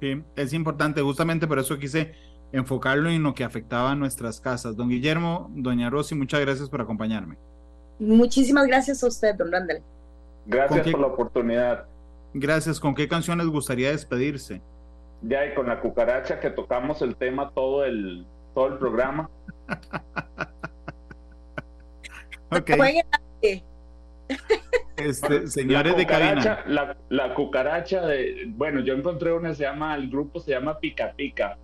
Sí, 0.00 0.22
es 0.36 0.52
importante, 0.52 1.00
justamente 1.00 1.46
por 1.46 1.58
eso 1.58 1.78
quise 1.78 2.12
enfocarlo 2.52 3.08
en 3.08 3.22
lo 3.22 3.34
que 3.34 3.42
afectaba 3.42 3.92
a 3.92 3.96
nuestras 3.96 4.40
casas. 4.40 4.76
Don 4.76 4.88
Guillermo, 4.88 5.50
doña 5.54 5.90
Rosy, 5.90 6.14
muchas 6.14 6.40
gracias 6.40 6.68
por 6.68 6.82
acompañarme. 6.82 7.36
Muchísimas 7.98 8.66
gracias 8.66 9.02
a 9.02 9.06
usted, 9.08 9.34
don 9.34 9.50
Randall. 9.50 9.82
Gracias 10.46 10.90
por 10.90 11.00
la 11.00 11.06
oportunidad. 11.06 11.86
Gracias. 12.32 12.80
¿Con 12.80 12.94
qué 12.94 13.08
canción 13.08 13.38
les 13.38 13.46
gustaría 13.46 13.90
despedirse? 13.90 14.60
Ya, 15.22 15.46
y 15.46 15.54
con 15.54 15.68
la 15.68 15.80
cucaracha 15.80 16.40
que 16.40 16.50
tocamos 16.50 17.00
el 17.02 17.16
tema 17.16 17.50
todo 17.50 17.84
el, 17.84 18.26
todo 18.54 18.68
el 18.68 18.78
programa. 18.78 19.30
ok. 22.50 22.70
Este, 24.96 25.48
señores 25.48 25.96
de 25.96 26.06
cabina. 26.06 26.64
La, 26.66 26.96
la, 27.08 27.34
cucaracha 27.34 28.06
de, 28.06 28.44
bueno, 28.48 28.80
yo 28.80 28.94
encontré 28.94 29.32
una, 29.32 29.54
se 29.54 29.64
llama, 29.64 29.94
el 29.94 30.10
grupo 30.10 30.40
se 30.40 30.52
llama 30.52 30.78
Pica 30.78 31.12
Pica. 31.16 31.58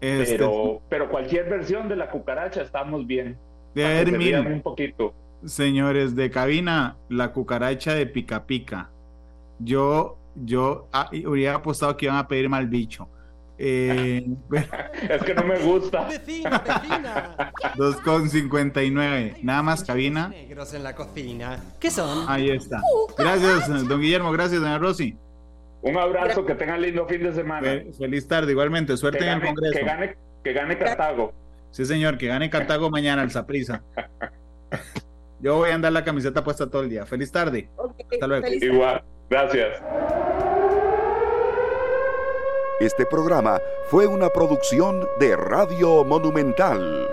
Este, 0.00 0.36
pero, 0.36 0.82
pero 0.88 1.08
cualquier 1.08 1.48
versión 1.48 1.88
de 1.88 1.96
la 1.96 2.10
cucaracha 2.10 2.62
estamos 2.62 3.06
bien. 3.06 3.38
De 3.74 4.44
un 4.46 4.62
poquito. 4.62 5.14
Señores 5.46 6.14
de 6.16 6.30
cabina, 6.30 6.96
la 7.08 7.32
cucaracha 7.32 7.94
de 7.94 8.06
Pica 8.06 8.46
Pica. 8.46 8.90
Yo, 9.58 10.18
yo 10.34 10.88
ah, 10.92 11.10
hubiera 11.26 11.56
apostado 11.56 11.96
que 11.96 12.06
iban 12.06 12.16
a 12.18 12.28
pedir 12.28 12.48
mal 12.48 12.66
bicho. 12.66 13.08
Eh, 13.56 14.26
es 15.08 15.22
que 15.22 15.34
no 15.34 15.44
me 15.44 15.58
gusta. 15.58 16.08
2,59. 17.76 19.42
Nada 19.42 19.62
más 19.62 19.84
cabina. 19.84 20.28
Negros 20.28 20.74
en 20.74 20.82
la 20.82 20.94
cocina. 20.94 21.62
¿Qué 21.78 21.90
son? 21.90 22.26
Ahí 22.28 22.50
está. 22.50 22.80
Gracias, 23.16 23.68
don 23.88 24.00
Guillermo. 24.00 24.32
Gracias, 24.32 24.60
doña 24.60 24.78
Rosy. 24.78 25.16
Un 25.82 25.98
abrazo, 25.98 26.46
que 26.46 26.54
tengan 26.54 26.80
lindo 26.80 27.06
fin 27.06 27.22
de 27.22 27.34
semana. 27.34 27.82
Feliz 27.98 28.26
tarde, 28.26 28.52
igualmente. 28.52 28.96
Suerte 28.96 29.24
en 29.24 29.32
el 29.34 29.42
Congreso. 29.42 29.78
Que 29.78 29.84
gane, 29.84 30.16
que 30.42 30.52
gane 30.52 30.78
Cartago. 30.78 31.34
Sí, 31.70 31.84
señor, 31.84 32.16
que 32.16 32.28
gane 32.28 32.48
Cartago 32.48 32.88
mañana 32.88 33.20
al 33.22 33.30
Zaprisa. 33.30 33.82
Yo 35.44 35.56
voy 35.56 35.68
a 35.68 35.74
andar 35.74 35.92
la 35.92 36.02
camiseta 36.02 36.42
puesta 36.42 36.70
todo 36.70 36.80
el 36.80 36.88
día. 36.88 37.04
Feliz 37.04 37.30
tarde. 37.30 37.68
Okay, 37.76 38.06
Hasta 38.12 38.26
luego. 38.26 38.46
feliz 38.46 38.62
Igual, 38.62 39.04
gracias. 39.28 39.82
Este 42.80 43.04
programa 43.04 43.60
fue 43.88 44.06
una 44.06 44.30
producción 44.30 45.06
de 45.20 45.36
Radio 45.36 46.02
Monumental. 46.02 47.08